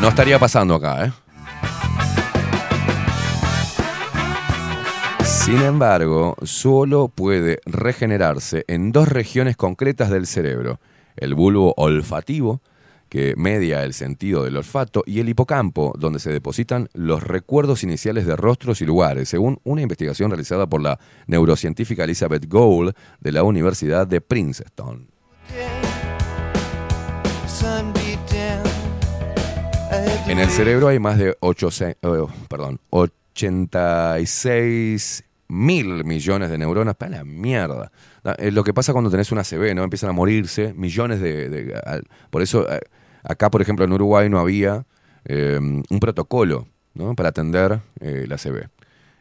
[0.00, 1.12] No estaría pasando acá, ¿eh?
[5.46, 10.80] Sin embargo, solo puede regenerarse en dos regiones concretas del cerebro,
[11.16, 12.60] el bulbo olfativo,
[13.08, 18.26] que media el sentido del olfato, y el hipocampo, donde se depositan los recuerdos iniciales
[18.26, 20.98] de rostros y lugares, según una investigación realizada por la
[21.28, 25.06] neurocientífica Elizabeth Gould de la Universidad de Princeton.
[30.26, 31.68] En el cerebro hay más de 8,
[32.48, 36.96] perdón, 86 mil millones de neuronas.
[36.96, 37.90] Para la mierda.
[38.38, 39.84] Es lo que pasa cuando tenés una CB, ¿no?
[39.84, 41.74] Empiezan a morirse millones de...
[42.30, 42.80] por eso, eh,
[43.22, 44.86] acá, por ejemplo, en Uruguay no había
[45.24, 47.14] eh, un protocolo ¿no?
[47.14, 48.68] para atender eh, la CB.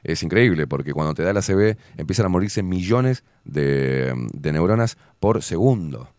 [0.04, 5.42] Es increíble porque cuando te da la CB empiezan a morirse millones de, neuronas por
[5.42, 6.10] segundo.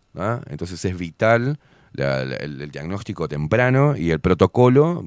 [0.48, 1.60] Entonces es vital
[1.94, 5.04] el, diagnóstico temprano y el protocolo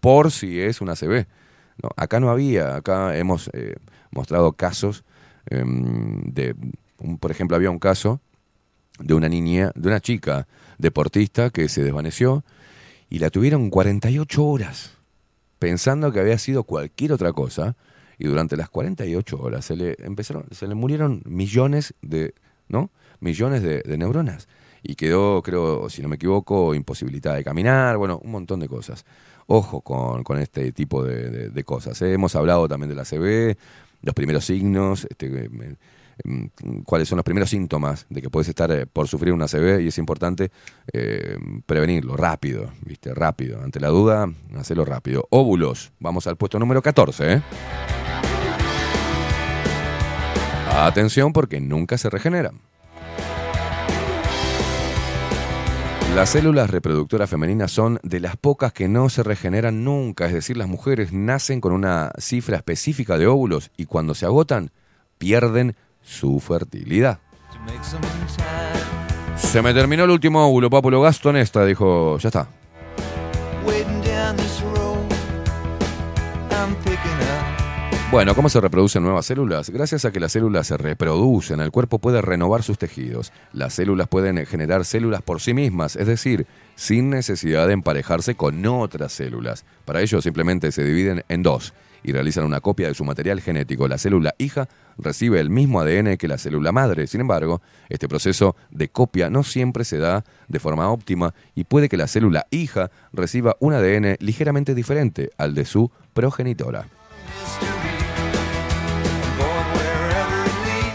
[0.00, 1.26] por si es una CB.
[1.82, 3.74] No, acá no había, acá hemos eh,
[4.14, 5.04] mostrado casos
[5.50, 6.54] em, de,
[6.98, 8.20] un- por ejemplo, había un caso
[8.98, 10.46] de una niña, de una chica
[10.78, 12.44] deportista que se desvaneció
[13.10, 14.92] y la tuvieron 48 horas
[15.58, 17.76] pensando que había sido cualquier otra cosa
[18.18, 22.34] y durante las 48 horas se le empezaron se le murieron millones de
[22.68, 24.48] no millones de, neuronas
[24.82, 29.04] y quedó creo si no me equivoco imposibilitada de caminar bueno un montón de cosas
[29.46, 32.12] ojo con, con este tipo de, de- de cosas ¿eh?
[32.12, 33.56] hemos hablado también de la CB
[34.04, 35.76] los primeros signos este, em,
[36.24, 39.82] em, cuáles son los primeros síntomas de que puedes estar eh, por sufrir una CB
[39.82, 40.50] y es importante
[40.92, 41.36] eh,
[41.66, 43.14] prevenirlo rápido, ¿viste?
[43.14, 43.62] Rápido.
[43.62, 45.26] Ante la duda, hacelo rápido.
[45.30, 45.92] Óvulos.
[45.98, 47.32] Vamos al puesto número 14.
[47.32, 47.42] ¿eh?
[50.70, 52.60] Atención porque nunca se regeneran.
[56.14, 60.56] Las células reproductoras femeninas son de las pocas que no se regeneran nunca, es decir,
[60.56, 64.70] las mujeres nacen con una cifra específica de óvulos y cuando se agotan
[65.18, 67.18] pierden su fertilidad.
[69.36, 72.48] Se me terminó el último óvulo, papu, lo gasto en esta, dijo, ya está.
[78.14, 79.70] Bueno, ¿cómo se reproducen nuevas células?
[79.70, 83.32] Gracias a que las células se reproducen, el cuerpo puede renovar sus tejidos.
[83.52, 86.46] Las células pueden generar células por sí mismas, es decir,
[86.76, 89.64] sin necesidad de emparejarse con otras células.
[89.84, 91.74] Para ello simplemente se dividen en dos
[92.04, 93.88] y realizan una copia de su material genético.
[93.88, 97.08] La célula hija recibe el mismo ADN que la célula madre.
[97.08, 101.88] Sin embargo, este proceso de copia no siempre se da de forma óptima y puede
[101.88, 106.86] que la célula hija reciba un ADN ligeramente diferente al de su progenitora.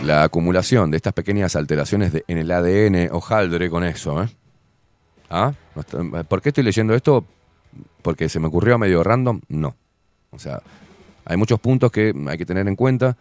[0.04, 4.30] La acumulación de estas pequeñas alteraciones de- en el ADN, hojaldre con eso, ¿eh?
[5.30, 5.54] ¿Ah?
[5.76, 7.26] Está- ¿Por qué estoy leyendo esto?
[8.02, 9.42] ¿Porque se me ocurrió medio random?
[9.50, 9.76] No.
[10.32, 10.62] O sea,
[11.26, 13.18] hay muchos puntos que hay que tener en cuenta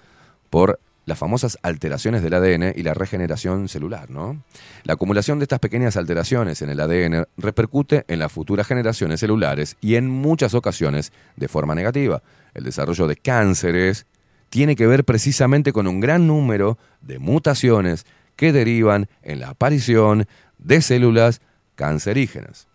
[0.50, 4.42] por las famosas alteraciones del ADN y la regeneración celular, ¿no?
[4.84, 9.76] La acumulación de estas pequeñas alteraciones en el ADN repercute en las futuras generaciones celulares
[9.80, 12.22] y en muchas ocasiones de forma negativa.
[12.54, 14.06] El desarrollo de cánceres
[14.48, 18.06] tiene que ver precisamente con un gran número de mutaciones
[18.36, 20.26] que derivan en la aparición
[20.58, 21.40] de células
[21.74, 22.68] cancerígenas.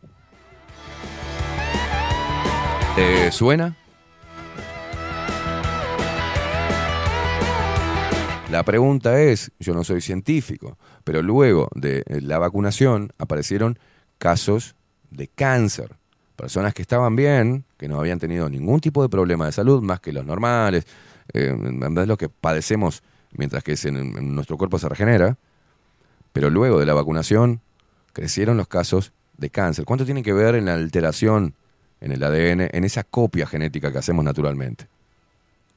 [2.95, 3.75] ¿Te suena?
[8.51, 13.79] La pregunta es, yo no soy científico, pero luego de la vacunación aparecieron
[14.19, 14.75] casos
[15.09, 15.95] de cáncer.
[16.35, 20.01] Personas que estaban bien, que no habían tenido ningún tipo de problema de salud, más
[20.01, 20.85] que los normales,
[21.33, 23.03] eh, en verdad es lo que padecemos
[23.35, 25.37] mientras que en, nuestro cuerpo se regenera,
[26.31, 27.61] pero luego de la vacunación
[28.11, 29.85] crecieron los casos de cáncer.
[29.85, 31.55] ¿Cuánto tiene que ver en la alteración
[32.01, 34.87] en el ADN, en esa copia genética que hacemos naturalmente?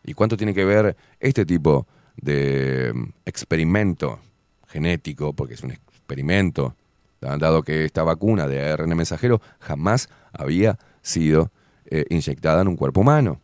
[0.04, 1.86] ¿Y cuánto tiene que ver este tipo
[2.16, 4.20] de mm, experimento
[4.68, 6.74] genético, porque es un experimento,
[7.20, 11.50] dado que esta vacuna de ARN mensajero jamás había sido
[11.86, 13.40] eh, inyectada en un cuerpo humano?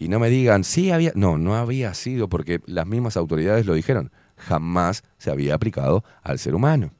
[0.00, 3.74] Y no me digan, sí había, no, no había sido, porque las mismas autoridades lo
[3.74, 6.92] dijeron, jamás se había aplicado al ser humano.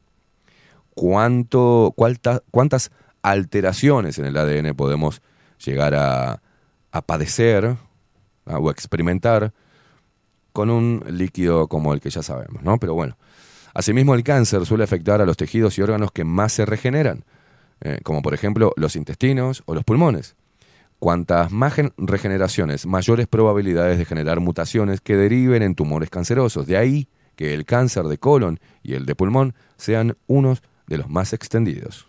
[0.94, 2.90] ¿Cuánto, cuánta- ¿Cuántas
[3.22, 5.22] alteraciones en el ADN podemos
[5.64, 6.42] llegar a,
[6.90, 7.76] a padecer
[8.46, 9.52] o experimentar
[10.52, 12.78] con un líquido como el que ya sabemos, ¿no?
[12.78, 13.16] Pero bueno,
[13.74, 17.24] asimismo el cáncer suele afectar a los tejidos y órganos que más se regeneran,
[17.80, 20.34] eh, como por ejemplo los intestinos o los pulmones.
[20.98, 26.66] Cuantas más gen- regeneraciones, mayores probabilidades de generar mutaciones que deriven en tumores cancerosos.
[26.66, 31.08] De ahí que el cáncer de colon y el de pulmón sean unos de los
[31.08, 32.06] más extendidos.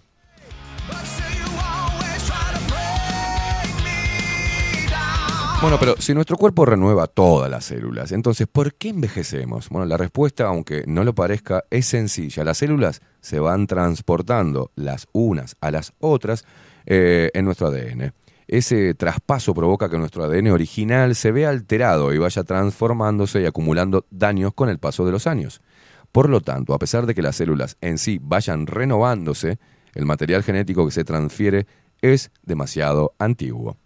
[5.62, 9.68] Bueno, pero si nuestro cuerpo renueva todas las células, entonces ¿por qué envejecemos?
[9.68, 12.46] Bueno, la respuesta, aunque no lo parezca, es sencilla.
[12.46, 16.46] Las células se van transportando las unas a las otras
[16.86, 18.14] eh, en nuestro ADN.
[18.52, 24.08] Ese traspaso provoca que nuestro ADN original se vea alterado y vaya transformándose y acumulando
[24.10, 25.62] daños con el paso de los años.
[26.12, 29.60] Por lo tanto, a pesar de que las células en sí vayan renovándose,
[29.94, 31.68] el material genético que se transfiere
[32.02, 33.78] es demasiado antiguo.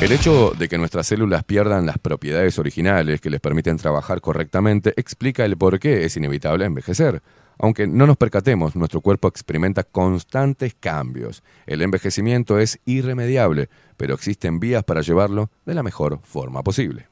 [0.00, 4.94] El hecho de que nuestras células pierdan las propiedades originales que les permiten trabajar correctamente
[4.96, 7.20] explica el por qué es inevitable envejecer.
[7.62, 11.42] Aunque no nos percatemos, nuestro cuerpo experimenta constantes cambios.
[11.66, 13.68] El envejecimiento es irremediable,
[13.98, 17.08] pero existen vías para llevarlo de la mejor forma posible.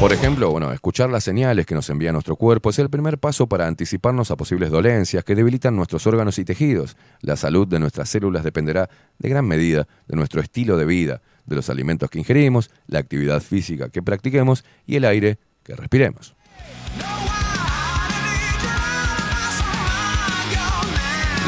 [0.00, 3.46] Por ejemplo, bueno, escuchar las señales que nos envía nuestro cuerpo es el primer paso
[3.46, 6.96] para anticiparnos a posibles dolencias que debilitan nuestros órganos y tejidos.
[7.20, 11.56] La salud de nuestras células dependerá de gran medida de nuestro estilo de vida, de
[11.56, 16.34] los alimentos que ingerimos, la actividad física que practiquemos y el aire que respiremos.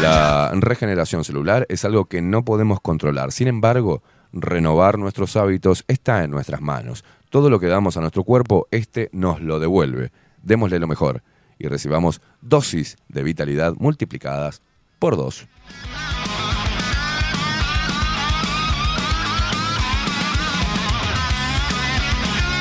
[0.01, 3.33] La regeneración celular es algo que no podemos controlar.
[3.33, 4.03] Sin embargo,
[4.33, 7.05] renovar nuestros hábitos está en nuestras manos.
[7.31, 10.11] Todo lo que damos a nuestro cuerpo, este nos lo devuelve.
[10.43, 11.23] Démosle lo mejor
[11.59, 14.61] y recibamos dosis de vitalidad multiplicadas
[14.99, 15.47] por dos.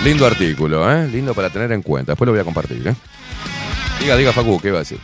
[0.03, 1.07] Lindo artículo, ¿eh?
[1.07, 2.11] Lindo para tener en cuenta.
[2.11, 2.93] Después lo voy a compartir, ¿eh?
[4.01, 4.99] Diga, diga, Facu, ¿qué iba a decir?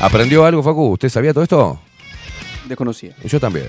[0.00, 0.92] ¿Aprendió algo, Facu?
[0.92, 1.78] ¿Usted sabía todo esto?
[2.66, 3.14] Desconocía.
[3.24, 3.68] Yo también.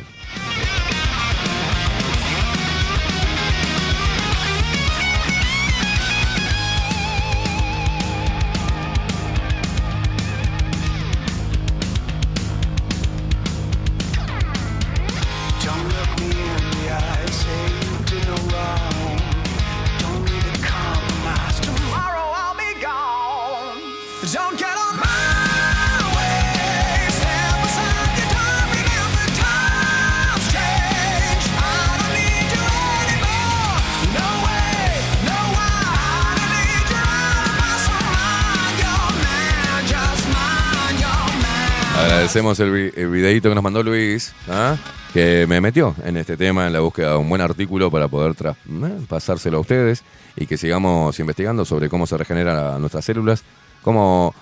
[42.29, 44.77] Agradecemos el, el videíto que nos mandó Luis, ¿ah?
[45.13, 48.33] que me metió en este tema, en la búsqueda de un buen artículo para poder
[48.35, 50.03] tra- eh, pasárselo a ustedes
[50.35, 53.43] y que sigamos investigando sobre cómo se regeneran nuestras células,
[53.81, 54.35] cómo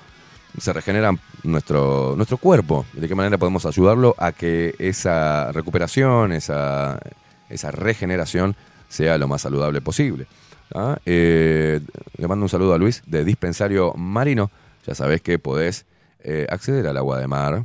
[0.60, 7.00] se regenera nuestro, nuestro cuerpo de qué manera podemos ayudarlo a que esa recuperación, esa,
[7.48, 8.58] esa regeneración
[8.90, 10.28] sea lo más saludable posible.
[10.76, 10.98] ¿ah?
[11.06, 11.80] Eh,
[12.18, 14.52] le mando un saludo a Luis de Dispensario Marino.
[14.86, 15.86] Ya sabés que podés
[16.20, 17.64] eh, acceder al agua de mar.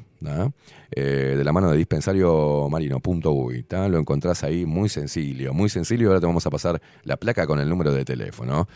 [0.91, 3.63] Eh, de la mano de dispensariomarino.uy.
[3.63, 3.89] ¿tá?
[3.89, 6.09] Lo encontrás ahí muy sencillo, muy sencillo.
[6.09, 8.69] Ahora te vamos a pasar la placa con el número de teléfono.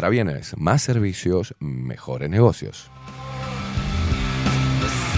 [0.57, 2.91] Más servicios, mejores negocios.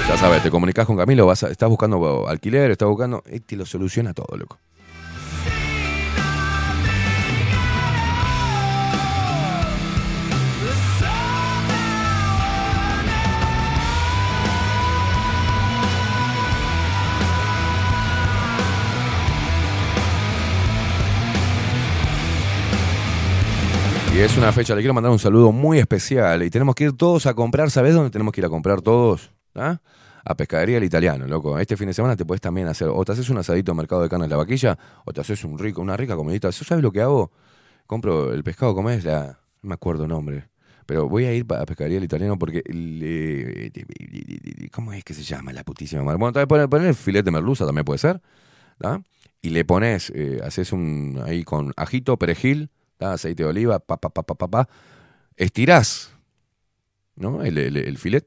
[0.09, 3.67] Ya sabes, te comunicas con Camilo, vas estás buscando alquiler, estás buscando, y te lo
[3.67, 4.59] soluciona todo, loco.
[24.15, 26.43] Y es una fecha, le quiero mandar un saludo muy especial.
[26.43, 29.31] Y tenemos que ir todos a comprar, ¿sabes dónde tenemos que ir a comprar todos?
[29.55, 29.79] ¿Ah?
[30.25, 31.59] A Pescadería El Italiano, loco.
[31.59, 34.03] Este fin de semana te puedes también hacer, o te haces un asadito en Mercado
[34.03, 36.51] de Carnes La Vaquilla, o te haces un rico, una rica comidita.
[36.51, 37.31] ¿Sabes lo que hago?
[37.87, 39.05] Compro el pescado, ¿cómo es?
[39.05, 40.49] La, no me acuerdo el nombre.
[40.87, 42.63] Pero voy a ir a pescadería el italiano porque.
[44.73, 46.19] ¿Cómo es que se llama la putísima madre?
[46.19, 48.21] Bueno, también poner, filete de merluza también puede ser.
[48.79, 49.03] ¿tá?
[49.43, 51.21] Y le pones, eh, haces un.
[51.25, 53.15] ahí con ajito, perejil, ¿tá?
[53.15, 54.69] aceite de oliva, pa, pa, pa, pa.
[55.37, 56.13] Estirás,
[57.17, 57.43] ¿no?
[57.43, 58.27] El, el, filet.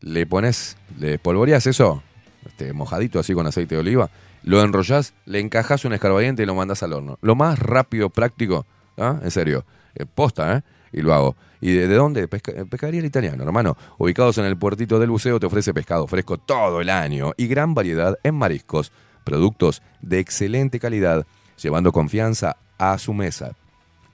[0.00, 2.02] Le pones, le espolvoreas eso,
[2.46, 4.10] este, mojadito así con aceite de oliva.
[4.42, 7.18] Lo enrollás, le encajás un escarbadiente y lo mandás al horno.
[7.20, 8.64] Lo más rápido, práctico,
[8.96, 9.20] ¿ah?
[9.22, 10.62] en serio, eh, posta, ¿eh?
[10.92, 11.36] Y lo hago.
[11.60, 12.26] ¿Y de, de dónde?
[12.26, 13.76] Pesca- eh, pescadería el italiano, hermano.
[13.98, 17.74] Ubicados en el puertito del buceo, te ofrece pescado fresco todo el año y gran
[17.74, 18.90] variedad en mariscos,
[19.24, 21.26] productos de excelente calidad,
[21.62, 23.52] llevando confianza a su mesa.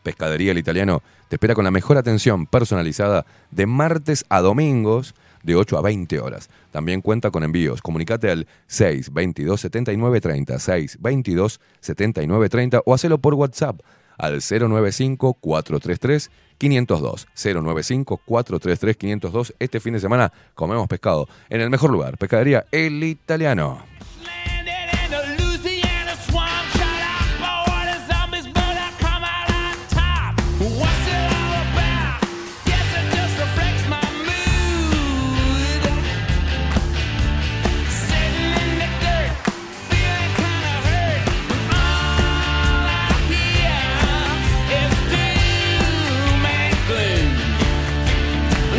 [0.06, 5.56] Pescadería El Italiano te espera con la mejor atención personalizada de martes a domingos de
[5.56, 6.48] 8 a 20 horas.
[6.70, 7.82] También cuenta con envíos.
[7.82, 13.80] Comunicate al 622 79 30 622 79 30 o hacelo por WhatsApp
[14.16, 21.68] al 095 433 502 095 433 502 Este fin de semana comemos pescado en el
[21.68, 23.95] mejor lugar, Pescadería El Italiano.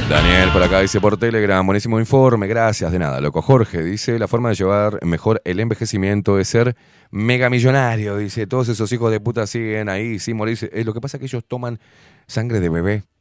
[0.10, 3.20] Daniel por acá dice por Telegram, buenísimo informe, gracias, de nada.
[3.20, 6.78] Loco Jorge dice, la forma de llevar mejor el envejecimiento es ser
[7.12, 10.70] megamillonario, dice, todos esos hijos de puta siguen ahí sin morirse.
[10.72, 11.80] Eh, lo que pasa es que ellos toman
[12.26, 13.04] sangre de bebé.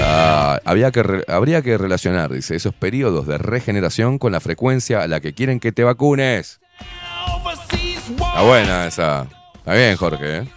[0.00, 5.08] Ah, había que habría que relacionar, dice, esos periodos de regeneración con la frecuencia a
[5.08, 6.60] la que quieren que te vacunes.
[8.10, 9.26] Está buena esa.
[9.56, 10.36] Está bien, Jorge.
[10.36, 10.48] ¿eh?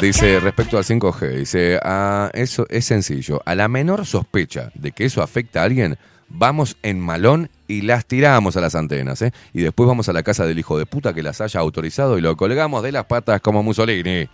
[0.00, 3.40] Dice respecto al 5G, dice, ah, eso es sencillo.
[3.46, 5.96] A la menor sospecha de que eso afecta a alguien,
[6.28, 9.32] vamos en malón y las tiramos a las antenas, ¿eh?
[9.54, 12.20] Y después vamos a la casa del hijo de puta que las haya autorizado y
[12.20, 14.28] lo colgamos de las patas como Mussolini.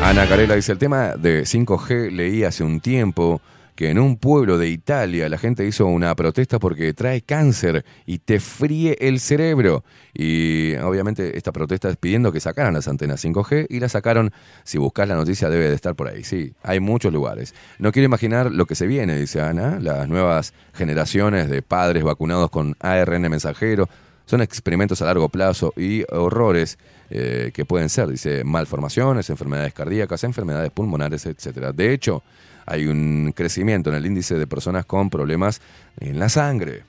[0.00, 3.40] Ana Carela dice, el tema de 5G leí hace un tiempo
[3.78, 8.18] que en un pueblo de Italia la gente hizo una protesta porque trae cáncer y
[8.18, 9.84] te fríe el cerebro.
[10.12, 14.32] Y obviamente esta protesta es pidiendo que sacaran las antenas 5G y la sacaron,
[14.64, 17.54] si buscas la noticia debe de estar por ahí, sí, hay muchos lugares.
[17.78, 22.50] No quiero imaginar lo que se viene, dice Ana, las nuevas generaciones de padres vacunados
[22.50, 23.88] con ARN mensajero.
[24.26, 26.78] Son experimentos a largo plazo y horrores
[27.10, 31.72] eh, que pueden ser, dice, malformaciones, enfermedades cardíacas, enfermedades pulmonares, etcétera.
[31.72, 32.24] De hecho,
[32.68, 35.60] hay un crecimiento en el índice de personas con problemas
[36.00, 36.84] en la sangre.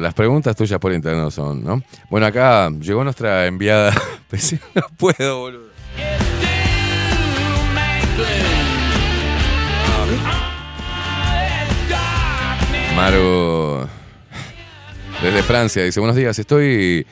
[0.00, 1.82] Las preguntas tuyas por internet son, ¿no?
[2.10, 3.92] Bueno, acá llegó nuestra enviada.
[4.28, 5.66] Pues no puedo, boludo.
[12.96, 13.86] Maru,
[15.22, 17.06] desde Francia, dice, buenos días, estoy,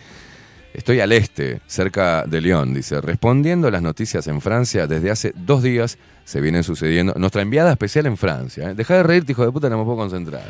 [0.72, 5.32] estoy al este, cerca de Lyon, dice, respondiendo a las noticias en Francia, desde hace
[5.36, 8.74] dos días se vienen sucediendo, nuestra enviada especial en Francia, ¿eh?
[8.74, 10.44] deja de reírte, hijo de puta, no me puedo concentrar.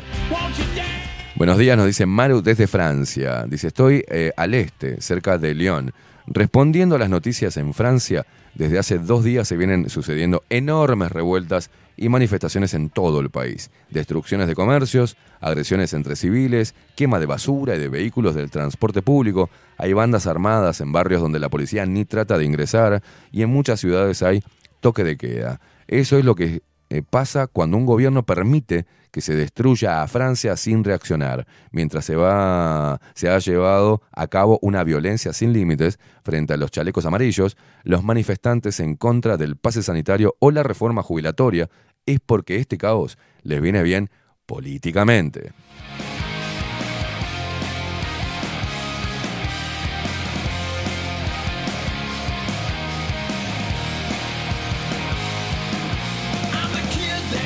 [1.35, 3.45] Buenos días, nos dice Maru desde Francia.
[3.45, 5.91] Dice, estoy eh, al este, cerca de Lyon.
[6.27, 11.71] Respondiendo a las noticias en Francia, desde hace dos días se vienen sucediendo enormes revueltas
[11.97, 13.69] y manifestaciones en todo el país.
[13.89, 19.49] Destrucciones de comercios, agresiones entre civiles, quema de basura y de vehículos del transporte público.
[19.77, 23.03] Hay bandas armadas en barrios donde la policía ni trata de ingresar
[23.33, 24.41] y en muchas ciudades hay
[24.79, 25.59] toque de queda.
[25.85, 30.57] Eso es lo que eh, pasa cuando un gobierno permite que se destruya a Francia
[30.57, 36.53] sin reaccionar, mientras se, va, se ha llevado a cabo una violencia sin límites frente
[36.53, 41.69] a los chalecos amarillos, los manifestantes en contra del pase sanitario o la reforma jubilatoria,
[42.05, 44.09] es porque este caos les viene bien
[44.45, 45.53] políticamente.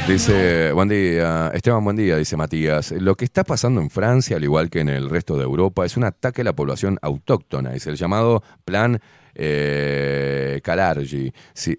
[0.10, 2.92] Dice, buen día, Esteban, buen día, dice Matías.
[2.94, 5.98] Lo que está pasando en Francia, al igual que en el resto de Europa, es
[5.98, 9.00] un ataque a la población autóctona, es el llamado plan
[9.36, 11.32] eh, Calargi,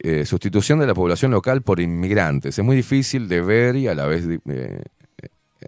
[0.05, 2.57] eh, sustitución de la población local por inmigrantes.
[2.57, 4.25] Es muy difícil de ver y a la vez...
[4.47, 4.83] eh,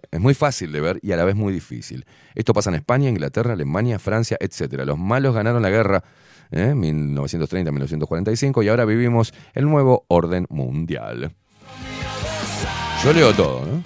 [0.09, 2.05] es muy fácil de ver y a la vez muy difícil.
[2.33, 4.83] Esto pasa en España, Inglaterra, Alemania, Francia, etc.
[4.85, 6.01] Los malos ganaron la guerra
[6.49, 6.73] ¿eh?
[6.73, 11.35] 1930-1945 y ahora vivimos el nuevo orden mundial.
[13.03, 13.83] Yo leo todo, ¿no?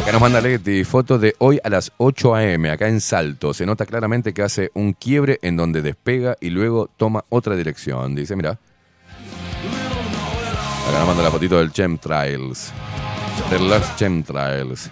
[0.00, 2.70] Acá nos manda Leti foto de hoy a las 8 a.m.
[2.70, 3.54] acá en Salto.
[3.54, 8.14] Se nota claramente que hace un quiebre en donde despega y luego toma otra dirección.
[8.14, 8.50] Dice, mira.
[10.88, 12.70] Acá nos manda la fotito del Chemtrails.
[13.50, 14.90] De los Chemtrails.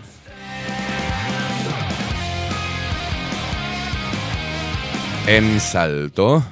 [5.26, 6.42] En Salto.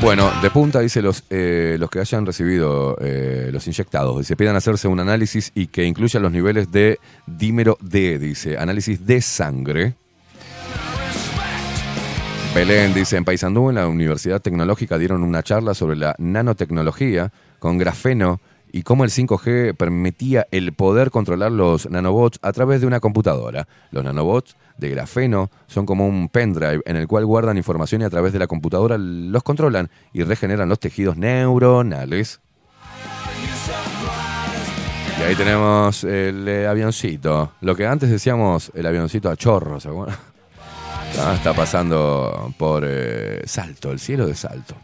[0.00, 4.16] Bueno, de punta dice los, eh, los que hayan recibido eh, los inyectados.
[4.18, 9.04] Dice, pidan hacerse un análisis y que incluya los niveles de dímero D, dice, análisis
[9.04, 9.94] de sangre.
[12.54, 17.76] Belén dice, en Paysandú, en la Universidad Tecnológica, dieron una charla sobre la nanotecnología con
[17.76, 18.40] grafeno
[18.72, 23.68] y cómo el 5G permitía el poder controlar los nanobots a través de una computadora.
[23.90, 28.10] Los nanobots de grafeno son como un pendrive en el cual guardan información y a
[28.10, 32.40] través de la computadora los controlan y regeneran los tejidos neuronales.
[35.18, 37.52] Y ahí tenemos el eh, avioncito.
[37.60, 40.16] Lo que antes decíamos el avioncito a chorro, ¿se acuerdan?
[41.18, 44.76] Ah, está pasando por eh, Salto, el cielo de Salto.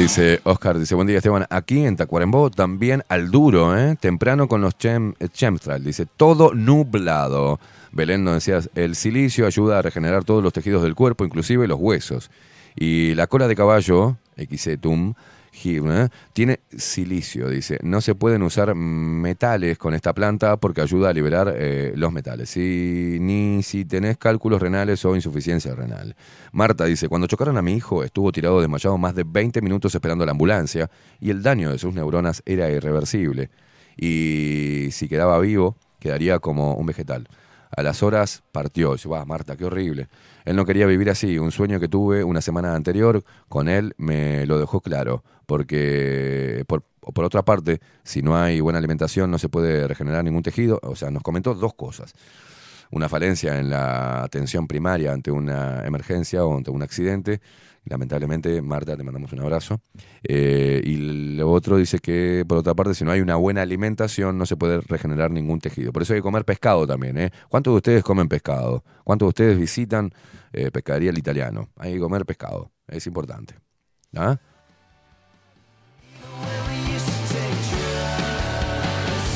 [0.00, 3.98] Dice Oscar, dice, buen día Esteban, aquí en Tacuarembó también al duro, ¿eh?
[4.00, 7.60] temprano con los chem, chemtrails, dice, todo nublado.
[7.92, 11.78] Belén nos decía, el silicio ayuda a regenerar todos los tejidos del cuerpo, inclusive los
[11.78, 12.30] huesos.
[12.74, 15.12] Y la cola de caballo, Xetum.
[16.32, 17.78] Tiene silicio, dice.
[17.82, 22.50] No se pueden usar metales con esta planta porque ayuda a liberar eh, los metales.
[22.50, 26.14] Si- ni si tenés cálculos renales o insuficiencia renal.
[26.52, 30.24] Marta dice, cuando chocaron a mi hijo estuvo tirado desmayado más de 20 minutos esperando
[30.24, 30.90] la ambulancia
[31.20, 33.50] y el daño de sus neuronas era irreversible.
[33.96, 37.28] Y si quedaba vivo, quedaría como un vegetal.
[37.76, 38.92] A las horas partió.
[38.94, 40.08] Dice, "Buah, Marta, qué horrible.
[40.44, 41.38] Él no quería vivir así.
[41.38, 45.22] Un sueño que tuve una semana anterior con él me lo dejó claro.
[45.46, 50.42] Porque, por, por otra parte, si no hay buena alimentación, no se puede regenerar ningún
[50.42, 50.78] tejido.
[50.82, 52.14] O sea, nos comentó dos cosas.
[52.92, 57.40] Una falencia en la atención primaria ante una emergencia o ante un accidente.
[57.90, 59.80] Lamentablemente, Marta, te mandamos un abrazo.
[60.22, 64.38] Eh, y lo otro dice que, por otra parte, si no hay una buena alimentación,
[64.38, 65.92] no se puede regenerar ningún tejido.
[65.92, 67.18] Por eso hay que comer pescado también.
[67.18, 67.32] ¿eh?
[67.48, 68.84] ¿Cuántos de ustedes comen pescado?
[69.02, 70.14] ¿Cuántos de ustedes visitan
[70.52, 71.68] eh, Pescadería el Italiano?
[71.76, 72.70] Hay que comer pescado.
[72.86, 73.56] Es importante.
[74.14, 74.38] ¿Ah?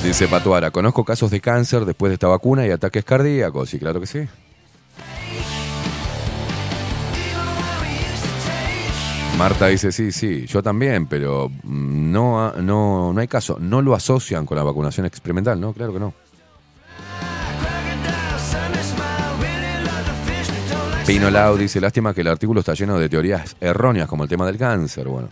[0.05, 3.69] Dice Patuara, conozco casos de cáncer después de esta vacuna y ataques cardíacos.
[3.69, 4.29] Sí, claro que sí.
[9.39, 13.59] Marta dice, sí, sí, yo también, pero mm, no, no, no hay caso.
[13.61, 15.73] No lo asocian con la vacunación experimental, ¿no?
[15.73, 16.15] Claro que no.
[21.07, 24.47] Pino Lau dice, lástima que el artículo está lleno de teorías erróneas como el tema
[24.47, 25.09] del cáncer.
[25.09, 25.29] Bueno,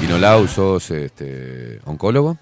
[0.00, 2.38] Pino Lau, sos este, oncólogo.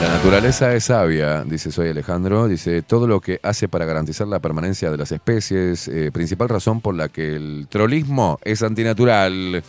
[0.00, 2.46] La naturaleza es sabia, dice Soy Alejandro.
[2.46, 6.80] Dice, todo lo que hace para garantizar la permanencia de las especies, eh, principal razón
[6.80, 9.62] por la que el trolismo es antinatural.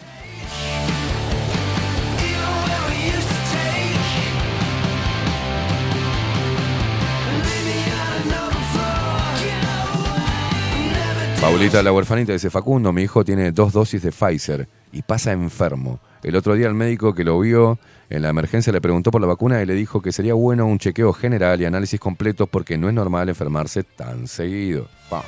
[11.41, 15.99] Paulita la huerfanita dice, Facundo, mi hijo tiene dos dosis de Pfizer y pasa enfermo.
[16.21, 19.27] El otro día el médico que lo vio en la emergencia le preguntó por la
[19.27, 22.87] vacuna y le dijo que sería bueno un chequeo general y análisis completos porque no
[22.87, 24.87] es normal enfermarse tan seguido.
[25.09, 25.23] Pa.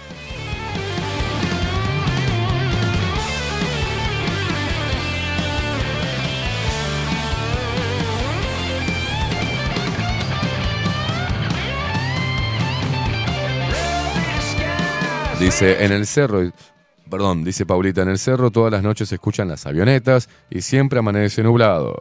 [15.40, 16.52] Dice, en el cerro,
[17.10, 21.00] perdón, dice Paulita, en el cerro todas las noches se escuchan las avionetas y siempre
[21.00, 22.00] amanece nublado.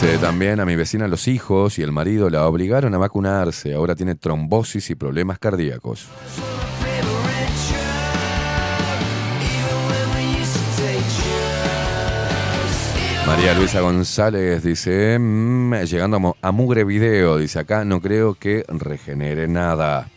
[0.00, 3.74] Dice también a mi vecina los hijos y el marido la obligaron a vacunarse.
[3.74, 6.08] Ahora tiene trombosis y problemas cardíacos.
[13.24, 18.64] María Luisa González dice, "Mm, llegando a, a mugre video, dice acá, no creo que
[18.66, 20.08] regenere nada.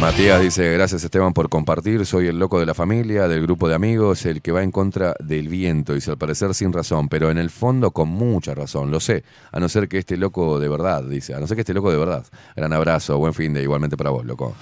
[0.00, 3.74] Matías dice, gracias Esteban por compartir, soy el loco de la familia, del grupo de
[3.74, 7.38] amigos, el que va en contra del viento, dice al parecer sin razón, pero en
[7.38, 11.02] el fondo con mucha razón, lo sé, a no ser que este loco de verdad,
[11.02, 12.26] dice, a no ser que este loco de verdad.
[12.54, 14.54] Gran abrazo, buen fin de igualmente para vos, loco.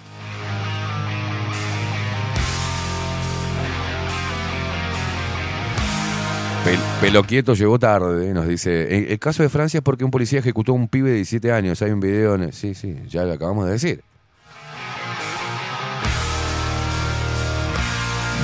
[6.65, 9.13] Pel- Pelo quieto llegó tarde, nos dice.
[9.13, 11.83] El, caso de Francia es porque un policía ejecutó a un pibe de 17 años.
[11.83, 12.35] Hay un video.
[12.37, 14.03] En sí, sí, ya lo acabamos de decir.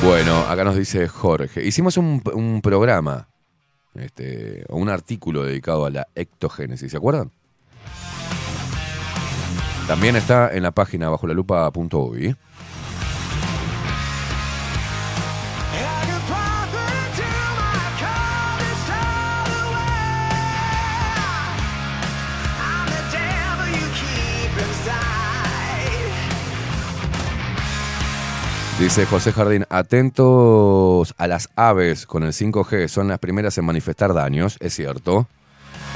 [0.02, 1.62] Bueno, acá nos dice Jorge.
[1.62, 3.28] Hicimos un, programa,
[3.94, 7.30] este, o un artículo dedicado a la ectogénesis, ¿se acuerdan?
[9.86, 12.34] También está en la página bajo la.
[28.80, 34.14] Dice José Jardín, atentos a las aves con el 5G, son las primeras en manifestar
[34.14, 35.28] daños, es cierto.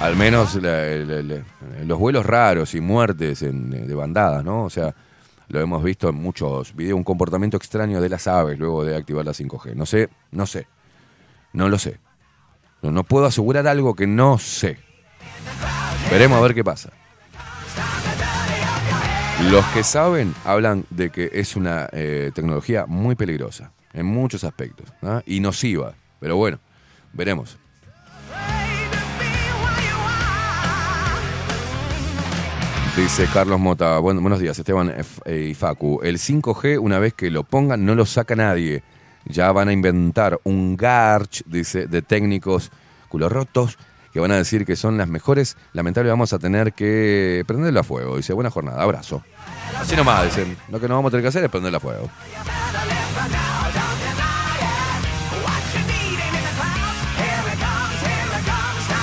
[0.00, 4.64] Al menos los vuelos raros y muertes en- de bandadas, ¿no?
[4.64, 4.94] O sea,
[5.48, 9.24] lo hemos visto en muchos videos, un comportamiento extraño de las aves luego de activar
[9.24, 9.74] la 5G.
[9.74, 10.66] No sé, no sé,
[11.54, 11.98] no lo sé.
[12.82, 14.76] No, no puedo asegurar algo que no sé.
[16.10, 16.90] Veremos a ver qué pasa.
[19.50, 24.86] Los que saben hablan de que es una eh, tecnología muy peligrosa en muchos aspectos
[25.26, 25.94] y nociva.
[26.20, 26.58] Pero bueno,
[27.12, 27.58] veremos.
[32.96, 36.00] Dice Carlos Mota, Buen- buenos días Esteban F- eh, y Facu.
[36.04, 38.84] El 5G, una vez que lo pongan, no lo saca nadie.
[39.24, 42.70] Ya van a inventar un garch, dice, de técnicos
[43.08, 43.78] culorrotos
[44.14, 45.56] que van a decir que son las mejores.
[45.72, 48.16] Lamentable vamos a tener que prenderlo a fuego.
[48.16, 49.24] Dice, buena jornada, abrazo.
[49.76, 50.56] Así nomás, dicen.
[50.70, 52.08] Lo que no vamos a tener que hacer es prenderlo a fuego.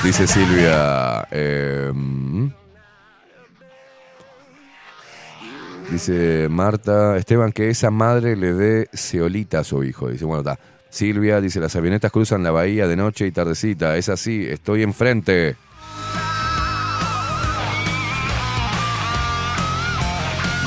[0.02, 1.28] Dice Silvia.
[1.30, 1.92] eh,
[5.92, 10.08] dice Marta, Esteban, que esa madre le dé ceolita a su hijo.
[10.08, 10.58] Dice, bueno, está.
[10.92, 13.98] Silvia dice, las avionetas cruzan la bahía de noche y tardecita.
[13.98, 15.56] Es así, estoy enfrente.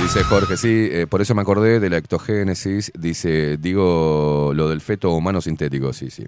[0.02, 2.90] Dice Jorge, sí, eh, por eso me acordé de la ectogénesis.
[2.98, 6.26] Dice, digo lo del feto humano sintético, sí, sí.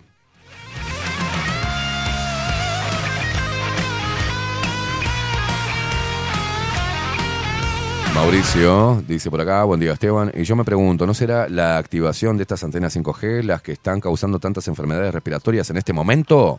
[8.16, 12.38] Mauricio dice por acá, buen día Esteban, y yo me pregunto, ¿no será la activación
[12.38, 16.58] de estas antenas 5G las que están causando tantas enfermedades respiratorias en este momento?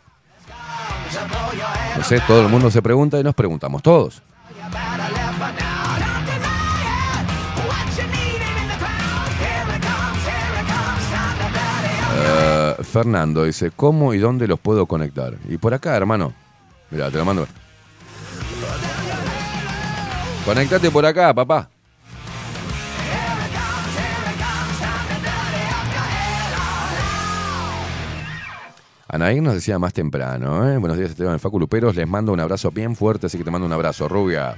[1.96, 4.22] No sé, todo el mundo se pregunta y nos preguntamos todos.
[12.20, 15.34] Eh, Fernando dice, ¿cómo y dónde los puedo conectar?
[15.48, 16.32] Y por acá, hermano.
[16.92, 17.48] Mira, te lo mando.
[20.48, 21.68] Conectate por acá, papá.
[29.08, 30.78] Anaí nos decía más temprano, ¿eh?
[30.78, 31.94] Buenos días, Esteban Facu Luperos.
[31.96, 34.56] Les mando un abrazo bien fuerte, así que te mando un abrazo, rubia.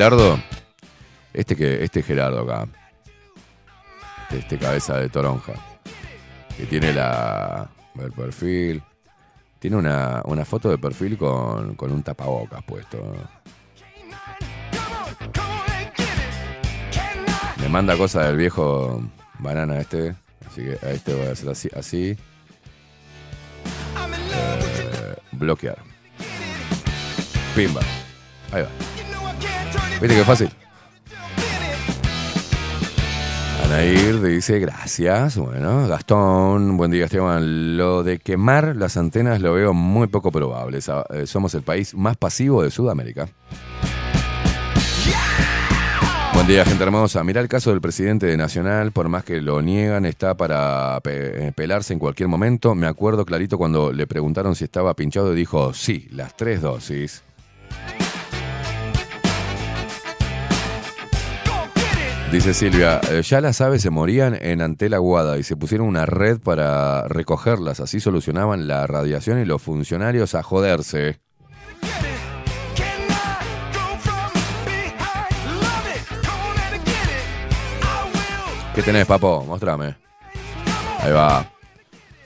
[0.00, 0.40] Gerardo,
[1.34, 2.66] este que este Gerardo acá,
[4.30, 5.52] este cabeza de toronja,
[6.58, 7.68] Y tiene la.
[7.98, 8.82] El perfil.
[9.58, 13.12] Tiene una, una foto de perfil con, con un tapabocas puesto.
[17.58, 19.02] Me manda cosas del viejo
[19.38, 20.16] banana este.
[20.46, 21.68] Así que a este voy a hacer así.
[21.76, 22.16] así.
[24.32, 25.76] Eh, bloquear.
[27.54, 27.82] Pimba.
[28.50, 28.89] Ahí va.
[30.00, 30.50] ¿Viste qué fácil?
[33.64, 35.36] Anair dice gracias.
[35.36, 37.76] Bueno, Gastón, buen día Esteban.
[37.76, 40.78] Lo de quemar las antenas lo veo muy poco probable.
[40.78, 43.28] Eh, Somos el país más pasivo de Sudamérica.
[46.32, 47.22] Buen día, gente hermosa.
[47.22, 51.52] Mirá el caso del presidente de Nacional, por más que lo niegan, está para eh,
[51.54, 52.74] pelarse en cualquier momento.
[52.74, 57.22] Me acuerdo clarito cuando le preguntaron si estaba pinchado y dijo, sí, las tres dosis.
[62.30, 66.06] Dice Silvia, "Eh, ya las aves se morían en Antela Guada y se pusieron una
[66.06, 71.18] red para recogerlas, así solucionaban la radiación y los funcionarios a joderse.
[78.74, 79.44] ¿Qué tenés, papo?
[79.44, 79.96] Mostrame.
[81.00, 81.50] Ahí va.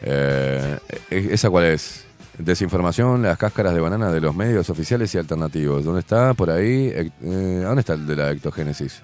[0.03, 0.79] Eh,
[1.11, 2.05] ¿e- ¿Esa cuál es?
[2.37, 5.85] Desinformación, las cáscaras de banana de los medios oficiales y alternativos.
[5.85, 6.35] ¿Dónde está?
[6.35, 6.93] Por ahí.
[6.95, 9.03] Eh, ¿Dónde está el de la ectogénesis?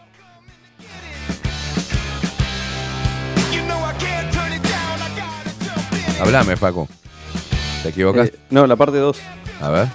[6.20, 6.88] Hablame, Facu.
[7.82, 8.28] ¿Te equivocas?
[8.28, 9.18] Eh, no, la parte 2.
[9.60, 9.88] A ver.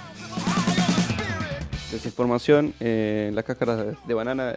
[1.92, 4.54] Desinformación, eh, las cáscaras de- banana,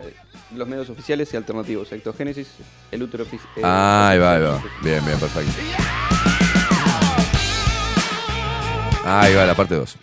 [0.56, 1.92] los medios oficiales y alternativos.
[1.92, 2.48] Ectogénesis,
[2.92, 4.64] el útero eh, Ah, ahí va, ahí va.
[4.82, 5.52] Bien, bien, perfecto.
[9.06, 9.96] Ahí va la parte 2.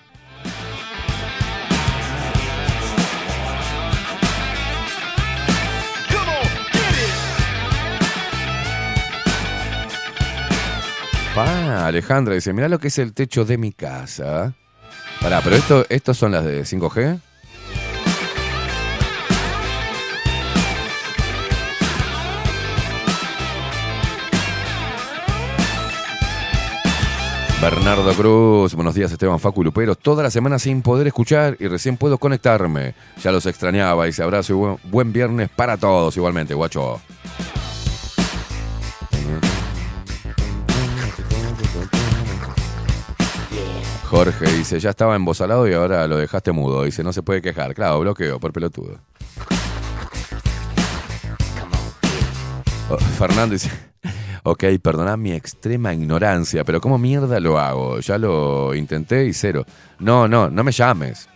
[11.37, 14.55] Pa, Alejandra dice, mirá lo que es el techo de mi casa.
[15.21, 17.21] Pará, pero esto, estos son las de 5G.
[27.61, 29.99] Bernardo Cruz, buenos días Esteban Facu Luperos.
[29.99, 32.95] Toda la semana sin poder escuchar y recién puedo conectarme.
[33.23, 36.99] Ya los extrañaba se abrazo y buen viernes para todos igualmente, guacho.
[44.17, 46.85] Jorge dice, ya estaba embosalado y ahora lo dejaste mudo.
[46.85, 47.75] Dice, no se puede quejar.
[47.75, 48.99] Claro, bloqueo por pelotudo.
[52.89, 53.71] Oh, Fernando dice,
[54.43, 58.01] ok, perdona mi extrema ignorancia, pero ¿cómo mierda lo hago?
[58.01, 59.67] Ya lo intenté y cero.
[59.99, 61.29] No, no, no me llames.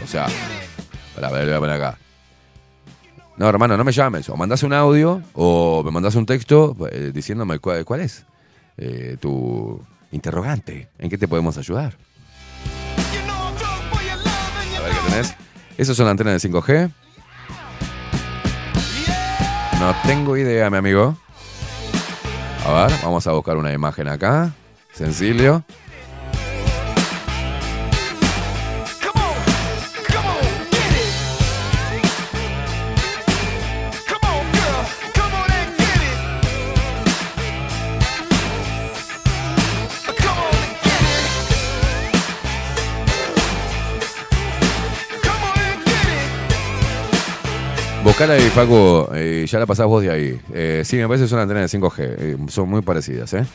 [0.00, 0.28] O sea,
[1.16, 1.98] para ver, voy a poner acá.
[3.36, 4.28] No, hermano, no me llames.
[4.28, 8.24] O mandás un audio o me mandás un texto eh, diciéndome cuál, cuál es
[8.76, 10.88] eh, tu interrogante.
[11.00, 11.96] ¿En qué te podemos ayudar?
[14.76, 15.34] A ver qué tenés.
[15.76, 16.90] Esos son antenas de 5G.
[19.80, 21.16] No tengo idea, mi amigo.
[22.64, 24.52] A ver, vamos a buscar una imagen acá.
[24.92, 25.64] Sencillo.
[48.12, 50.38] Buscala ahí, Facu, y ya la pasás vos de ahí.
[50.52, 51.94] Eh, sí, me parece que son antenas de 5G.
[51.98, 53.46] eh, son muy parecidas, ¿eh?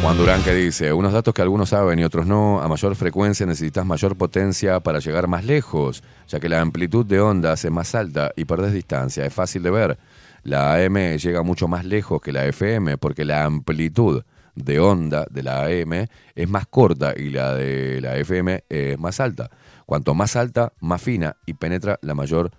[0.00, 3.44] Juan Durán que dice, unos datos que algunos saben y otros no, a mayor frecuencia
[3.44, 7.94] necesitas mayor potencia para llegar más lejos, ya que la amplitud de ondas es más
[7.94, 9.98] alta y perdés distancia, es fácil de ver.
[10.44, 14.22] La AM llega mucho más lejos que la FM porque la amplitud
[14.54, 19.20] de onda de la AM es más corta y la de la FM es más
[19.20, 19.50] alta.
[19.86, 22.50] Cuanto más alta, más fina y penetra la mayor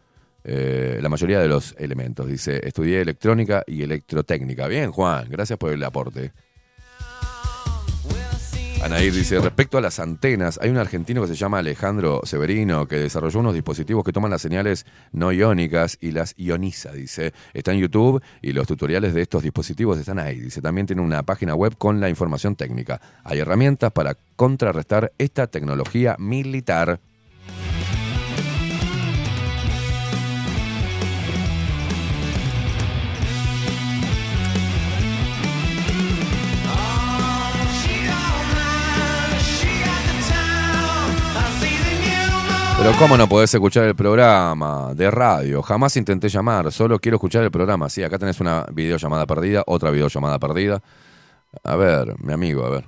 [0.47, 2.27] eh, la mayoría de los elementos.
[2.27, 4.67] Dice, estudié electrónica y electrotécnica.
[4.67, 6.33] Bien, Juan, gracias por el aporte.
[8.85, 12.97] Anair dice, respecto a las antenas, hay un argentino que se llama Alejandro Severino que
[12.97, 17.33] desarrolló unos dispositivos que toman las señales no iónicas y las ioniza, dice.
[17.55, 20.39] Está en YouTube y los tutoriales de estos dispositivos están ahí.
[20.39, 23.01] Dice, también tiene una página web con la información técnica.
[23.23, 26.99] Hay herramientas para contrarrestar esta tecnología militar.
[42.85, 45.63] Pero ¿cómo no podés escuchar el programa de radio?
[45.63, 47.89] Jamás intenté llamar, solo quiero escuchar el programa.
[47.89, 50.83] Sí, acá tenés una videollamada perdida, otra videollamada perdida.
[51.63, 52.85] A ver, mi amigo, a ver.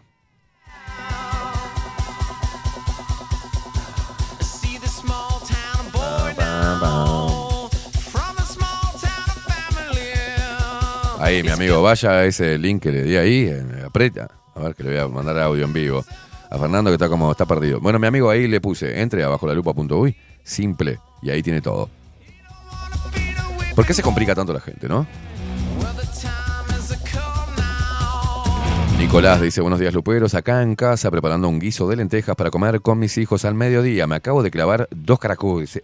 [11.19, 14.29] Ahí, mi amigo, vaya a ese link que le di ahí, eh, aprieta.
[14.53, 16.05] A ver, que le voy a mandar audio en vivo.
[16.49, 17.79] A Fernando que está como, está perdido.
[17.79, 21.89] Bueno, mi amigo ahí le puse, entre abajo la lupa.uy, simple, y ahí tiene todo.
[23.75, 25.05] ¿Por qué se complica tanto la gente, no?
[28.97, 32.81] Nicolás dice, buenos días luperos, acá en casa preparando un guiso de lentejas para comer
[32.81, 34.07] con mis hijos al mediodía.
[34.07, 35.79] Me acabo de clavar dos caracoles.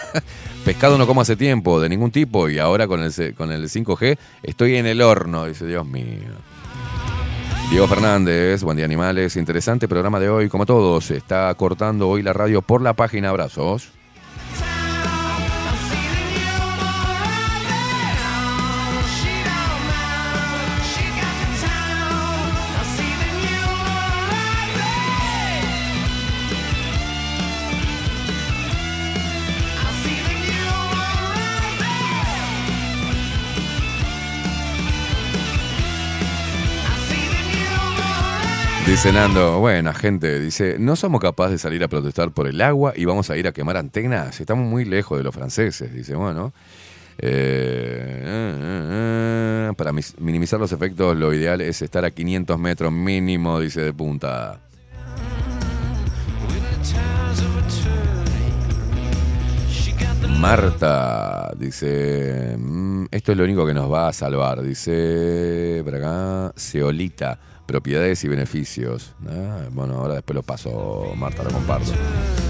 [0.64, 4.16] Pescado no como hace tiempo, de ningún tipo, y ahora con el, con el 5G
[4.44, 5.46] estoy en el horno.
[5.46, 6.51] Dice, Dios mío.
[7.72, 12.34] Diego Fernández, buen día animales, interesante programa de hoy, como todos, está cortando hoy la
[12.34, 13.92] radio por la página, abrazos.
[38.92, 42.92] Dice Nando, buena gente, dice, no somos capaces de salir a protestar por el agua
[42.94, 46.52] y vamos a ir a quemar antenas, estamos muy lejos de los franceses, dice, bueno.
[47.16, 53.58] eh, eh, eh, para minimizar los efectos, lo ideal es estar a 500 metros mínimo,
[53.60, 54.60] dice de punta.
[60.38, 64.60] Marta dice, "Mm, esto es lo único que nos va a salvar.
[64.60, 67.38] Dice, por acá, Ceolita,
[67.72, 69.14] propiedades y beneficios.
[69.26, 71.90] Ah, bueno, ahora después lo paso, Marta, lo comparto.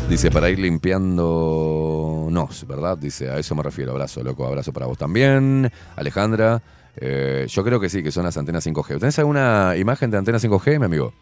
[0.08, 2.98] Dice, para ir limpiando nos, ¿verdad?
[2.98, 3.92] Dice, a eso me refiero.
[3.92, 5.70] Abrazo, loco, abrazo para vos también.
[5.94, 6.60] Alejandra,
[6.96, 8.98] eh, yo creo que sí, que son las antenas 5G.
[8.98, 11.12] ¿Tenés alguna imagen de antena 5G, mi amigo?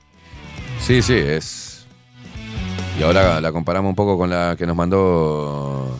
[0.81, 1.87] Sí, sí, es...
[2.99, 5.95] Y ahora la comparamos un poco con la que nos mandó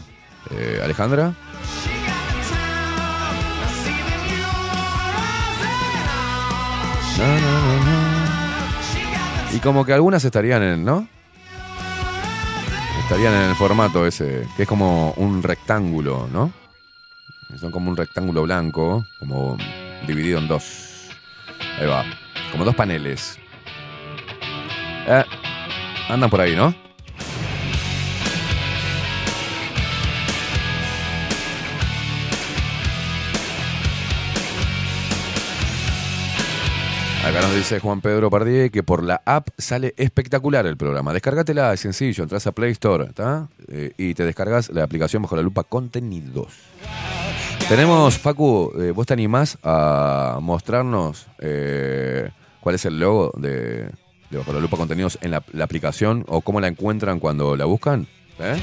[0.51, 1.35] eh, Alejandra.
[7.19, 7.80] No, no, no.
[9.53, 11.09] Y como que algunas estarían en, ¿no?
[13.03, 16.53] Estarían en el formato ese, que es como un rectángulo, ¿no?
[17.59, 19.57] Son como un rectángulo blanco, como
[20.07, 21.09] dividido en dos.
[21.79, 22.05] Ahí va.
[22.53, 23.39] Como dos paneles.
[25.09, 25.25] Eh,
[26.09, 26.73] andan por ahí, ¿no?
[37.31, 41.13] Acá nos dice Juan Pedro Pardier que por la app sale espectacular el programa.
[41.13, 43.47] Descárgatela, es sencillo, entras a Play Store ¿está?
[43.69, 46.49] Eh, y te descargas la aplicación bajo la lupa contenidos.
[47.69, 53.89] Tenemos, Facu, eh, ¿vos te animás a mostrarnos eh, cuál es el logo de,
[54.33, 58.09] Bajo la Lupa Contenidos en la, la aplicación o cómo la encuentran cuando la buscan?
[58.41, 58.57] ¿Eh?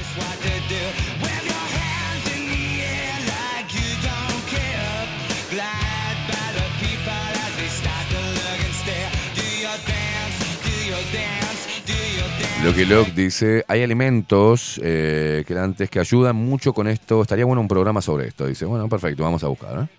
[12.64, 17.22] Lucky Luke dice, hay alimentos eh, que antes que ayudan mucho con esto.
[17.22, 18.46] Estaría bueno un programa sobre esto.
[18.46, 19.84] Dice, bueno, perfecto, vamos a buscar.
[19.84, 19.98] ¿eh?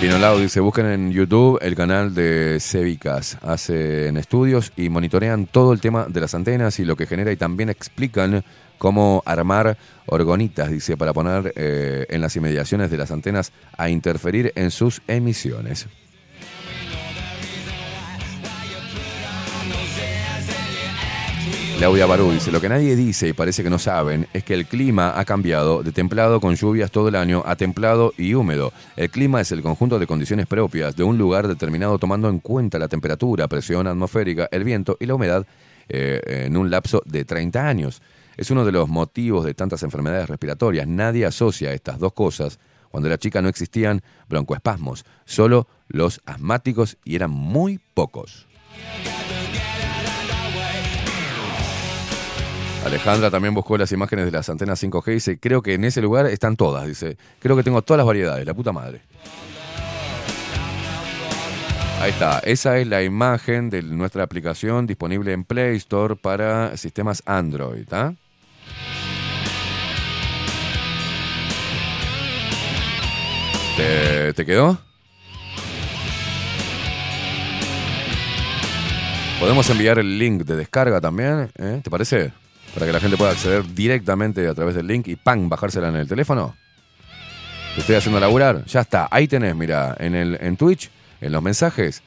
[0.00, 3.38] Pinolao dice, busquen en YouTube el canal de Cevicas.
[3.42, 7.36] Hacen estudios y monitorean todo el tema de las antenas y lo que genera y
[7.36, 8.42] también explican
[8.78, 9.76] cómo armar
[10.06, 15.02] orgonitas, dice, para poner eh, en las inmediaciones de las antenas a interferir en sus
[15.06, 15.88] emisiones.
[21.78, 24.66] Claudia Barú dice, lo que nadie dice y parece que no saben es que el
[24.66, 28.72] clima ha cambiado de templado con lluvias todo el año a templado y húmedo.
[28.96, 32.78] El clima es el conjunto de condiciones propias de un lugar determinado tomando en cuenta
[32.78, 35.46] la temperatura, presión atmosférica, el viento y la humedad
[35.88, 38.02] eh, en un lapso de 30 años.
[38.36, 40.86] Es uno de los motivos de tantas enfermedades respiratorias.
[40.86, 42.60] Nadie asocia estas dos cosas.
[42.90, 48.46] Cuando era chica no existían broncoespasmos, solo los asmáticos y eran muy pocos.
[52.84, 56.02] Alejandra también buscó las imágenes de las antenas 5G y dice, creo que en ese
[56.02, 59.00] lugar están todas, dice, creo que tengo todas las variedades, la puta madre.
[62.00, 67.22] Ahí está, esa es la imagen de nuestra aplicación disponible en Play Store para sistemas
[67.24, 68.12] Android, ¿ah?
[74.36, 74.78] ¿Te, quedó?
[79.40, 81.80] Podemos enviar el link de descarga también, ¿eh?
[81.82, 82.43] ¿te parece?
[82.74, 85.48] Para que la gente pueda acceder directamente a través del link y ¡pam!
[85.48, 86.56] bajársela en el teléfono.
[87.74, 88.64] Te estoy haciendo laburar.
[88.66, 89.08] Ya está.
[89.10, 92.02] Ahí tenés, mira, en, el, en Twitch, en los mensajes,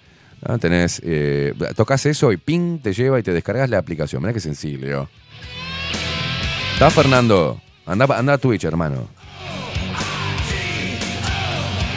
[0.45, 0.57] ¿ah?
[0.57, 1.01] tenés.
[1.03, 4.21] Eh, tocas eso y ping, te lleva y te descargas la aplicación.
[4.21, 5.09] Mirá qué sencillo.
[6.73, 7.61] Está Fernando.
[7.85, 9.09] Anda, anda a Twitch, hermano.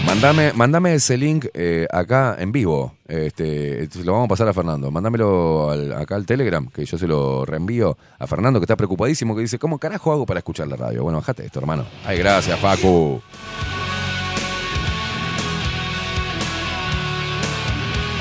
[0.06, 2.94] Mándame, mándame ese link eh, acá en vivo.
[3.06, 4.90] Este, lo vamos a pasar a Fernando.
[4.90, 9.34] Mándamelo al- acá al Telegram, que yo se lo reenvío a Fernando, que está preocupadísimo,
[9.36, 11.04] que dice, ¿cómo carajo hago para escuchar la radio?
[11.04, 11.84] Bueno, bajate esto, hermano.
[12.04, 13.20] Ay, gracias, Facu.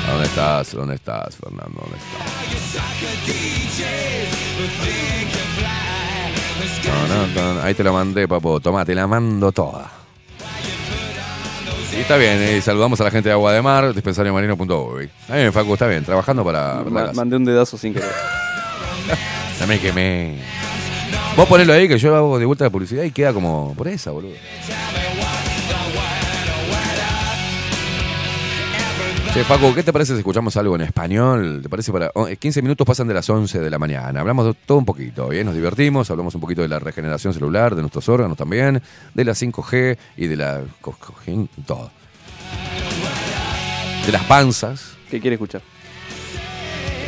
[0.08, 0.72] ¿Dónde estás?
[0.74, 1.80] ¿Dónde estás, Fernando?
[1.80, 3.40] ¿Dónde estás?
[6.86, 8.60] No, no, no, Ahí te la mandé, papo.
[8.60, 9.99] Tomá, te la mando toda.
[11.96, 15.10] Y está bien, y saludamos a la gente de Agua de Mar, dispensariomarino.uy.
[15.22, 16.78] Está bien, Facu, está bien, trabajando para...
[16.78, 17.12] para la Ma- casa.
[17.14, 18.08] mandé un dedazo sin querer.
[19.58, 20.38] Ya me quemé.
[21.36, 24.10] Vos ponelo ahí que yo hago de vuelta la publicidad y queda como por esa,
[24.10, 24.32] boludo.
[29.32, 31.60] Che, Facu, ¿qué te parece si escuchamos algo en español?
[31.62, 32.10] ¿Te parece para.?
[32.14, 34.18] oh, 15 minutos pasan de las 11 de la mañana.
[34.18, 35.46] Hablamos de todo un poquito, ¿bien?
[35.46, 38.82] Nos divertimos, hablamos un poquito de la regeneración celular, de nuestros órganos también,
[39.14, 40.62] de la 5G y de la.
[41.64, 41.92] todo.
[44.04, 44.96] De las panzas.
[45.08, 45.62] ¿Qué quiere escuchar?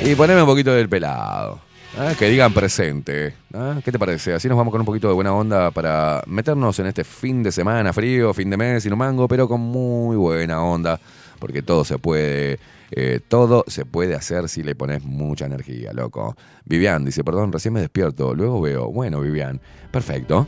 [0.05, 1.59] Y poneme un poquito del pelado.
[1.99, 2.15] ¿eh?
[2.17, 3.35] Que digan presente.
[3.53, 3.81] ¿eh?
[3.85, 4.33] ¿Qué te parece?
[4.35, 7.51] Así nos vamos con un poquito de buena onda para meternos en este fin de
[7.51, 11.01] semana frío, fin de mes, sin un mango, pero con muy buena onda.
[11.43, 12.61] Porque todo se puede.
[12.93, 16.37] eh, todo se puede hacer si le pones mucha energía, loco.
[16.65, 18.33] Vivian dice, perdón, recién me despierto.
[18.33, 18.93] Luego veo.
[18.93, 19.61] Bueno, Vivian.
[19.91, 20.47] Perfecto.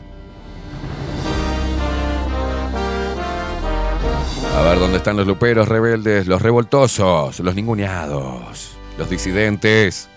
[4.55, 10.07] A ver, ¿dónde están los luperos rebeldes, los revoltosos, los ninguneados, los disidentes,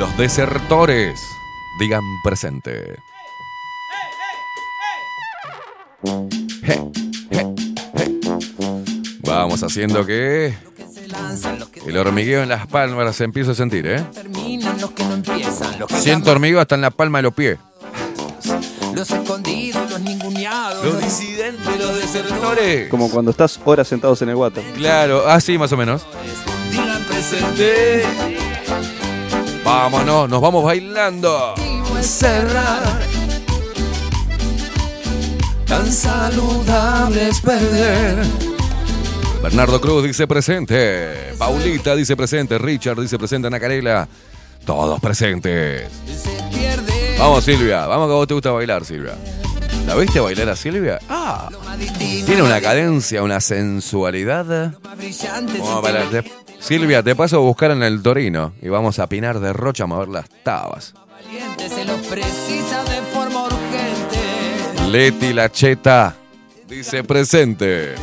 [0.00, 1.14] los desertores?
[1.78, 2.96] Digan presente.
[6.02, 6.74] Je,
[7.30, 7.54] je,
[8.58, 8.75] je.
[9.26, 10.54] Vamos haciendo que
[11.86, 14.04] el hormigueo en las palmas se empieza a sentir, ¿eh?
[14.14, 17.34] Terminan los que no empiezan, los que Siento hormigueo hasta en la palma de los
[17.34, 17.58] pies.
[18.94, 22.88] los escondidos, los ninguneados, Los disidentes, los desertores.
[22.88, 24.62] Como cuando estás horas sentados en el water.
[24.76, 26.06] Claro, así más o menos.
[26.70, 28.04] digan presente.
[29.64, 31.54] Vámonos, nos vamos bailando.
[32.00, 33.00] Cerrar.
[35.66, 38.45] Tan saludable es perder.
[39.42, 41.32] Bernardo Cruz dice presente.
[41.38, 42.58] Paulita dice presente.
[42.58, 43.46] Richard dice presente.
[43.48, 44.08] Ana Carela.
[44.64, 45.88] Todos presentes.
[47.18, 47.86] Vamos, Silvia.
[47.86, 49.14] Vamos que a vos te gusta bailar, Silvia.
[49.86, 50.98] ¿La viste bailar a Silvia?
[51.08, 51.48] Ah,
[52.26, 54.72] tiene una cadencia, una sensualidad.
[54.82, 56.08] Vamos a se bailar.
[56.10, 59.84] te- Silvia, te paso a buscar en el Torino y vamos a pinar de rocha
[59.84, 60.94] a mover las tabas.
[64.90, 66.16] Leti la cheta
[66.68, 67.94] dice presente.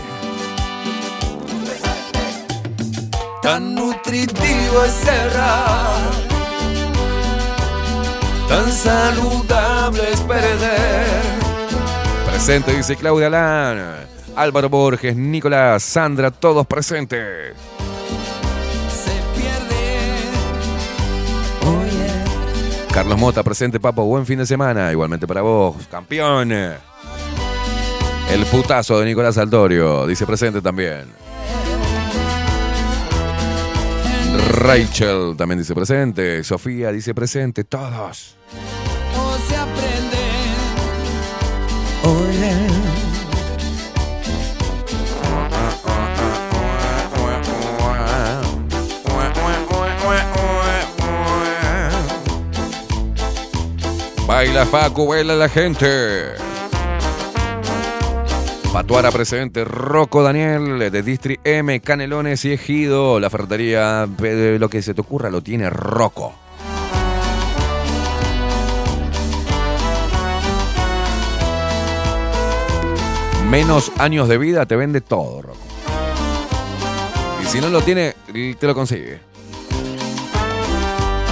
[3.43, 5.99] Tan nutritivo es cerrar.
[8.47, 11.05] Tan saludable es perder.
[12.25, 13.95] Presente, dice Claudia Lan.
[14.38, 17.53] Álvaro Borges, Nicolás, Sandra, todos presentes.
[18.88, 20.30] Se pierde.
[21.67, 22.93] Oye.
[22.93, 24.05] Carlos Mota, presente, Papo.
[24.05, 24.89] Buen fin de semana.
[24.89, 26.53] Igualmente para vos, campeón.
[26.53, 31.22] El putazo de Nicolás Altorio, dice presente también.
[34.49, 36.43] Rachel también dice presente.
[36.43, 37.63] Sofía dice presente.
[37.63, 38.35] Todos.
[39.13, 40.17] No se aprende.
[42.03, 42.83] Oye.
[54.27, 56.42] Baila Facu, baila la gente.
[58.73, 63.19] Patuara presente, Rocco Daniel de Distri M, Canelones y Ejido.
[63.19, 66.33] La ferretería, eh, lo que se te ocurra, lo tiene Rocco.
[73.47, 75.59] Menos años de vida te vende todo, Rocco.
[77.43, 78.15] Y si no lo tiene,
[78.59, 79.19] te lo consigue.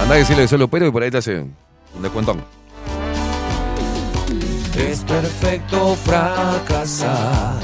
[0.00, 2.61] Anda a decirle solo pero y por ahí te hace un descuentón.
[4.76, 7.60] Es perfecto fracasar.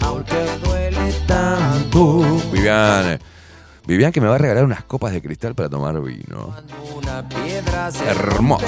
[0.00, 2.20] Porque duele tanto.
[2.52, 3.18] Vivian,
[3.86, 6.54] Vivian que me va a regalar unas copas de cristal para tomar vino.
[6.96, 8.66] Una piedra Hermosa.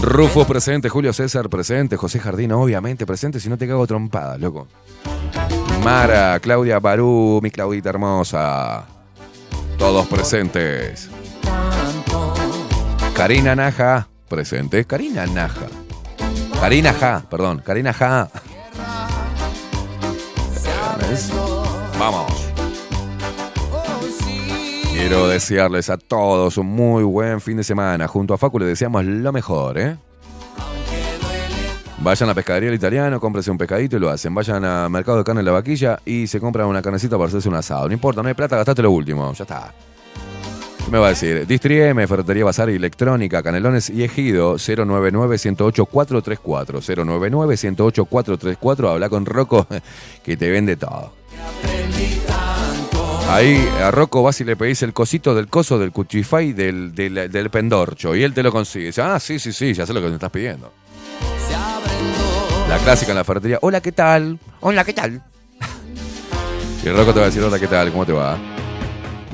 [0.00, 4.66] Rufo presente, Julio César presente, José Jardín obviamente presente, si no te cago trompada, loco.
[5.84, 8.86] Mara, Claudia Barú, mi Claudita hermosa.
[9.78, 11.10] Todos presentes.
[13.14, 14.84] Karina Naja, presente.
[14.84, 15.66] Karina Naja.
[16.60, 17.62] Karina Ja, perdón.
[17.64, 18.28] Karina Ja.
[21.98, 22.32] Vamos.
[24.92, 28.08] Quiero desearles a todos un muy buen fin de semana.
[28.08, 29.96] Junto a Facu les deseamos lo mejor, ¿eh?
[31.98, 34.34] Vayan a pescadería del italiano, cómprense un pescadito y lo hacen.
[34.34, 37.48] Vayan al mercado de carne en la vaquilla y se compran una carnecita para hacerse
[37.48, 37.88] un asado.
[37.88, 39.32] No importa, no hay plata, gastate lo último.
[39.32, 39.72] Ya está.
[40.84, 41.46] ¿Qué me va a decir?
[41.46, 46.82] Distri M, Ferretería Bazar y Electrónica, Canelones y Ejido, 099-108-434.
[46.82, 48.90] 099-108-434.
[48.90, 49.66] Habla con Rocco,
[50.22, 51.14] que te vende todo.
[53.30, 57.32] Ahí a Rocco vas y le pedís el cosito del coso del cuchify del, del,
[57.32, 58.84] del pendorcho y él te lo consigue.
[58.86, 60.70] Dice, ah, sí, sí, sí, ya sé lo que me estás pidiendo.
[62.68, 63.58] La clásica en la ferretería.
[63.62, 64.38] Hola, ¿qué tal?
[64.60, 65.22] Hola, ¿qué tal?
[66.84, 67.90] Y el Rocco te va a decir, hola, ¿qué tal?
[67.90, 68.36] ¿Cómo te va?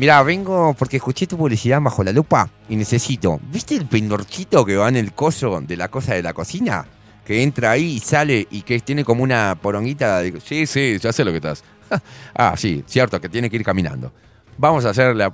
[0.01, 3.39] Mira, vengo porque escuché tu publicidad bajo la lupa y necesito.
[3.53, 6.87] ¿Viste el pendorchito que va en el coso de la cosa de la cocina?
[7.23, 10.41] Que entra ahí y sale y que tiene como una poronguita de...
[10.41, 11.63] Sí, sí, ya sé lo que estás.
[12.35, 14.11] ah, sí, cierto, que tiene que ir caminando.
[14.57, 15.31] Vamos a hacer la...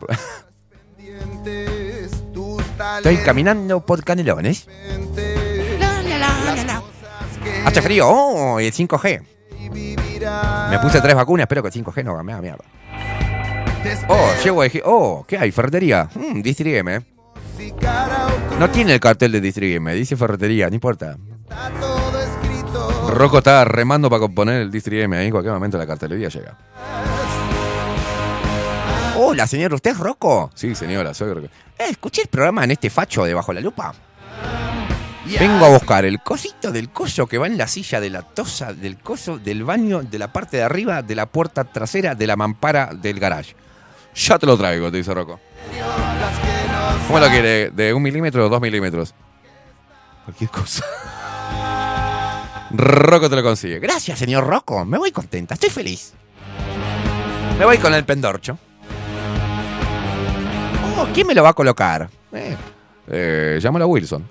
[2.96, 4.66] Estoy caminando por canelones.
[7.64, 8.08] Hace frío.
[8.08, 9.22] Oh, el 5G.
[10.70, 12.64] Me puse tres vacunas, espero que el 5G no me haga mierda.
[14.08, 15.50] Oh, llego a Oh, ¿qué hay?
[15.50, 16.08] Ferretería.
[16.14, 17.02] Mm, Distri M.
[18.58, 21.16] No tiene el cartel de Distri M, dice ferretería, no importa.
[23.08, 25.16] Rocco está remando para componer el Distri M.
[25.16, 26.56] Ahí en cualquier momento la cartelería llega.
[29.18, 30.50] Hola, señor, ¿usted es Rocco?
[30.54, 31.46] Sí, señora, soy Rocco.
[31.78, 33.94] Eh, escuché el programa en este facho de Bajo la Lupa.
[35.38, 38.72] Vengo a buscar el cosito del coso que va en la silla de la tosa
[38.72, 42.36] del coso del baño de la parte de arriba de la puerta trasera de la
[42.36, 43.56] mampara del garage.
[44.16, 45.38] Ya te lo traigo, te dice Rocco.
[47.06, 47.70] ¿Cómo lo quiere?
[47.70, 49.14] ¿De un milímetro o dos milímetros?
[50.24, 50.84] Cualquier cosa.
[52.70, 53.78] Rocco te lo consigue.
[53.78, 54.84] Gracias, señor Rocco.
[54.84, 56.14] Me voy contenta, estoy feliz.
[57.58, 58.58] Me voy con el pendorcho.
[60.98, 62.08] Oh, ¿quién me lo va a colocar?
[62.32, 62.56] Eh,
[63.08, 64.28] eh, llámalo a Wilson.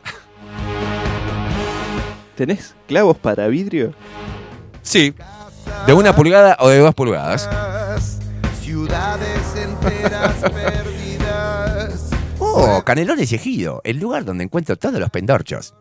[2.35, 3.93] ¿Tenés clavos para vidrio?
[4.81, 5.15] Sí.
[5.87, 7.49] ¿De una pulgada o de dos pulgadas?
[8.61, 9.24] Ciudades
[10.41, 12.09] perdidas.
[12.39, 15.73] Oh, Canelones y Ejido, el lugar donde encuentro todos los pendorchos.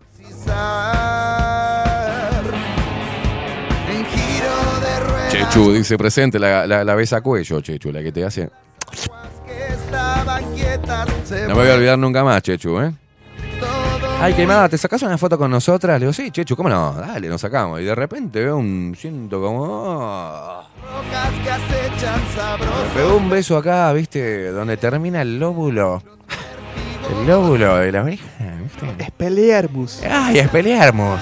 [5.31, 8.49] Chechu dice presente, la, la, la besa a cuello, Chechu, la que te hace.
[11.31, 12.92] No me voy a olvidar nunca más, Chechu, ¿eh?
[14.20, 16.01] Ay, quemada, ¿te sacas una foto con nosotras?
[16.01, 16.94] Le digo, sí, Chechu, ¿cómo no?
[16.94, 17.81] Dale, nos sacamos.
[17.81, 18.97] Y de repente veo un.
[18.99, 19.65] Siento como.
[19.65, 20.65] oh,
[22.59, 24.51] me pegó un beso acá, ¿viste?
[24.51, 26.02] Donde termina el lóbulo.
[27.10, 28.25] El lóbulo de la oreja,
[28.62, 29.05] ¿viste?
[29.05, 30.02] Espelearmus.
[30.09, 31.20] Ay, Espelearmus.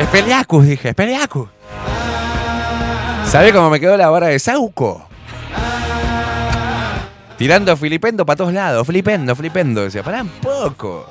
[0.00, 1.48] Espeleacus, dije, Espeleacus.
[3.26, 5.06] ¿Sabe cómo me quedó la vara de Sauco?
[7.38, 9.82] Tirando filipendo para todos lados, flipendo, flipendo.
[9.82, 11.06] Decía, pará un poco.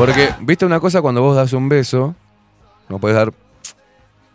[0.00, 2.14] Porque, viste una cosa cuando vos das un beso,
[2.88, 3.34] no puedes dar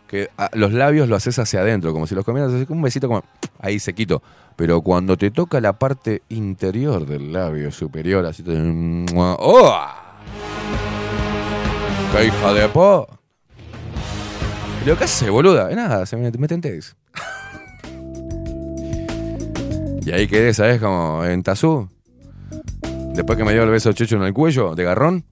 [0.06, 2.84] que a- los labios lo haces hacia adentro, como si los comieras así, como un
[2.84, 3.24] besito como
[3.58, 4.22] ahí sequito.
[4.54, 8.52] Pero cuando te toca la parte interior del labio superior, así te.
[9.16, 9.76] ¡Oh!
[12.12, 13.08] ¡Qué hija de po!
[14.84, 15.68] ¿Pero qué hace, boluda?
[15.74, 16.94] Nada, se me, me tentés.
[20.06, 20.80] y ahí quedé, ¿sabes?
[20.80, 21.88] Como en Tazú.
[23.14, 25.24] Después que me dio el beso checho en el cuello, de garrón,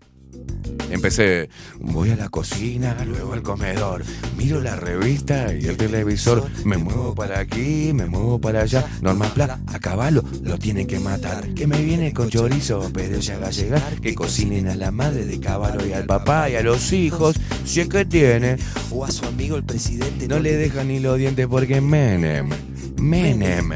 [0.95, 1.49] empecé.
[1.81, 4.05] Voy a la cocina, luego al comedor.
[4.37, 6.45] Miro la revista y el televisor.
[6.65, 8.87] Me muevo para aquí, me muevo para allá.
[9.01, 11.49] Norma Pla, a caballo, lo tienen que matar.
[11.55, 14.01] Que me viene con chorizo, pero ya va a llegar.
[14.01, 17.37] Que cocinen a la madre de caballo y al papá y a los hijos.
[17.65, 18.57] Si es que tiene.
[18.91, 20.29] O a su amigo el presidente.
[20.29, 22.51] No le dejan ni los dientes porque Menem.
[22.99, 23.71] Menem.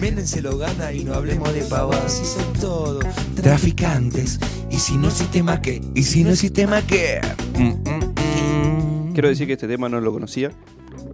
[0.00, 2.12] Menem se lo gana y no hablemos de pavadas.
[2.12, 4.38] Si son todos Traficantes.
[4.70, 5.80] Y si no sistema qué.
[5.94, 7.20] Y si no sistema qué.
[7.58, 9.12] Mm, mm, mm.
[9.12, 10.50] Quiero decir que este tema no lo conocía.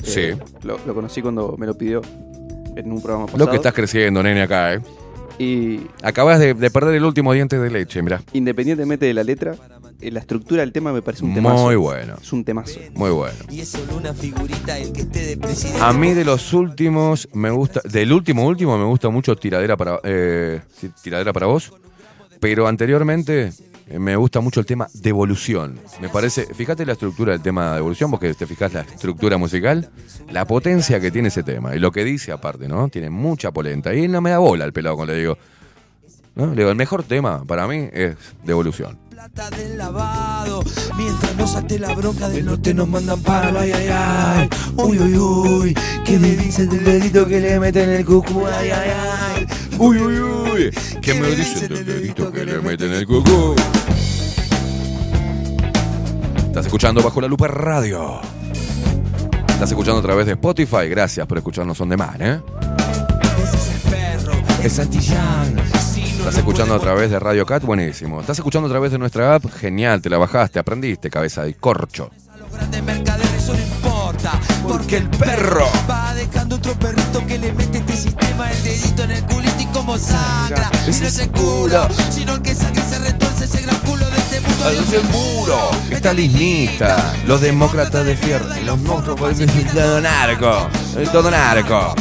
[0.03, 0.21] Sí.
[0.21, 2.03] Eh, lo, lo conocí cuando me lo pidió
[2.77, 3.45] en un programa pasado.
[3.45, 4.81] Lo que estás creciendo, nene, acá, ¿eh?
[5.39, 8.23] Y Acabas de, de perder el último diente de leche, mira.
[8.33, 9.55] independientemente de la letra,
[10.01, 11.65] la estructura del tema me parece un temazo.
[11.65, 12.17] Muy bueno.
[12.21, 12.79] Es un temazo.
[12.95, 13.37] Muy bueno.
[13.51, 15.81] Y es solo una figurita el que esté de presidente.
[15.81, 20.01] A mí de los últimos me gusta, del último último me gusta mucho tiradera para,
[20.05, 20.61] eh,
[21.03, 21.73] tiradera para vos.
[22.41, 23.53] Pero anteriormente
[23.89, 25.79] eh, me gusta mucho el tema devolución.
[26.01, 29.91] Me parece, fíjate la estructura del tema de devolución, porque te fijas la estructura musical,
[30.31, 32.89] la potencia que tiene ese tema y lo que dice aparte, ¿no?
[32.89, 33.95] Tiene mucha polenta.
[33.95, 35.39] Y él no me da bola el pelado cuando le digo.
[36.35, 36.49] ¿no?
[36.49, 39.06] Le digo, el mejor tema para mí es devolución.
[39.17, 40.63] Plata del lavado.
[40.99, 44.49] Mientras no salte la bronca del norte nos mandan palo, ay, ay, ay.
[44.77, 45.75] Uy, uy, uy.
[46.05, 48.45] ¿Qué me dicen del dedito que le meten el cucu?
[48.47, 49.47] Ay, ay, ay.
[49.79, 50.71] Uy, uy, uy.
[51.01, 53.55] ¿Qué me dicen del dedito que le meten el cucú?
[56.49, 58.21] Estás escuchando Bajo la Lupa Radio.
[59.49, 60.91] Estás escuchando a través de Spotify.
[60.91, 62.41] Gracias por escucharnos on demand, ¿eh?
[64.63, 65.57] Es Santillán.
[66.27, 68.21] Estás escuchando a través de Radio Cat, buenísimo.
[68.21, 72.11] Estás escuchando a través de nuestra app, genial, te la bajaste, aprendiste, cabeza de corcho.
[74.67, 79.11] Porque el perro va dejando otro perrito que le mete este sistema el dedito en
[79.13, 80.69] el culito y como sangra.
[80.89, 84.05] Y no es el culo, sino el que sangra y se retuerce ese gran culo
[84.11, 84.65] de este mundo.
[84.65, 85.71] Al el muro,
[86.73, 89.39] está los demócratas de fierro, los monstruos, pues,
[89.73, 91.95] todo narco, eh, todo narco.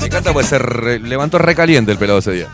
[0.00, 2.48] Me encanta pues se re- levantó recaliente el pelado ese día.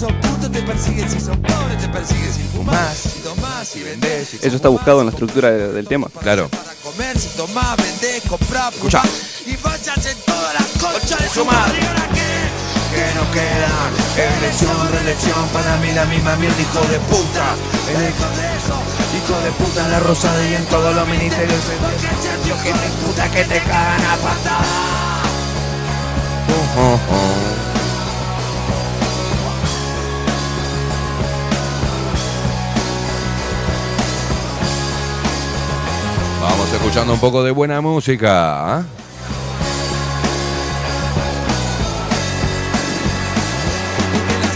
[0.00, 4.28] Sos puto, te persiguen si sos pobre, te persiguen si fumás, si tomás, si vendés,
[4.30, 6.08] si Eso está buscado en la estructura de- del tema.
[6.22, 6.48] Claro.
[6.82, 9.06] comer, si tomás, vendés, comprás, fumás.
[9.46, 11.78] Y vayas en todas las conchas de su madre.
[11.82, 12.30] ¿Y ahora qué?
[12.96, 13.72] Que no queda
[14.40, 17.46] elección, reelección, para mí la misma mierda, hijo de puta.
[17.92, 18.76] El hijo de eso,
[19.20, 21.60] hijo de puta en la rosada y en todos los ministerios.
[21.80, 24.64] Porque Sergio, que te puta que te cagan a patada.
[36.50, 38.78] Vamos escuchando un poco de buena música.
[38.78, 38.84] ¿ah?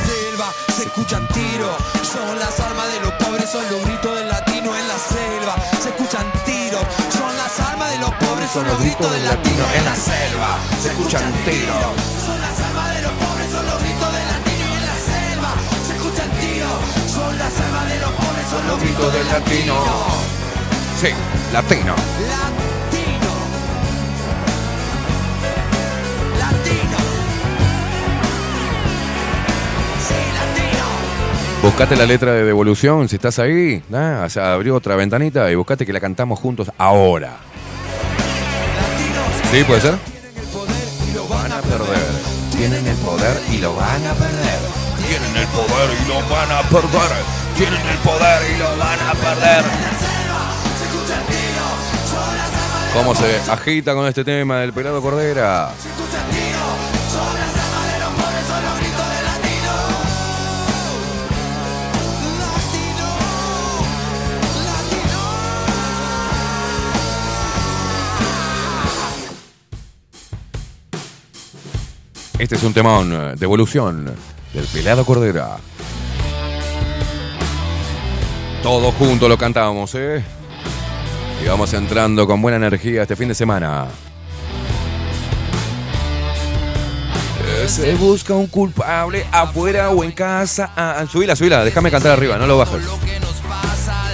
[0.04, 4.76] Selva se escuchan tiros, son las armas de los pobres, son los gritos del latino
[4.76, 5.54] en la selva.
[5.82, 6.82] Se escuchan tiros,
[7.12, 10.58] son las armas de los pobres, son los gritos del latino en la selva.
[10.82, 11.94] Se escuchan tiros.
[12.24, 15.50] Son las armas de los pobres, son los gritos del latino en la selva.
[15.86, 16.78] Se escuchan tiros,
[17.12, 20.33] son las armas de los pobres, son los gritos del latino.
[21.00, 21.08] Sí,
[21.52, 21.94] latino.
[22.28, 23.32] Latino.
[26.38, 26.98] Latino.
[30.00, 30.84] Sí, latino.
[31.62, 33.82] Buscate la letra de devolución si estás ahí.
[33.92, 34.22] ¿ah?
[34.24, 37.36] O sea, otra ventanita y buscate que la cantamos juntos ahora.
[39.50, 39.94] ¿Sí, puede ser?
[41.14, 42.24] Lo van a perder.
[42.56, 44.58] Tienen el poder y lo van a perder.
[45.08, 47.44] Tienen el poder y lo van a perder.
[47.56, 49.93] Tienen el poder y lo van a perder.
[52.94, 55.72] ¿Cómo se agita con este tema del pelado Cordera?
[72.38, 74.14] Este es un temón de evolución
[74.52, 75.56] del pelado Cordera.
[78.62, 80.24] Todos juntos lo cantamos, ¿eh?
[81.46, 83.86] Vamos entrando con buena energía este fin de semana.
[87.66, 90.72] Se busca un culpable afuera o en casa.
[90.76, 92.82] Ah, ah, subila, subila, déjame cantar arriba, no lo bajes.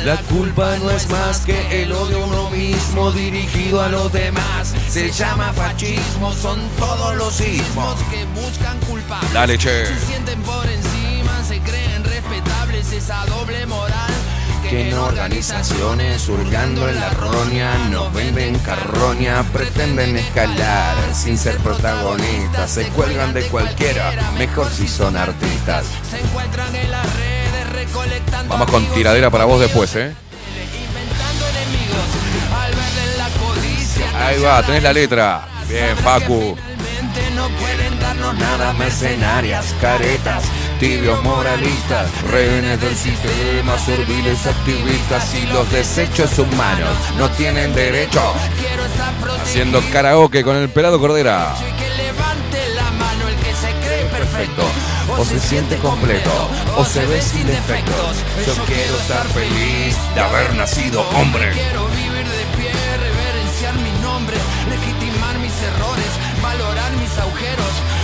[0.04, 4.74] La culpa no es más que el odio a uno mismo dirigido a los demás.
[4.88, 9.32] Se llama fascismo, son todos los sismos que buscan culpables.
[9.32, 9.86] Dale, che.
[9.86, 14.09] Se sienten por encima, se creen respetables, esa doble moral.
[14.70, 22.70] Que en organizaciones hurgando en la roña nos venden carroña, pretenden escalar sin ser protagonistas,
[22.70, 25.86] se cuelgan de cualquiera, mejor si son artistas.
[26.08, 30.14] Se encuentran en las redes recolectando Vamos con tiradera para vos después, ¿eh?
[34.14, 35.48] Ahí va, tenés la letra.
[35.68, 36.56] Bien, Facu.
[37.34, 40.44] No pueden darnos Nada mercenarias, caretas,
[40.80, 48.22] tibios moralistas, rehenes del sistema, serviles activistas y los desechos humanos no tienen derecho.
[49.42, 51.54] Haciendo karaoke con el pelado Cordera.
[54.10, 54.62] perfecto.
[55.18, 56.30] O se siente completo,
[56.76, 58.16] o se ve sin defectos.
[58.46, 61.52] Yo quiero estar feliz de haber nacido hombre.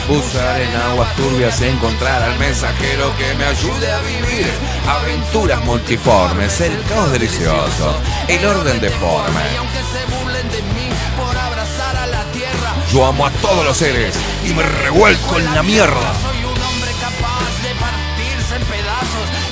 [0.09, 4.47] Buscar en aguas turbias encontrar al mensajero que me ayude a vivir
[4.89, 8.77] aventuras multiformes, el caos delicioso, el orden.
[8.77, 14.55] Y de mí por abrazar a la tierra, Yo amo a todos los seres y
[14.55, 16.36] me revuelco en la mierda.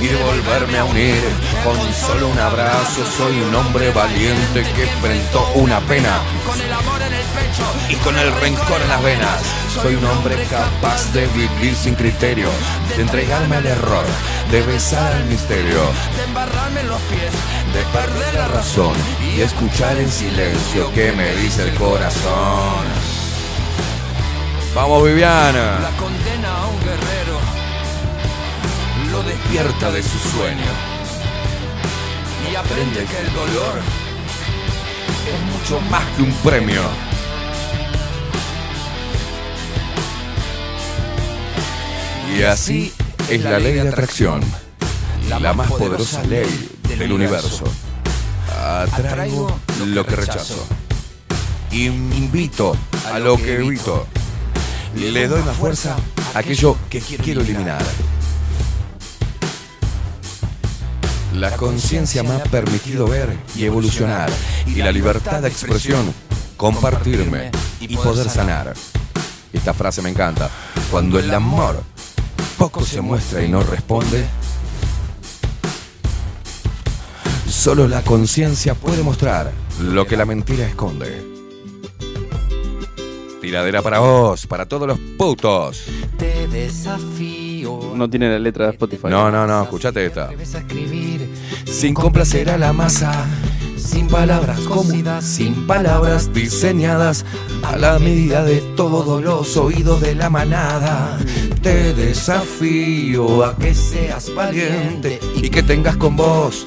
[0.04, 1.22] Y volverme a unir.
[1.64, 7.00] Con solo un abrazo soy un hombre valiente que enfrentó una pena Con el amor
[7.00, 9.42] en el pecho y con el rencor en las venas.
[9.74, 12.48] Soy un hombre capaz de vivir sin criterio,
[12.96, 14.04] de entregarme al error,
[14.50, 15.80] de besar al misterio,
[16.16, 17.32] de embarrarme en los pies,
[17.72, 18.94] de perder la razón
[19.34, 22.84] y escuchar en silencio que me dice el corazón.
[24.74, 25.80] Vamos Viviana.
[25.80, 27.33] la condena a un guerrero.
[29.14, 30.72] Lo despierta de su sueño
[32.50, 33.78] Y aprende que el dolor
[35.24, 36.82] es mucho más que un premio.
[42.36, 42.92] Y así
[43.30, 44.40] es la ley de atracción,
[45.28, 47.64] la más poderosa ley del universo.
[48.50, 50.66] Atraigo lo que rechazo.
[51.70, 52.76] Invito
[53.12, 54.08] a lo que evito.
[54.96, 55.96] Le doy más fuerza
[56.34, 57.84] a aquello que quiero eliminar.
[61.34, 64.30] La conciencia me ha permitido ver y evolucionar.
[64.66, 66.14] Y la libertad de expresión,
[66.56, 68.74] compartirme y poder sanar.
[69.52, 70.48] Esta frase me encanta.
[70.92, 71.82] Cuando el amor
[72.56, 74.24] poco se muestra y no responde,
[77.48, 81.34] solo la conciencia puede mostrar lo que la mentira esconde.
[83.40, 85.82] Tiradera para vos, para todos los putos.
[86.16, 87.43] te desafío.
[87.64, 89.08] No tiene la letra de Spotify.
[89.08, 90.30] No, no, no, escuchate esta.
[91.64, 93.26] Sin complacer a la masa,
[93.76, 97.24] sin palabras cómodas, sin palabras diseñadas
[97.62, 101.18] a la medida de todos los oídos de la manada.
[101.62, 106.66] Te desafío a que seas valiente y que tengas con vos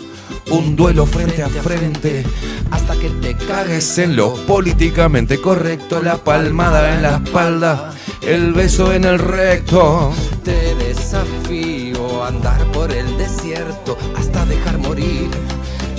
[0.49, 2.23] un duelo frente a frente
[2.71, 8.93] hasta que te cagues en lo políticamente correcto, la palmada en la espalda, el beso
[8.93, 10.11] en el recto.
[10.43, 10.75] Te
[11.09, 15.29] desafío andar por el desierto hasta dejar morir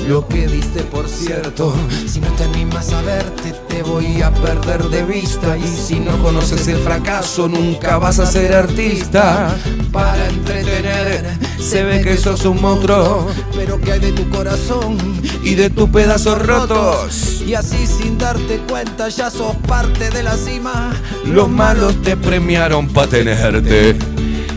[0.07, 1.75] lo que diste por cierto.
[2.07, 5.57] Si no te animas a verte, te voy a perder de vista.
[5.57, 9.57] Y si no conoces el fracaso, nunca vas a ser artista.
[9.93, 11.27] Para entretener,
[11.59, 14.99] Se ve que sos un monstruo pero que hay de tu corazón.
[15.43, 17.43] y de tus pedazos rotos.
[17.47, 20.93] Y así sin darte cuenta, ya sos parte de la cima.
[21.25, 23.97] Los malos te premiaron para tenerte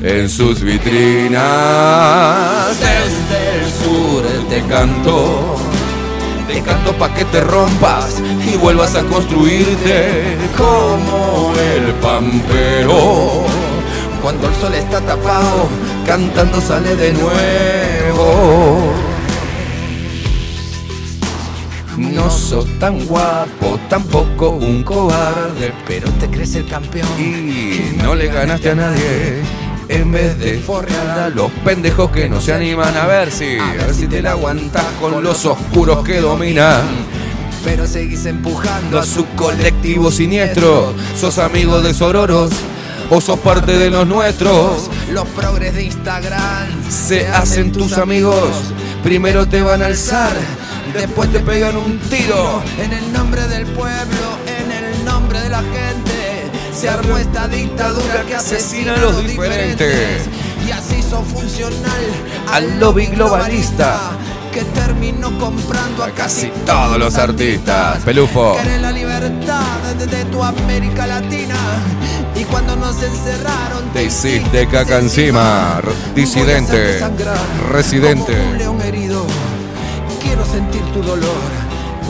[0.04, 1.42] en sus vitrinas.
[2.80, 5.58] Desde el sur te canto,
[6.48, 8.22] te canto pa' que te rompas
[8.52, 13.46] y vuelvas a construirte como el pampero.
[14.22, 15.68] Cuando el sol está tapado,
[16.06, 18.94] Cantando sale de nuevo.
[21.98, 27.08] No sos tan guapo, tampoco un cobarde, pero te crees el campeón.
[27.20, 29.61] y no le ganaste a nadie.
[29.92, 33.74] En vez de forrear a los pendejos que no se animan a ver si, a
[33.74, 36.82] ver si te la aguantas con los oscuros que dominan
[37.66, 40.94] Pero seguís empujando a su colectivo siniestro.
[41.20, 42.52] Sos amigo de Sororos
[43.10, 44.90] o sos parte de los nuestros.
[45.11, 46.70] los progres de Instagram.
[46.90, 48.50] Se hacen tus amigos,
[49.03, 50.32] primero te van a alzar,
[50.94, 52.64] después te pegan un tiro.
[52.80, 56.11] En el nombre del pueblo, en el nombre de la gente,
[56.82, 60.26] se armó esta dictadura que asesina a los diferentes.
[60.68, 62.01] Y así son funcional
[62.51, 64.00] Al lobby globalista.
[64.51, 68.00] que terminó comprando a Casi todos los artistas.
[68.03, 68.58] Pelufo.
[68.58, 69.61] Querés la libertad
[70.00, 71.56] de, tu América Latina.
[72.35, 75.80] Y cuando nos encerraron, Te hiciste caca encima.
[76.16, 77.00] Disidente.
[77.69, 78.35] Residente.
[78.35, 79.27] Como un león herido.
[80.19, 81.42] Quiero sentir tu dolor.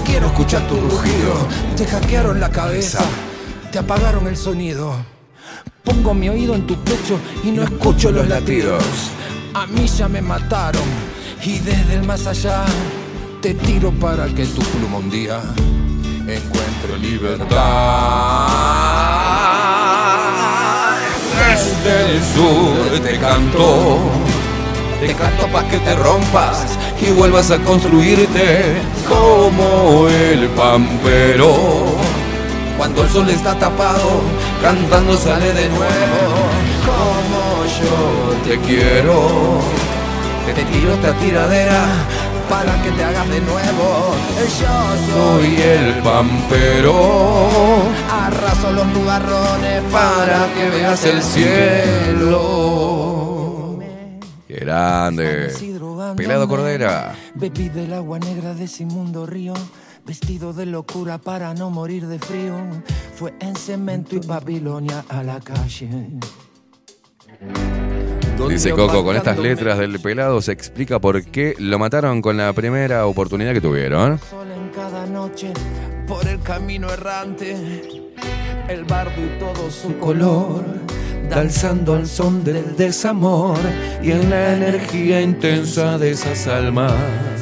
[0.06, 1.45] Quiero escuchar tu rugido.
[1.75, 3.00] Te hackearon la cabeza.
[3.72, 4.93] Te apagaron el sonido.
[5.85, 8.83] Pongo mi oído en tu pecho y no escucho los latidos.
[9.53, 10.83] A mí ya me mataron.
[11.45, 12.66] Y desde el más allá
[13.41, 15.40] te tiro para que tu pluma un día
[16.27, 17.48] encuentre libertad.
[21.48, 24.00] Desde el sur te canto.
[25.00, 32.01] Te canto pa' que te rompas y vuelvas a construirte como el pampero.
[32.82, 34.24] Cuando el sol está tapado,
[34.60, 35.85] cantando sale de nuevo.
[36.84, 39.61] Como yo te quiero,
[40.48, 41.85] te tiro esta tiradera
[42.50, 44.16] Para que te hagas de nuevo.
[44.60, 52.42] Yo Soy el pampero Arraso los nubarrones para que veas el cielo.
[54.48, 55.53] Qué grande.
[56.18, 57.14] Pelado Cordera.
[57.35, 59.53] Bebí del agua negra de ese inmundo río.
[60.11, 62.57] Vestido de locura para no morir de frío.
[63.15, 65.88] Fue en cemento y Babilonia a la calle.
[68.49, 72.51] Dice Coco, con estas letras del pelado se explica por qué lo mataron con la
[72.51, 74.19] primera oportunidad que tuvieron.
[74.19, 75.53] sol en cada noche
[76.06, 77.56] por el camino errante.
[78.67, 80.65] El bardo y todo su color,
[81.30, 83.59] danzando al son del desamor
[84.03, 87.41] y en la energía intensa de esas almas.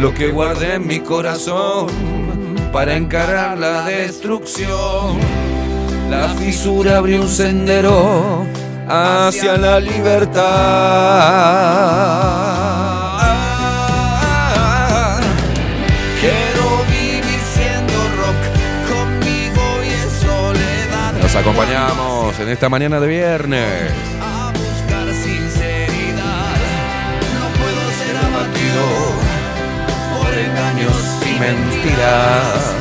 [0.00, 1.86] Lo que guardé en mi corazón
[2.72, 5.18] para encarar la destrucción.
[6.10, 8.44] La fisura abrió un sendero
[8.88, 10.42] hacia la libertad.
[16.20, 18.40] Quiero vivir siendo rock
[18.90, 21.12] conmigo y en soledad.
[21.22, 24.13] Nos acompañamos en esta mañana de viernes.
[31.34, 32.74] Y Mentiras.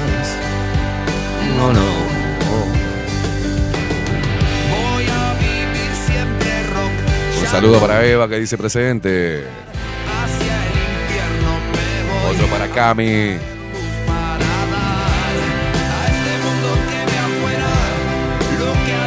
[1.57, 1.81] No, no.
[4.69, 7.41] Voy a vivir siempre rock.
[7.41, 9.45] Un saludo para Eva que dice presente.
[10.07, 10.73] Hacia el
[11.05, 13.37] infierno me voy Otro para Cami.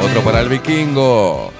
[0.02, 1.52] Otro para el vikingo.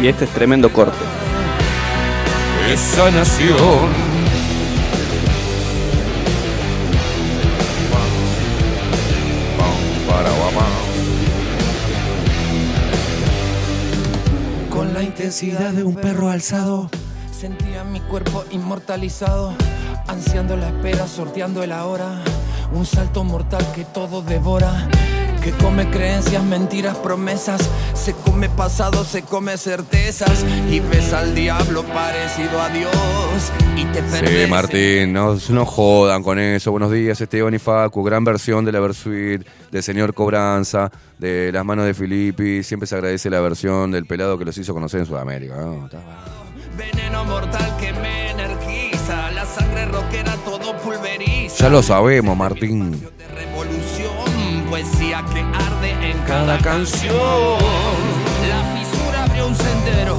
[0.00, 1.21] Y este es tremendo corte.
[2.72, 3.90] Esa nación.
[10.08, 10.66] Para guapa.
[14.70, 16.88] Con la intensidad de un perro alzado,
[17.38, 19.54] sentía mi cuerpo inmortalizado,
[20.08, 22.22] ansiando la espera, sorteando el ahora.
[22.72, 24.88] Un salto mortal que todo devora,
[25.42, 27.68] que come creencias, mentiras, promesas.
[27.94, 30.44] Se come pasado, se come certezas.
[30.70, 32.92] Y ves al diablo parecido a Dios.
[33.76, 34.50] Y te Sí.
[34.50, 36.70] Martín, no, no jodan con eso.
[36.70, 38.02] Buenos días, Esteban y Facu.
[38.02, 42.62] Gran versión de la Versuit, del señor Cobranza, de las manos de Filippi.
[42.62, 45.56] Siempre se agradece la versión del pelado que los hizo conocer en Sudamérica.
[46.76, 49.30] Veneno mortal que me energiza.
[49.32, 51.64] La sangre rockera todo pulveriza.
[51.64, 53.02] Ya lo sabemos, Martín.
[54.72, 57.58] Poesía que arde en cada canción.
[58.48, 60.16] La fisura abrió un sendero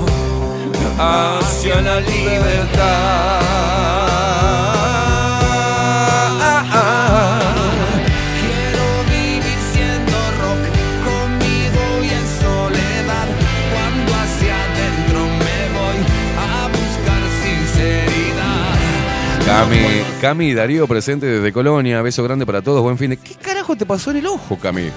[1.00, 4.03] hacia la libertad.
[20.24, 22.02] Cami, y Darío presente desde Colonia.
[22.02, 22.82] Beso grande para todos.
[22.82, 23.18] Buen fin de.
[23.18, 24.90] ¿Qué carajo te pasó en el ojo, Cami?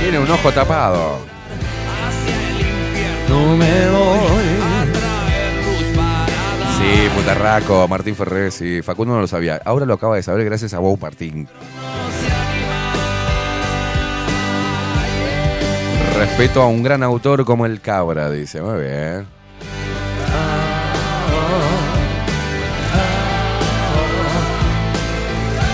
[0.00, 1.18] Tiene un ojo tapado.
[2.06, 3.40] hacia el infierno.
[3.40, 4.20] No me voy.
[6.78, 8.82] Sí, putarraco, Martín Ferrer, sí.
[8.82, 9.60] Facundo no lo sabía.
[9.64, 11.48] Ahora lo acaba de saber gracias a vos, Martín.
[16.20, 18.60] Respeto a un gran autor como el Cabra, dice.
[18.60, 19.26] Muy bien.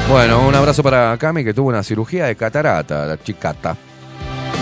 [0.09, 3.77] Bueno, un abrazo para Cami que tuvo una cirugía de catarata, la chicata.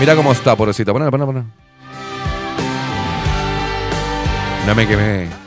[0.00, 0.90] Mira cómo está, pobrecita.
[0.90, 1.44] Poná, poná, poná.
[4.66, 5.43] No me quemé.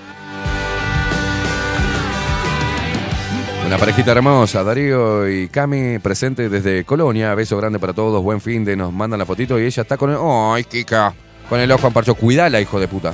[3.67, 7.35] Una parejita hermosa, Darío y Cami, presente desde Colonia.
[7.35, 10.09] Beso grande para todos, buen fin de nos mandan la fotito y ella está con
[10.09, 10.17] el.
[10.21, 11.13] ¡Ay, Kika!
[11.49, 12.15] Con el ojo en parcho.
[12.15, 13.13] Cuidala, hijo de puta.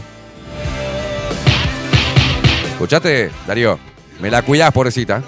[2.74, 3.80] ¿Escuchaste, Darío?
[4.22, 5.24] Me la cuidás, pobrecita.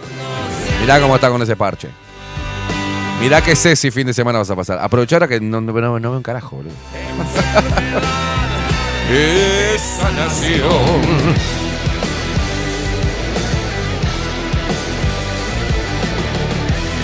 [0.80, 1.90] Mirá cómo está con ese parche.
[3.20, 4.78] Mirá que sé si fin de semana vas a pasar.
[4.80, 6.74] Aprovechar a que no, no veo un carajo, boludo.
[9.74, 11.65] Esa nación.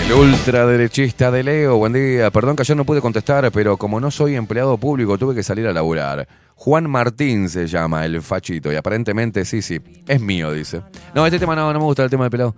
[0.04, 2.28] El ultraderechista de Leo, buen día.
[2.32, 5.64] Perdón que ayer no pude contestar, pero como no soy empleado público, tuve que salir
[5.68, 6.26] a laburar.
[6.56, 10.82] Juan Martín se llama, el fachito, y aparentemente sí, sí, es mío, dice.
[11.14, 12.56] No, este tema no, no me gusta el tema del pelado.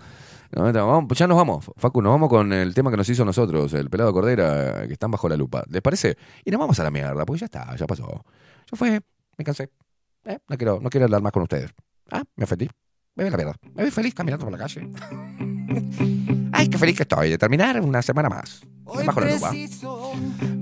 [0.53, 4.13] Ya nos vamos, Facu, nos vamos con el tema que nos hizo nosotros, el pelado
[4.13, 5.65] Cordera, que están bajo la lupa.
[5.69, 6.17] ¿Les parece?
[6.45, 8.25] Y nos vamos a la mierda, porque ya está, ya pasó.
[8.71, 9.01] Ya fue,
[9.37, 9.69] me cansé.
[10.25, 11.71] Eh, no, quiero, no quiero hablar más con ustedes.
[12.11, 12.71] Ah, me ofendí.
[13.17, 13.55] Me a la mierda.
[13.75, 14.89] Me voy feliz caminando por la calle.
[16.57, 18.61] Ay, qué feliz que estoy de terminar una semana más.
[18.85, 19.53] Bajo la lupa.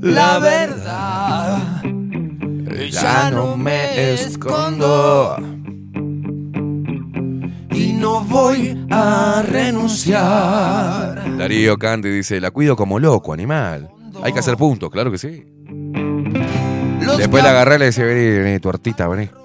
[0.00, 1.82] La verdad,
[2.90, 5.36] Ya no me escondo.
[7.74, 11.36] y no voy a renunciar.
[11.36, 13.90] Darío Canti dice, la cuido como loco, animal.
[14.22, 15.44] Hay que hacer puntos, claro que sí.
[17.18, 19.28] Después la agarré y le decía, vení, vení, tuertita, vení.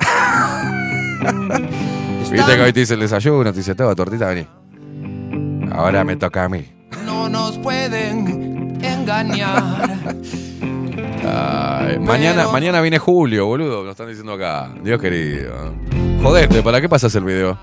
[2.32, 4.48] Viste que hoy te hice el desayuno, te hice todo, tortita, vení.
[5.78, 6.66] Ahora me toca a mí.
[7.06, 9.96] No nos pueden engañar.
[11.24, 13.84] Ay, mañana, mañana viene Julio, boludo.
[13.84, 14.74] Nos están diciendo acá.
[14.84, 15.76] Dios querido.
[16.24, 17.60] Jodete, ¿para qué pasas el video?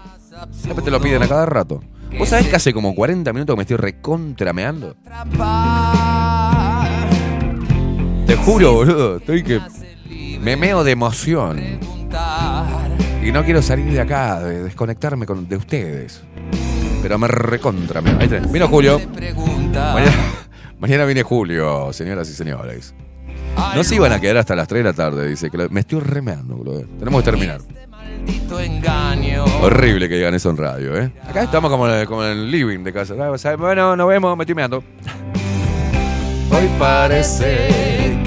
[0.52, 1.82] Siempre te lo piden a cada rato.
[2.16, 4.94] ¿Vos sabés que hace como 40 minutos que me estoy recontrameando?
[8.26, 9.16] Te juro, boludo.
[9.16, 9.60] Estoy que.
[10.40, 11.60] Me meo de emoción.
[13.24, 16.22] Y no quiero salir de acá, de desconectarme con, de ustedes.
[17.04, 18.00] Pero me recontra.
[18.18, 18.50] Ahí tenés.
[18.50, 18.98] Vino Julio.
[19.74, 20.12] Mañana,
[20.80, 22.94] mañana viene Julio, señoras y señores.
[23.76, 25.50] No se iban a quedar hasta las 3 de la tarde, dice.
[25.50, 26.86] que Me estoy remeando, boludo.
[26.98, 27.60] Tenemos que terminar.
[28.58, 29.44] Engaño.
[29.60, 31.12] Horrible que digan eso en radio, ¿eh?
[31.28, 33.12] Acá estamos como en el, como en el living de casa.
[33.20, 34.82] Ah, Bueno, nos vemos, me estoy meando.
[36.50, 37.68] Hoy parece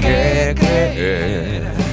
[0.00, 1.87] que creer.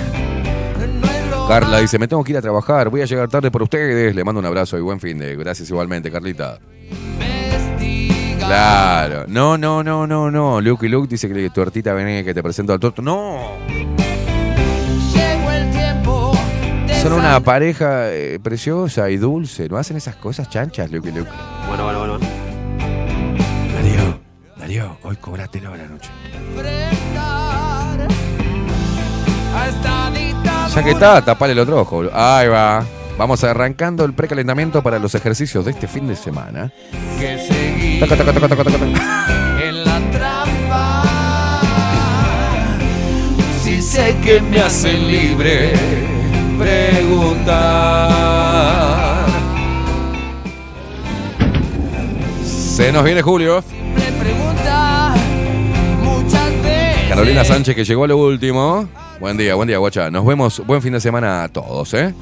[1.47, 4.15] Carla dice, me tengo que ir a trabajar, voy a llegar tarde por ustedes.
[4.15, 5.35] Le mando un abrazo y buen fin de.
[5.35, 6.59] Gracias igualmente, Carlita.
[8.39, 9.25] Claro.
[9.27, 10.61] No, no, no, no, no.
[10.61, 13.01] Luke y Luke dice que tortita vení, que te presento al torto.
[13.01, 13.57] No.
[15.13, 16.33] Llegó el tiempo
[16.87, 19.69] de Son una pareja eh, preciosa y dulce.
[19.69, 21.31] No hacen esas cosas chanchas, Luke y Luke.
[21.67, 22.19] Bueno, bueno, bueno.
[23.73, 24.19] Darío,
[24.57, 26.09] Darío, hoy cobratelo a la noche.
[26.55, 28.07] enfrentar
[29.55, 30.44] a esta.
[30.75, 32.03] Ya que está, tapale el otro ojo.
[32.13, 32.83] Ahí va.
[33.17, 36.69] Vamos arrancando el precalentamiento para los ejercicios de este fin de semana.
[37.17, 38.63] que Taca, taca, taca,
[39.63, 41.03] en la trampa.
[43.63, 45.71] Si sé que me hace libre
[46.59, 48.09] preguntar.
[52.43, 53.63] Se nos viene Julio.
[54.19, 55.15] Pregunta
[56.03, 57.07] muchas veces.
[57.07, 58.89] Carolina Sánchez que llegó a lo último.
[59.19, 60.11] Buen día, buen día, guacha.
[60.11, 60.61] Nos vemos.
[60.65, 62.13] Buen fin de semana a todos, ¿eh?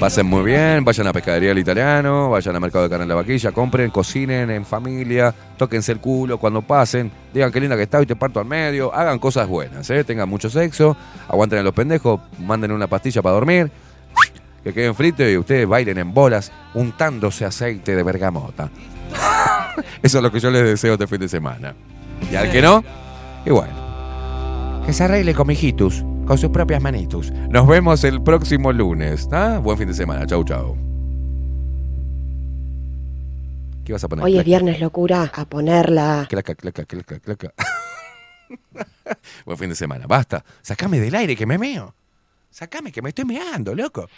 [0.00, 3.14] Pasen muy bien, vayan a Pescadería del Italiano, vayan al Mercado de Carne en la
[3.14, 8.02] Vaquilla, compren, cocinen en familia, tóquense el culo cuando pasen, digan qué linda que está
[8.02, 10.02] y te parto al medio, hagan cosas buenas, ¿eh?
[10.02, 10.96] tengan mucho sexo,
[11.28, 13.70] aguanten a los pendejos, manden una pastilla para dormir,
[14.64, 18.70] que queden fritos y ustedes bailen en bolas untándose aceite de bergamota.
[20.02, 21.76] Eso es lo que yo les deseo este fin de semana.
[22.28, 22.82] Y al que no,
[23.46, 24.82] y bueno.
[24.84, 27.30] Que se arregle con mijitus, con sus propias manitus.
[27.30, 29.28] Nos vemos el próximo lunes.
[29.32, 29.60] ¿ah?
[29.62, 30.26] Buen fin de semana.
[30.26, 30.78] Chau, chau.
[33.84, 34.24] ¿Qué vas a poner?
[34.24, 35.30] Hoy es viernes, locura.
[35.34, 36.26] A ponerla.
[36.30, 37.52] claca, claca, claca, claca.
[39.44, 40.06] Buen fin de semana.
[40.06, 40.42] Basta.
[40.62, 41.94] Sacame del aire que me meo.
[42.48, 44.08] Sacame que me estoy meando, loco.